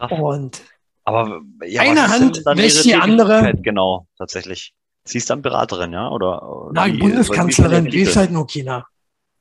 Und 0.10 0.62
aber 1.06 1.42
ja, 1.64 1.84
eine 1.84 2.08
Hand 2.08 2.44
wäscht 2.46 2.84
die 2.84 2.96
andere. 2.96 3.54
Genau, 3.62 4.08
tatsächlich. 4.18 4.74
Sie 5.04 5.20
ist 5.20 5.30
dann 5.30 5.44
Beraterin, 5.44 5.94
ja? 5.94 6.10
Oder, 6.10 6.72
Na, 6.74 6.88
wie, 6.88 6.98
Bundeskanzlerin, 6.98 7.92
wie 7.92 8.02
ist 8.02 8.16
halt 8.16 8.32
nur 8.32 8.48
China. 8.48 8.88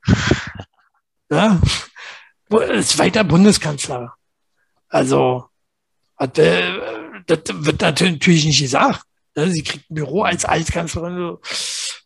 Ist 2.72 2.98
weiter 2.98 3.24
Bundeskanzler. 3.24 4.14
Also, 4.88 5.48
hat, 6.16 6.38
äh, 6.38 7.22
das 7.26 7.40
wird 7.48 7.80
natürlich 7.80 8.44
nicht 8.44 8.60
gesagt. 8.60 9.04
Ne? 9.34 9.50
Sie 9.50 9.62
kriegt 9.62 9.90
ein 9.90 9.94
Büro 9.94 10.22
als 10.22 10.44
Altkanzlerin, 10.44 11.36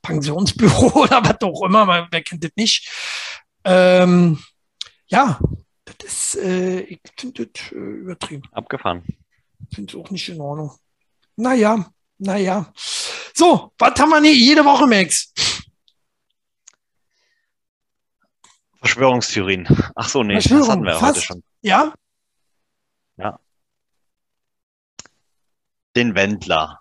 Pensionsbüro 0.02 0.86
oder 1.02 1.22
was 1.24 1.40
auch 1.42 1.62
immer, 1.64 2.08
wer 2.10 2.22
kennt 2.22 2.44
das 2.44 2.52
nicht. 2.56 2.88
Ähm, 3.64 4.38
ja, 5.08 5.38
das 5.84 5.96
ist, 6.06 6.36
äh, 6.36 6.80
ich 6.80 7.00
finde 7.18 7.46
das 7.46 7.72
äh, 7.72 7.74
übertrieben. 7.74 8.42
Abgefahren. 8.52 9.02
Finde 9.74 9.92
es 9.92 9.98
auch 9.98 10.10
nicht 10.10 10.28
in 10.28 10.40
Ordnung. 10.40 10.72
Naja, 11.36 11.90
naja. 12.18 12.72
So, 13.34 13.72
was 13.78 14.00
haben 14.00 14.10
wir 14.10 14.20
nie 14.20 14.32
jede 14.32 14.64
Woche, 14.64 14.86
Max? 14.86 15.32
Verschwörungstheorien. 18.80 19.66
Ach 19.94 20.08
so, 20.08 20.22
nee, 20.22 20.34
das 20.34 20.68
hatten 20.68 20.84
wir 20.84 20.92
Fast, 20.94 21.16
heute 21.16 21.20
schon. 21.20 21.42
Ja? 21.62 21.92
Ja. 23.16 23.40
Den 25.96 26.14
Wendler. 26.14 26.80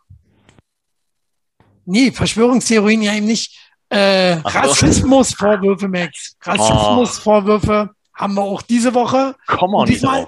Nee, 1.86 2.12
Verschwörungstheorien 2.12 3.02
ja 3.02 3.14
eben 3.14 3.26
nicht. 3.26 3.58
Äh, 3.90 4.34
Rassismusvorwürfe, 4.44 5.88
Max. 5.88 6.36
Rassismusvorwürfe 6.42 7.92
haben 8.14 8.34
wir 8.34 8.42
auch 8.42 8.62
diese 8.62 8.94
Woche. 8.94 9.36
Komm 9.48 9.74
on, 9.74 9.88
diesmal, 9.88 10.28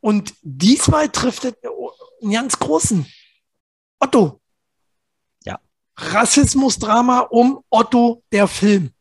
und 0.00 0.34
diesmal 0.42 1.10
trifft 1.10 1.44
es 1.44 1.54
einen 2.22 2.32
ganz 2.32 2.58
großen. 2.58 3.06
Otto. 4.00 4.40
Ja. 5.44 5.60
Rassismusdrama 5.96 7.20
um 7.20 7.62
Otto, 7.68 8.22
der 8.32 8.48
Film. 8.48 8.93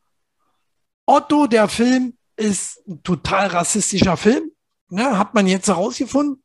Otto, 1.06 1.48
der 1.48 1.68
Film, 1.68 2.18
ist 2.36 2.82
ein 2.88 3.04
total 3.04 3.48
rassistischer 3.48 4.18
Film. 4.18 4.52
Ne, 4.90 5.18
hat 5.18 5.34
man 5.34 5.48
jetzt 5.48 5.68
herausgefunden 5.68 6.44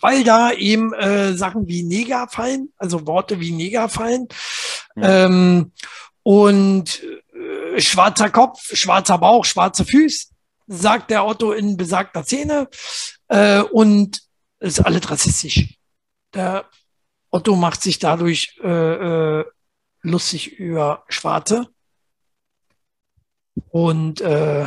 weil 0.00 0.24
da 0.24 0.52
eben 0.52 0.92
äh, 0.94 1.34
Sachen 1.34 1.66
wie 1.68 1.82
Neger 1.82 2.28
fallen, 2.28 2.72
also 2.76 3.06
Worte 3.06 3.40
wie 3.40 3.52
Neger 3.52 3.88
fallen. 3.88 4.28
Ja. 4.94 5.26
Ähm, 5.26 5.72
und 6.22 7.02
äh, 7.74 7.80
schwarzer 7.80 8.30
Kopf, 8.30 8.60
schwarzer 8.76 9.18
Bauch, 9.18 9.44
schwarze 9.44 9.84
Füße, 9.84 10.28
sagt 10.66 11.10
der 11.10 11.26
Otto 11.26 11.52
in 11.52 11.76
besagter 11.76 12.24
Szene. 12.24 12.68
Äh, 13.28 13.60
und 13.60 14.22
ist 14.58 14.80
alles 14.80 15.10
rassistisch. 15.10 15.76
Der 16.34 16.66
Otto 17.30 17.56
macht 17.56 17.82
sich 17.82 17.98
dadurch 17.98 18.58
äh, 18.62 19.40
äh, 19.40 19.44
lustig 20.02 20.58
über 20.58 21.04
Schwarze. 21.08 21.68
Und 23.70 24.20
äh, 24.20 24.66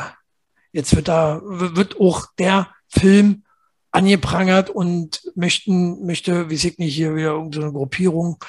jetzt 0.72 0.96
wird 0.96 1.08
da 1.08 1.42
wird 1.44 2.00
auch 2.00 2.28
der 2.38 2.70
Film 2.88 3.44
angeprangert 3.92 4.70
und 4.70 5.22
möchten, 5.36 6.06
möchte, 6.06 6.50
wie 6.50 6.56
ich 6.56 6.78
nicht, 6.78 6.96
hier 6.96 7.16
wieder 7.16 7.32
irgendeine 7.32 7.72
Gruppierung. 7.72 8.44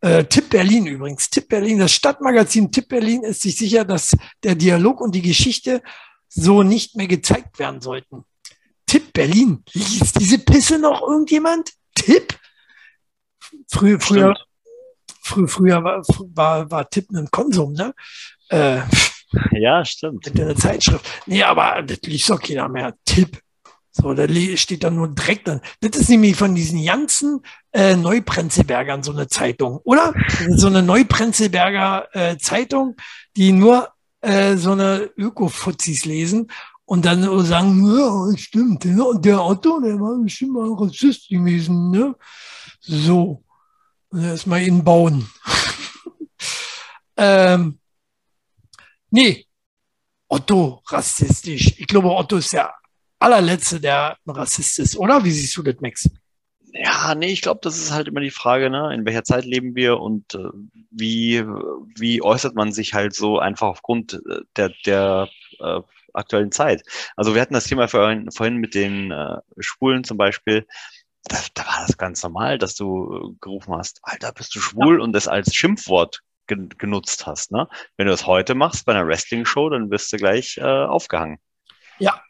Äh, 0.00 0.24
Tipp 0.24 0.50
Berlin 0.50 0.86
übrigens. 0.86 1.30
Tipp 1.30 1.48
Berlin, 1.48 1.78
das 1.78 1.92
Stadtmagazin 1.92 2.70
Tipp 2.70 2.88
Berlin 2.88 3.22
ist 3.22 3.42
sich 3.42 3.56
sicher, 3.56 3.84
dass 3.84 4.16
der 4.42 4.54
Dialog 4.54 5.00
und 5.00 5.14
die 5.14 5.22
Geschichte 5.22 5.82
so 6.28 6.62
nicht 6.62 6.96
mehr 6.96 7.08
gezeigt 7.08 7.58
werden 7.58 7.80
sollten. 7.80 8.24
Tipp 8.86 9.12
Berlin. 9.12 9.64
Liest 9.72 10.20
diese 10.20 10.38
Pisse 10.38 10.78
noch 10.78 11.02
irgendjemand? 11.02 11.72
Tipp? 11.94 12.38
Früher, 13.68 13.98
früher, 14.00 14.36
früher, 15.22 15.48
früher 15.48 15.84
war, 15.84 16.02
war, 16.34 16.70
war 16.70 16.90
Tipp 16.90 17.10
ein 17.10 17.30
Konsum, 17.30 17.72
ne? 17.72 17.94
Äh, 18.48 18.82
ja, 19.52 19.84
stimmt. 19.84 20.26
Mit 20.26 20.40
einer 20.40 20.56
Zeitschrift. 20.56 21.04
Nee, 21.26 21.42
aber 21.42 21.82
das 21.82 21.98
liest 22.02 22.30
doch 22.30 22.40
keiner 22.40 22.68
mehr. 22.68 22.94
Tipp. 23.04 23.40
So, 23.90 24.12
da 24.12 24.28
steht 24.56 24.84
dann 24.84 24.96
nur 24.96 25.08
direkt 25.08 25.48
dann. 25.48 25.62
Das 25.80 25.96
ist 25.98 26.10
nämlich 26.10 26.36
von 26.36 26.54
diesen 26.54 26.84
ganzen 26.84 27.40
äh, 27.72 27.96
Neuprenzelbergern 27.96 29.02
so 29.02 29.12
eine 29.12 29.26
Zeitung, 29.28 29.80
oder? 29.84 30.12
So 30.50 30.66
eine 30.66 30.82
Neuprenzelberger 30.82 32.08
äh, 32.12 32.36
Zeitung, 32.36 32.96
die 33.36 33.52
nur 33.52 33.88
äh, 34.20 34.56
so 34.56 34.72
eine 34.72 35.10
Öko-Fuzis 35.16 36.04
lesen 36.04 36.50
und 36.84 37.06
dann 37.06 37.22
sagen, 37.44 37.84
ja, 37.86 38.36
stimmt, 38.36 38.84
ja, 38.84 39.02
und 39.02 39.24
der 39.24 39.42
Otto, 39.42 39.80
der 39.80 39.98
war 39.98 40.22
bestimmt 40.22 40.52
mal 40.52 40.66
ein 40.66 40.74
Rassist 40.74 41.28
gewesen, 41.28 41.90
ne? 41.90 42.14
So. 42.80 43.42
Erstmal 44.14 44.62
ihn 44.62 44.84
bauen. 44.84 45.28
ähm, 47.16 47.78
nee, 49.16 49.46
Otto 50.28 50.82
rassistisch. 50.88 51.74
Ich 51.78 51.86
glaube, 51.86 52.10
Otto 52.10 52.36
ist 52.36 52.52
ja 52.52 52.72
allerletzte, 53.18 53.80
der 53.80 54.18
ein 54.26 54.30
Rassist 54.30 54.78
ist, 54.78 54.96
oder? 54.96 55.24
Wie 55.24 55.30
siehst 55.30 55.56
du 55.56 55.62
das, 55.62 55.76
Max? 55.80 56.08
Ja, 56.72 57.14
nee, 57.14 57.32
ich 57.32 57.40
glaube, 57.40 57.60
das 57.62 57.78
ist 57.78 57.92
halt 57.92 58.08
immer 58.08 58.20
die 58.20 58.30
Frage, 58.30 58.68
ne? 58.68 58.92
in 58.94 59.06
welcher 59.06 59.24
Zeit 59.24 59.46
leben 59.46 59.74
wir 59.74 59.98
und 59.98 60.34
äh, 60.34 60.50
wie, 60.90 61.42
wie 61.96 62.20
äußert 62.20 62.54
man 62.54 62.72
sich 62.72 62.92
halt 62.92 63.14
so 63.14 63.38
einfach 63.38 63.68
aufgrund 63.68 64.14
äh, 64.14 64.40
der, 64.56 64.72
der 64.84 65.28
äh, 65.58 65.80
aktuellen 66.12 66.52
Zeit. 66.52 66.82
Also 67.16 67.34
wir 67.34 67.40
hatten 67.40 67.54
das 67.54 67.64
Thema 67.64 67.88
vorhin, 67.88 68.30
vorhin 68.30 68.56
mit 68.56 68.74
den 68.74 69.10
äh, 69.10 69.38
Schwulen 69.58 70.04
zum 70.04 70.18
Beispiel. 70.18 70.66
Da, 71.24 71.38
da 71.54 71.66
war 71.66 71.86
das 71.86 71.96
ganz 71.96 72.22
normal, 72.22 72.58
dass 72.58 72.74
du 72.74 73.36
gerufen 73.40 73.74
hast, 73.74 74.00
Alter, 74.02 74.32
bist 74.32 74.54
du 74.54 74.60
schwul 74.60 74.98
ja. 74.98 75.04
und 75.04 75.12
das 75.12 75.28
als 75.28 75.54
Schimpfwort 75.54 76.20
genutzt 76.46 77.26
hast. 77.26 77.52
Ne? 77.52 77.68
Wenn 77.96 78.06
du 78.06 78.12
das 78.12 78.26
heute 78.26 78.54
machst 78.54 78.86
bei 78.86 78.92
einer 78.92 79.06
Wrestling-Show, 79.06 79.70
dann 79.70 79.90
wirst 79.90 80.12
du 80.12 80.16
gleich 80.16 80.58
äh, 80.58 80.62
aufgehangen. 80.62 81.38
Ja, 81.98 82.20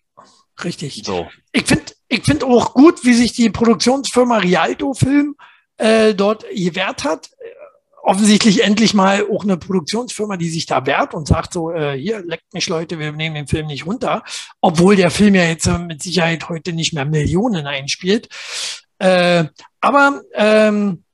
Richtig. 0.64 1.03
So. 1.05 1.29
Ich 1.53 1.64
finde 1.64 1.93
ich 2.09 2.23
find 2.25 2.45
auch 2.45 2.73
gut, 2.73 3.05
wie 3.05 3.14
sich 3.14 3.33
die 3.33 3.51
Produktionsfirma 3.51 4.39
Rialto 4.39 4.95
Film 4.95 5.37
äh, 5.77 6.14
dort 6.14 6.45
gewehrt 6.51 7.05
hat. 7.05 7.31
Offensichtlich 8.03 8.62
endlich 8.62 8.95
mal 8.95 9.27
auch 9.29 9.43
eine 9.43 9.57
Produktionsfirma, 9.57 10.37
die 10.37 10.49
sich 10.49 10.64
da 10.67 10.87
wehrt 10.87 11.12
und 11.12 11.27
sagt 11.27 11.53
so, 11.53 11.73
äh, 11.73 11.99
hier, 11.99 12.25
leckt 12.25 12.55
mich 12.55 12.69
Leute, 12.69 13.01
wir 13.01 13.11
nehmen 13.11 13.35
den 13.35 13.49
Film 13.49 13.67
nicht 13.67 13.85
runter. 13.85 14.23
Obwohl 14.61 14.95
der 14.95 15.11
Film 15.11 15.35
ja 15.35 15.43
jetzt 15.43 15.67
äh, 15.67 15.79
mit 15.79 16.03
Sicherheit 16.03 16.49
heute 16.49 16.73
nicht 16.73 16.93
mehr 16.93 17.05
Millionen 17.05 17.67
einspielt. 17.67 18.29
Äh, 18.99 19.47
aber 19.81 20.23
ähm, 20.35 21.05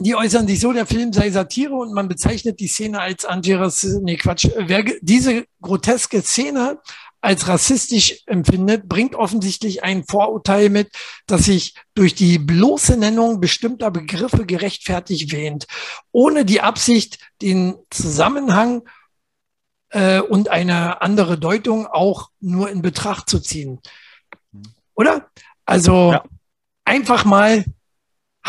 die 0.00 0.14
äußern 0.14 0.46
sich 0.46 0.60
so, 0.60 0.72
der 0.72 0.86
Film 0.86 1.12
sei 1.12 1.30
Satire 1.30 1.74
und 1.74 1.92
man 1.92 2.08
bezeichnet 2.08 2.60
die 2.60 2.68
Szene 2.68 3.00
als 3.00 3.24
Antirassismus. 3.24 4.02
Nee, 4.02 4.16
Quatsch. 4.16 4.48
Wer 4.56 4.84
diese 5.00 5.44
groteske 5.60 6.22
Szene 6.22 6.78
als 7.20 7.48
rassistisch 7.48 8.22
empfindet, 8.26 8.88
bringt 8.88 9.14
offensichtlich 9.14 9.82
ein 9.82 10.04
Vorurteil 10.04 10.70
mit, 10.70 10.90
das 11.26 11.44
sich 11.44 11.74
durch 11.94 12.14
die 12.14 12.38
bloße 12.38 12.96
Nennung 12.96 13.40
bestimmter 13.40 13.90
Begriffe 13.90 14.46
gerechtfertigt 14.46 15.32
wähnt, 15.32 15.66
ohne 16.12 16.44
die 16.44 16.60
Absicht, 16.60 17.18
den 17.42 17.76
Zusammenhang 17.90 18.82
äh, 19.90 20.20
und 20.20 20.48
eine 20.48 21.02
andere 21.02 21.38
Deutung 21.38 21.86
auch 21.86 22.30
nur 22.40 22.70
in 22.70 22.82
Betracht 22.82 23.28
zu 23.28 23.40
ziehen. 23.40 23.80
Oder? 24.94 25.28
Also 25.64 26.12
ja. 26.12 26.24
einfach 26.84 27.24
mal, 27.24 27.64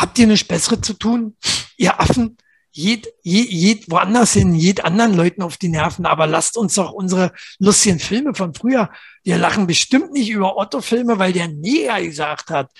habt 0.00 0.18
ihr 0.18 0.26
nichts 0.26 0.46
Besseres 0.46 0.80
zu 0.82 0.94
tun, 0.94 1.36
ihr 1.76 2.00
Affen? 2.00 2.36
jed, 2.72 3.12
jed, 3.22 3.50
jed, 3.50 3.90
woanders 3.90 4.34
hin, 4.34 4.54
jed 4.54 4.84
anderen 4.84 5.14
Leuten 5.14 5.42
auf 5.42 5.56
die 5.56 5.68
Nerven, 5.68 6.06
aber 6.06 6.26
lasst 6.26 6.56
uns 6.56 6.74
doch 6.74 6.92
unsere 6.92 7.32
lustigen 7.58 7.98
Filme 7.98 8.34
von 8.34 8.54
früher, 8.54 8.90
wir 9.24 9.38
lachen 9.38 9.66
bestimmt 9.66 10.12
nicht 10.12 10.30
über 10.30 10.56
Otto-Filme, 10.56 11.18
weil 11.18 11.32
der 11.32 11.48
Neger 11.48 12.00
gesagt 12.00 12.50
hat, 12.50 12.70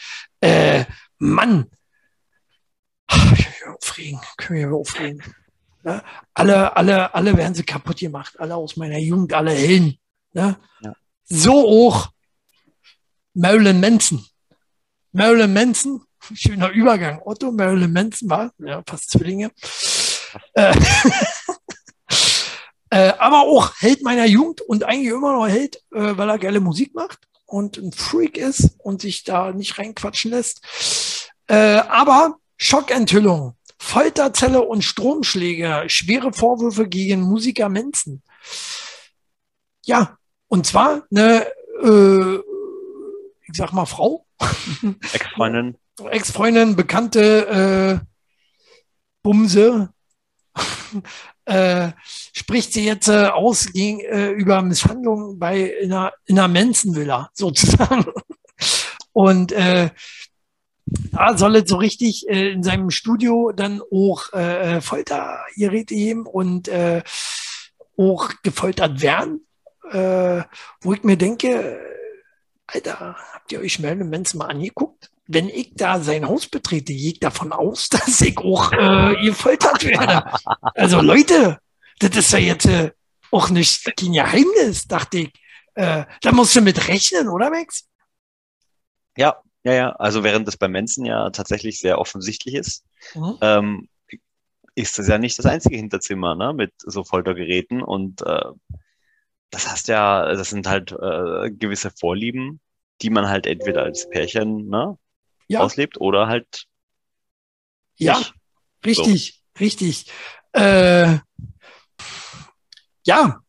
äh, 0.40 0.84
Mann, 1.18 1.66
ich 3.10 3.46
will 3.46 3.74
aufregen, 3.76 4.20
können 4.36 4.70
wir 4.70 4.76
aufregen. 4.76 5.22
Ne? 5.82 6.02
Alle, 6.34 6.76
alle, 6.76 7.14
alle 7.14 7.36
werden 7.36 7.54
sie 7.54 7.64
kaputt 7.64 7.98
gemacht, 7.98 8.38
alle 8.38 8.54
aus 8.54 8.76
meiner 8.76 8.98
Jugend, 8.98 9.32
alle 9.32 9.52
Helden. 9.52 9.98
Ne? 10.32 10.56
Ja. 10.82 10.92
So 11.24 11.52
hoch 11.52 12.10
Marilyn 13.34 13.80
Manson. 13.80 14.24
Marilyn 15.12 15.52
Manson, 15.52 16.02
schöner 16.34 16.70
Übergang. 16.70 17.20
Otto 17.24 17.52
Marilyn 17.52 17.92
Manson 17.92 18.30
war, 18.30 18.52
ja, 18.58 18.82
fast 18.86 19.10
Zwillinge. 19.10 19.50
Äh, 20.54 20.74
äh, 22.90 23.12
aber 23.18 23.40
auch 23.40 23.72
Held 23.78 24.02
meiner 24.02 24.26
Jugend 24.26 24.60
und 24.60 24.84
eigentlich 24.84 25.12
immer 25.12 25.32
noch 25.32 25.48
Held, 25.48 25.76
äh, 25.92 26.16
weil 26.16 26.28
er 26.28 26.38
geile 26.38 26.60
Musik 26.60 26.94
macht 26.94 27.20
und 27.46 27.78
ein 27.78 27.92
Freak 27.92 28.36
ist 28.36 28.76
und 28.78 29.00
sich 29.00 29.24
da 29.24 29.52
nicht 29.52 29.78
reinquatschen 29.78 30.30
lässt. 30.30 30.62
Äh, 31.48 31.80
aber 31.88 32.36
Schockenthüllung, 32.56 33.56
Folterzelle 33.78 34.62
und 34.62 34.82
Stromschläge, 34.82 35.84
schwere 35.88 36.32
Vorwürfe 36.32 36.88
gegen 36.88 37.22
Musiker 37.22 37.68
Manson. 37.68 38.22
Ja, 39.84 40.18
und 40.48 40.66
zwar 40.66 41.04
eine, 41.10 41.46
äh, 41.82 42.36
ich 42.36 43.56
sag 43.56 43.72
mal, 43.72 43.86
Frau. 43.86 44.26
Ex-Freundin. 45.12 45.76
Ex-Freundin, 46.08 46.76
bekannte 46.76 48.00
äh, 48.02 48.06
Bumse. 49.22 49.90
äh, 51.44 51.92
spricht 52.32 52.72
sie 52.72 52.84
jetzt 52.84 53.08
äh, 53.08 53.26
aus 53.26 53.72
gegen, 53.72 54.00
äh, 54.00 54.30
über 54.30 54.62
Misshandlungen 54.62 55.38
bei 55.38 55.62
in 55.62 55.92
einer, 55.92 56.12
in 56.26 56.38
einer 56.38 56.48
Menschenvilla 56.48 57.30
sozusagen. 57.34 58.06
Und 59.12 59.52
äh, 59.52 59.90
da 60.86 61.36
soll 61.36 61.56
es 61.56 61.68
so 61.68 61.76
richtig 61.76 62.28
äh, 62.28 62.50
in 62.50 62.62
seinem 62.62 62.90
Studio 62.90 63.52
dann 63.52 63.80
auch 63.92 64.32
äh, 64.32 64.80
Foltergeräte 64.80 65.94
geben 65.94 66.26
und 66.26 66.68
äh, 66.68 67.02
auch 67.96 68.30
gefoltert 68.42 69.02
werden. 69.02 69.46
Äh, 69.90 70.42
wo 70.80 70.92
ich 70.92 71.02
mir 71.02 71.16
denke, 71.16 71.80
Alter, 72.66 73.16
habt 73.32 73.50
ihr 73.50 73.60
euch 73.60 73.78
Merlin 73.80 74.10
Manson 74.10 74.38
mal 74.38 74.46
angeguckt? 74.46 75.09
Wenn 75.32 75.48
ich 75.48 75.74
da 75.74 76.00
sein 76.00 76.26
Haus 76.26 76.48
betrete, 76.48 76.92
gehe 76.92 77.12
ich 77.12 77.20
davon 77.20 77.52
aus, 77.52 77.88
dass 77.90 78.20
ich 78.20 78.36
auch 78.38 78.72
äh, 78.72 79.16
gefoltert 79.22 79.84
werde. 79.84 80.24
Also 80.74 81.00
Leute, 81.00 81.58
das 82.00 82.16
ist 82.16 82.32
ja 82.32 82.38
jetzt 82.38 82.66
äh, 82.66 82.90
auch 83.30 83.50
nicht 83.50 83.84
kein 83.96 84.12
Geheimnis, 84.12 84.88
dachte 84.88 85.18
ich. 85.18 85.32
Äh, 85.74 86.04
da 86.22 86.32
musst 86.32 86.56
du 86.56 86.60
mit 86.60 86.88
rechnen, 86.88 87.28
oder 87.28 87.48
Max? 87.48 87.86
Ja, 89.16 89.36
ja, 89.62 89.72
ja. 89.72 89.90
Also 89.92 90.24
während 90.24 90.48
das 90.48 90.56
bei 90.56 90.66
Manson 90.66 91.04
ja 91.04 91.30
tatsächlich 91.30 91.78
sehr 91.78 91.98
offensichtlich 91.98 92.54
ist, 92.56 92.84
mhm. 93.14 93.38
ähm, 93.40 93.88
ist 94.74 94.98
das 94.98 95.06
ja 95.06 95.18
nicht 95.18 95.38
das 95.38 95.46
einzige 95.46 95.76
Hinterzimmer 95.76 96.34
ne, 96.34 96.52
mit 96.52 96.72
so 96.78 97.04
Foltergeräten 97.04 97.82
und 97.82 98.22
äh, 98.22 98.50
das 99.50 99.70
heißt 99.70 99.88
ja, 99.88 100.32
das 100.32 100.50
sind 100.50 100.66
halt 100.66 100.92
äh, 100.92 101.50
gewisse 101.50 101.90
Vorlieben, 101.90 102.60
die 103.02 103.10
man 103.10 103.28
halt 103.28 103.46
entweder 103.46 103.82
als 103.82 104.08
Pärchen 104.08 104.68
ne, 104.68 104.96
ja. 105.50 105.60
auslebt 105.60 106.00
oder 106.00 106.26
halt. 106.26 106.64
Ja, 107.96 108.18
nicht. 108.18 108.34
richtig, 108.84 109.42
so. 109.56 109.64
richtig. 109.64 110.06
Äh, 110.52 111.18
ja. 113.04 113.40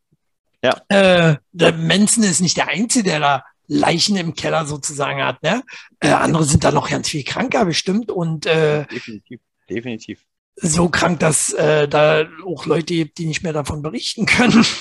Ja. 0.64 0.82
Äh, 0.90 1.38
der 1.52 1.74
Manson 1.74 2.24
ist 2.24 2.42
nicht 2.42 2.58
der 2.58 2.68
Einzige, 2.68 3.10
der 3.10 3.20
da 3.20 3.44
Leichen 3.68 4.18
im 4.18 4.36
Keller 4.36 4.66
sozusagen 4.66 5.24
hat. 5.24 5.42
Ne? 5.44 5.64
Äh, 6.00 6.10
andere 6.10 6.44
sind 6.44 6.64
da 6.64 6.72
noch 6.72 6.90
ganz 6.90 7.10
viel 7.10 7.24
kranker 7.24 7.66
bestimmt 7.66 8.12
und 8.12 8.46
äh, 8.46 8.86
definitiv, 8.88 9.40
definitiv. 9.70 10.26
So 10.56 10.90
krank, 10.90 11.20
dass 11.20 11.54
äh, 11.54 11.88
da 11.88 12.28
auch 12.46 12.66
Leute 12.66 12.94
gibt, 12.94 13.18
die 13.18 13.26
nicht 13.26 13.42
mehr 13.42 13.54
davon 13.54 13.82
berichten 13.82 14.26
können. 14.26 14.66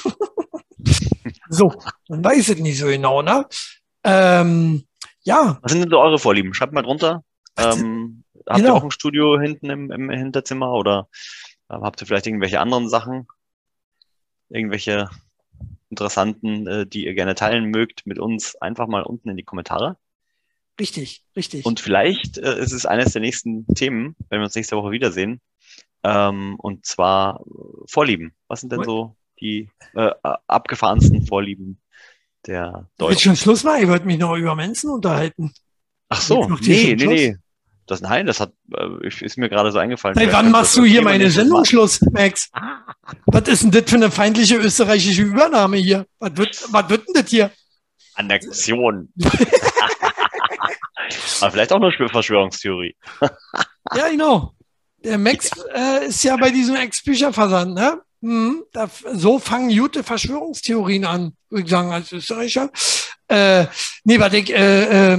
So, 1.53 1.75
man 2.09 2.23
weiß 2.23 2.49
es 2.49 2.59
nicht 2.59 2.79
so 2.79 2.87
genau, 2.87 3.23
ne? 3.23 3.45
Ähm, 4.05 4.87
ja. 5.23 5.59
Was 5.63 5.73
sind 5.73 5.83
denn 5.83 5.91
so 5.91 6.01
eure 6.01 6.19
Vorlieben? 6.19 6.55
Schreibt 6.55 6.73
mal 6.73 6.83
drunter. 6.83 7.25
Ähm, 7.57 8.25
habt 8.47 8.59
genau. 8.59 8.69
ihr 8.69 8.75
auch 8.75 8.85
ein 8.85 8.91
Studio 8.91 9.39
hinten 9.39 9.71
im, 9.71 9.91
im 9.91 10.11
Hinterzimmer 10.11 10.73
oder 10.73 11.09
äh, 11.69 11.75
habt 11.75 12.01
ihr 12.01 12.07
vielleicht 12.07 12.27
irgendwelche 12.27 12.61
anderen 12.61 12.89
Sachen? 12.89 13.27
Irgendwelche 14.49 15.09
interessanten, 15.91 16.67
äh, 16.67 16.87
die 16.87 17.05
ihr 17.05 17.15
gerne 17.15 17.35
teilen 17.35 17.71
mögt 17.71 18.07
mit 18.07 18.19
uns, 18.19 18.57
einfach 18.57 18.87
mal 18.87 19.03
unten 19.03 19.29
in 19.29 19.37
die 19.37 19.45
Kommentare. 19.45 19.97
Richtig, 20.79 21.23
richtig. 21.37 21.67
Und 21.67 21.81
vielleicht 21.81 22.39
äh, 22.39 22.59
ist 22.59 22.73
es 22.73 22.87
eines 22.87 23.13
der 23.13 23.21
nächsten 23.21 23.67
Themen, 23.75 24.17
wenn 24.29 24.41
wir 24.41 24.45
uns 24.45 24.55
nächste 24.55 24.77
Woche 24.77 24.93
wiedersehen. 24.93 25.41
Ähm, 26.03 26.57
und 26.59 26.87
zwar 26.87 27.41
äh, 27.41 27.85
Vorlieben. 27.87 28.33
Was 28.49 28.61
sind 28.61 28.73
denn 28.73 28.85
so 28.85 29.17
die 29.41 29.69
äh, 29.95 30.11
abgefahrensten 30.47 31.27
Vorlieben 31.27 31.81
der 32.47 32.89
Deutschen. 32.99 33.13
Jetzt 33.13 33.23
schon 33.23 33.37
Schluss 33.37 33.65
mal, 33.65 33.81
ihr 33.81 33.89
wollt 33.89 34.05
mich 34.05 34.19
noch 34.19 34.37
über 34.37 34.55
Mensen 34.55 34.91
unterhalten. 34.91 35.53
Ach 36.09 36.21
so, 36.21 36.49
nee, 36.61 36.97
nee, 36.97 37.07
nee. 37.07 37.37
Das, 37.87 38.01
nein, 38.01 38.27
das 38.27 38.39
hat, 38.39 38.53
äh, 38.73 39.09
ist 39.09 39.37
mir 39.37 39.49
gerade 39.49 39.73
so 39.73 39.79
eingefallen. 39.79 40.17
Hey, 40.17 40.33
wann 40.33 40.53
machst 40.53 40.77
du 40.77 40.85
hier 40.85 41.03
meine 41.03 41.29
Sendung 41.29 41.65
Schluss, 41.65 42.01
Max? 42.13 42.49
was 43.27 43.49
ist 43.49 43.65
denn 43.65 43.73
das 43.73 43.83
für 43.91 43.97
eine 43.97 44.13
feindliche 44.13 44.57
österreichische 44.57 45.23
Übernahme 45.23 45.77
hier? 45.77 46.07
Was 46.21 46.37
wird, 46.37 46.73
was 46.73 46.89
wird 46.89 47.09
denn 47.09 47.15
das 47.15 47.29
hier? 47.29 47.51
Annexion. 48.15 49.13
Aber 51.41 51.51
vielleicht 51.51 51.73
auch 51.73 51.83
eine 51.83 51.91
Verschwörungstheorie. 52.09 52.95
ja, 53.97 54.09
genau. 54.09 54.55
Der 54.99 55.19
Max 55.19 55.51
äh, 55.75 56.07
ist 56.07 56.23
ja 56.23 56.37
bei 56.37 56.51
diesem 56.51 56.77
Ex-Bücherversand, 56.77 57.75
ne? 57.75 58.01
Hm, 58.23 58.65
da, 58.73 58.91
so 59.13 59.39
fangen 59.39 59.77
gute 59.77 60.05
Verschwörungstheorien 60.05 61.05
an, 61.05 61.37
würde 61.49 61.65
ich 61.65 61.71
sagen, 61.71 61.91
als 61.91 62.13
Österreicher. 62.13 62.71
Äh, 63.29 63.67
nee, 64.05 64.21
was 64.21 64.33
ich, 64.35 64.53
äh, 64.53 65.19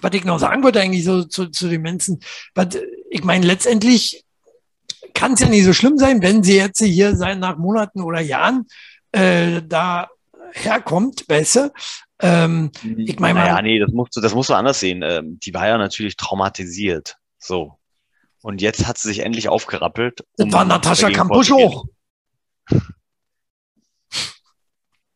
was 0.00 0.14
ich 0.14 0.24
noch 0.24 0.38
sagen 0.38 0.62
wollte 0.62 0.80
eigentlich 0.80 1.04
so 1.04 1.24
zu, 1.24 1.48
zu 1.48 1.68
den 1.68 1.82
Menschen, 1.82 2.20
was, 2.54 2.78
ich 3.10 3.24
meine, 3.24 3.46
letztendlich 3.46 4.24
kann 5.14 5.32
es 5.32 5.40
ja 5.40 5.48
nicht 5.48 5.64
so 5.64 5.72
schlimm 5.72 5.98
sein, 5.98 6.22
wenn 6.22 6.42
sie 6.42 6.56
jetzt 6.56 6.82
hier 6.82 7.16
sein 7.16 7.40
nach 7.40 7.56
Monaten 7.56 8.02
oder 8.02 8.20
Jahren 8.20 8.66
äh, 9.12 9.62
da 9.66 10.08
herkommt, 10.52 11.24
weißt 11.28 11.56
du? 11.56 11.72
Ähm, 12.22 12.70
ich 12.82 13.18
meine, 13.18 13.40
naja, 13.40 13.62
nee, 13.62 13.78
das 13.78 13.92
musst 13.92 14.16
du, 14.16 14.20
das 14.20 14.34
musst 14.34 14.50
du 14.50 14.54
anders 14.54 14.80
sehen. 14.80 15.02
Ähm, 15.02 15.38
die 15.40 15.54
war 15.54 15.66
ja 15.66 15.78
natürlich 15.78 16.16
traumatisiert. 16.16 17.16
So. 17.38 17.79
Und 18.42 18.62
jetzt 18.62 18.86
hat 18.86 18.98
sie 18.98 19.08
sich 19.08 19.20
endlich 19.20 19.48
aufgerappelt. 19.48 20.22
Um 20.38 20.48
das 20.48 20.52
war 20.52 20.64
Natascha 20.64 21.10
Kampusch 21.10 21.52
auch. 21.52 21.84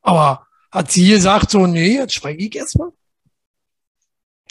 Aber 0.03 0.47
hat 0.71 0.93
sie 0.93 1.09
gesagt, 1.09 1.51
so, 1.51 1.67
nee, 1.67 1.95
jetzt 1.95 2.15
schweige 2.15 2.45
ich 2.45 2.55
erstmal. 2.55 2.91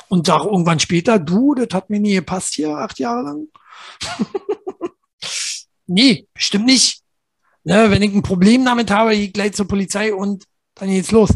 Und 0.07 0.25
sag 0.25 0.45
irgendwann 0.45 0.79
später, 0.79 1.19
du, 1.19 1.53
das 1.53 1.67
hat 1.73 1.89
mir 1.89 1.99
nie 1.99 2.15
gepasst 2.15 2.55
hier, 2.55 2.69
acht 2.69 2.97
Jahre 2.99 3.23
lang. 3.23 3.47
nee, 5.87 6.27
bestimmt 6.33 6.65
nicht. 6.65 7.01
Ne, 7.65 7.91
wenn 7.91 8.01
ich 8.01 8.13
ein 8.13 8.23
Problem 8.23 8.65
damit 8.65 8.91
habe, 8.91 9.11
gehe 9.11 9.27
ich 9.27 9.33
gleich 9.33 9.53
zur 9.53 9.67
Polizei 9.67 10.13
und 10.13 10.45
dann 10.75 10.89
geht's 10.89 11.11
los. 11.11 11.29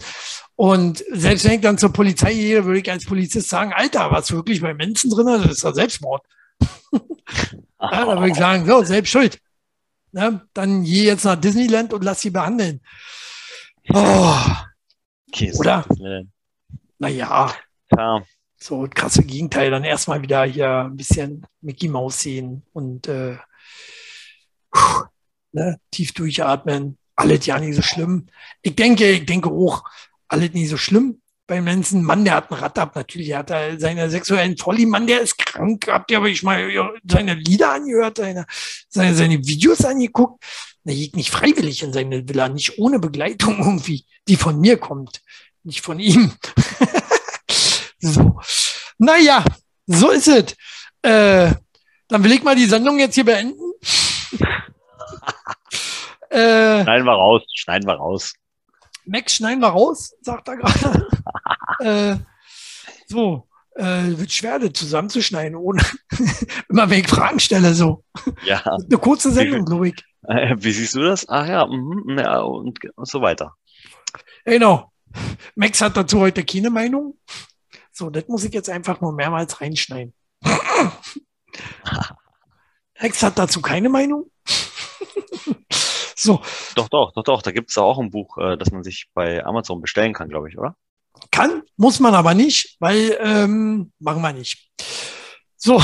Und 0.55 1.03
selbst 1.11 1.45
wenn 1.45 1.53
ich 1.53 1.61
dann 1.61 1.77
zur 1.77 1.93
Polizei 1.93 2.33
gehe, 2.33 2.65
würde 2.65 2.79
ich 2.79 2.91
als 2.91 3.05
Polizist 3.05 3.47
sagen, 3.47 3.71
Alter, 3.73 4.11
was 4.11 4.31
wirklich 4.31 4.61
bei 4.61 4.73
Menschen 4.73 5.11
drin 5.11 5.27
ist, 5.27 5.45
das 5.45 5.57
ist 5.57 5.63
ja 5.63 5.73
Selbstmord 5.73 6.25
ja, 6.91 8.05
da 8.05 8.17
würde 8.17 8.29
ich 8.29 8.35
sagen, 8.35 8.65
so, 8.65 8.83
selbst 8.83 9.11
schuld. 9.11 9.41
Ne? 10.11 10.47
Dann 10.53 10.83
geh 10.83 11.05
jetzt 11.05 11.25
nach 11.25 11.39
Disneyland 11.39 11.93
und 11.93 12.03
lass 12.03 12.21
sie 12.21 12.29
behandeln. 12.29 12.81
Oh. 13.89 14.35
Okay, 15.29 15.51
Oder? 15.57 15.85
Naja. 16.99 17.53
Ja. 17.95 18.23
So 18.59 18.87
krasse 18.89 19.23
Gegenteil. 19.23 19.69
Dann 19.69 19.83
erstmal 19.83 20.21
wieder 20.21 20.43
hier 20.45 20.85
ein 20.85 20.95
bisschen 20.95 21.45
Mickey 21.61 21.87
Mouse 21.87 22.21
sehen 22.21 22.63
und 22.73 23.07
äh, 23.07 23.37
ne, 25.51 25.79
tief 25.91 26.13
durchatmen. 26.13 26.97
Alles 27.15 27.45
ja 27.45 27.59
nicht 27.59 27.75
so 27.75 27.81
schlimm. 27.81 28.27
Ich 28.61 28.75
denke, 28.75 29.09
ich 29.11 29.25
denke 29.25 29.49
auch, 29.49 29.83
alles 30.27 30.53
nicht 30.53 30.69
so 30.69 30.77
schlimm 30.77 31.21
bei 31.47 31.61
Manson, 31.61 32.03
Mann, 32.03 32.25
der 32.25 32.35
hat 32.35 32.51
ein 32.51 32.55
Rad 32.55 32.77
ab, 32.77 32.95
natürlich, 32.95 33.29
er 33.29 33.39
hat 33.39 33.49
da 33.49 33.79
seine 33.79 34.09
sexuellen 34.09 34.57
Vorlieben, 34.57 34.91
Mann, 34.91 35.07
der 35.07 35.21
ist 35.21 35.37
krank, 35.37 35.87
habt 35.87 36.11
ihr 36.11 36.17
aber 36.17 36.27
ich 36.27 36.43
mal 36.43 36.69
seine 37.09 37.35
Lieder 37.35 37.71
angehört, 37.71 38.17
seine, 38.17 38.45
seine, 38.89 39.15
seine 39.15 39.37
Videos 39.37 39.85
angeguckt, 39.85 40.43
er 40.83 40.93
geht 40.93 41.15
nicht 41.15 41.31
freiwillig 41.31 41.83
in 41.83 41.93
seine 41.93 42.27
Villa, 42.27 42.49
nicht 42.49 42.79
ohne 42.79 42.99
Begleitung 42.99 43.57
irgendwie, 43.59 44.05
die 44.27 44.35
von 44.35 44.59
mir 44.59 44.77
kommt, 44.77 45.21
nicht 45.63 45.81
von 45.81 45.99
ihm. 45.99 46.33
so. 47.99 48.39
Naja, 48.97 49.43
so 49.85 50.11
ist 50.11 50.27
es. 50.27 50.55
Äh, 51.01 51.53
dann 52.07 52.23
will 52.23 52.31
ich 52.31 52.43
mal 52.43 52.55
die 52.55 52.65
Sendung 52.65 52.99
jetzt 52.99 53.15
hier 53.15 53.25
beenden. 53.25 53.73
äh, 56.29 56.83
schneiden 56.83 57.05
wir 57.05 57.13
raus, 57.13 57.43
schneiden 57.53 57.87
wir 57.87 57.95
raus. 57.95 58.33
Max 59.07 59.35
schneiden 59.35 59.61
wir 59.61 59.69
raus, 59.69 60.13
sagt 60.21 60.47
er 60.47 60.57
gerade. 60.57 61.07
äh, 61.79 62.17
so, 63.07 63.47
äh, 63.75 64.17
wird 64.17 64.31
schwer, 64.31 64.59
das 64.59 64.73
zusammenzuschneiden, 64.73 65.55
ohne 65.55 65.81
immer 66.69 66.89
wenn 66.89 66.99
ich 67.01 67.07
Fragen 67.07 67.39
stelle, 67.39 67.73
so. 67.73 68.03
Ja. 68.43 68.61
Eine 68.63 68.97
kurze 68.97 69.31
Sendung, 69.31 69.65
glaube 69.65 69.89
ich. 69.89 69.95
Äh, 70.27 70.55
wie 70.57 70.71
siehst 70.71 70.95
du 70.95 71.01
das? 71.01 71.27
Ach 71.29 71.47
ja, 71.47 71.65
mhm, 71.65 72.17
ja 72.17 72.39
und, 72.39 72.79
und 72.95 73.07
so 73.07 73.21
weiter. 73.21 73.55
Genau. 74.45 74.91
Max 75.55 75.81
hat 75.81 75.95
dazu 75.95 76.19
heute 76.19 76.43
keine 76.43 76.69
Meinung. 76.69 77.17
So, 77.91 78.09
das 78.09 78.27
muss 78.27 78.43
ich 78.43 78.53
jetzt 78.53 78.69
einfach 78.69 79.01
nur 79.01 79.13
mehrmals 79.13 79.59
reinschneiden. 79.61 80.13
Max 83.01 83.23
hat 83.23 83.37
dazu 83.37 83.61
keine 83.61 83.89
Meinung. 83.89 84.29
So. 86.27 86.41
Doch, 86.75 86.89
doch, 86.89 87.11
doch, 87.13 87.23
doch. 87.23 87.41
Da 87.41 87.51
gibt 87.51 87.71
es 87.71 87.77
auch 87.77 87.97
ein 87.97 88.11
Buch, 88.11 88.37
äh, 88.37 88.57
das 88.57 88.71
man 88.71 88.83
sich 88.83 89.07
bei 89.13 89.43
Amazon 89.43 89.81
bestellen 89.81 90.13
kann, 90.13 90.29
glaube 90.29 90.49
ich, 90.49 90.57
oder? 90.57 90.75
Kann, 91.31 91.63
muss 91.77 91.99
man 91.99 92.13
aber 92.13 92.35
nicht, 92.35 92.75
weil 92.79 93.17
ähm, 93.19 93.91
machen 93.99 94.21
wir 94.21 94.33
nicht. 94.33 94.69
So, 95.55 95.81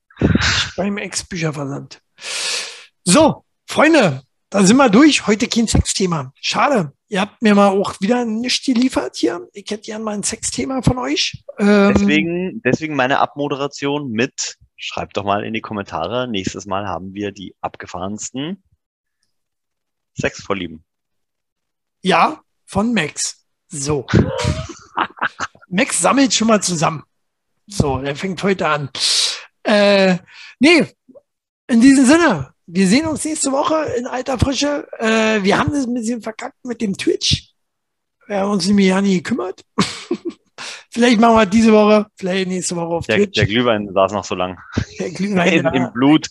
beim 0.76 0.98
Ex-Bücherversand. 0.98 2.00
So, 3.04 3.44
Freunde, 3.66 4.22
da 4.50 4.64
sind 4.64 4.76
wir 4.76 4.88
durch. 4.88 5.26
Heute 5.26 5.46
kein 5.46 5.68
Sexthema. 5.68 6.32
Schade. 6.40 6.92
Ihr 7.10 7.20
habt 7.20 7.40
mir 7.40 7.54
mal 7.54 7.68
auch 7.68 8.00
wieder 8.00 8.24
nichts 8.24 8.66
geliefert 8.66 9.16
hier. 9.16 9.48
Ich 9.52 9.70
hätte 9.70 9.82
gerne 9.82 10.04
mal 10.04 10.14
ein 10.14 10.22
Sexthema 10.22 10.82
von 10.82 10.98
euch. 10.98 11.42
Ähm, 11.58 11.92
deswegen, 11.94 12.62
deswegen 12.64 12.96
meine 12.96 13.20
Abmoderation 13.20 14.10
mit, 14.10 14.56
schreibt 14.76 15.16
doch 15.16 15.24
mal 15.24 15.44
in 15.44 15.54
die 15.54 15.60
Kommentare. 15.60 16.28
Nächstes 16.28 16.66
Mal 16.66 16.86
haben 16.86 17.14
wir 17.14 17.32
die 17.32 17.54
abgefahrensten 17.60 18.62
Sexvorlieben. 20.18 20.84
Ja, 22.02 22.40
von 22.64 22.92
Max. 22.92 23.44
So. 23.68 24.06
Max 25.68 26.00
sammelt 26.00 26.32
schon 26.34 26.48
mal 26.48 26.62
zusammen. 26.62 27.04
So, 27.66 27.98
der 27.98 28.16
fängt 28.16 28.42
heute 28.42 28.66
an. 28.66 28.90
Äh, 29.62 30.18
nee, 30.58 30.86
in 31.66 31.80
diesem 31.80 32.06
Sinne, 32.06 32.54
wir 32.66 32.86
sehen 32.86 33.06
uns 33.06 33.24
nächste 33.24 33.52
Woche 33.52 33.92
in 33.98 34.06
alter 34.06 34.38
Frische. 34.38 34.88
Äh, 34.98 35.42
wir 35.42 35.58
haben 35.58 35.72
das 35.72 35.86
ein 35.86 35.94
bisschen 35.94 36.22
verkackt 36.22 36.64
mit 36.64 36.80
dem 36.80 36.96
Twitch. 36.96 37.52
Wir 38.26 38.38
haben 38.38 38.52
uns 38.52 38.66
nämlich 38.66 38.86
ja 38.86 39.00
nie 39.00 39.16
gekümmert. 39.16 39.64
vielleicht 40.90 41.20
machen 41.20 41.36
wir 41.36 41.46
diese 41.46 41.72
Woche, 41.72 42.06
vielleicht 42.16 42.48
nächste 42.48 42.76
Woche 42.76 42.94
auf 42.94 43.06
der, 43.06 43.16
Twitch. 43.16 43.36
Der 43.36 43.46
Glühwein 43.46 43.88
saß 43.92 44.12
noch 44.12 44.24
so 44.24 44.34
lang. 44.34 44.58
Der 44.98 45.10
Glühwein 45.10 45.66
in, 45.66 45.66
im 45.74 45.92
Blut. 45.92 46.28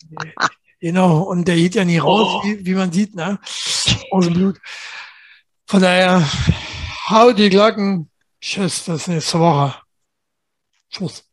Genau, 0.80 1.22
und 1.24 1.48
der 1.48 1.56
geht 1.56 1.76
ja 1.76 1.86
nie 1.86 1.98
raus, 1.98 2.42
oh. 2.42 2.44
wie, 2.46 2.66
wie, 2.66 2.76
man 2.76 2.92
sieht, 2.92 3.16
ne? 3.16 3.40
Aus 4.12 4.26
dem 4.26 4.34
Blut. 4.34 4.60
Von 5.66 5.82
daher, 5.82 6.24
hau 7.10 7.32
die 7.32 7.50
Glocken. 7.50 8.12
Tschüss, 8.40 8.84
bis 8.84 9.08
nächste 9.08 9.40
Woche. 9.40 9.76
Tschüss. 10.90 11.27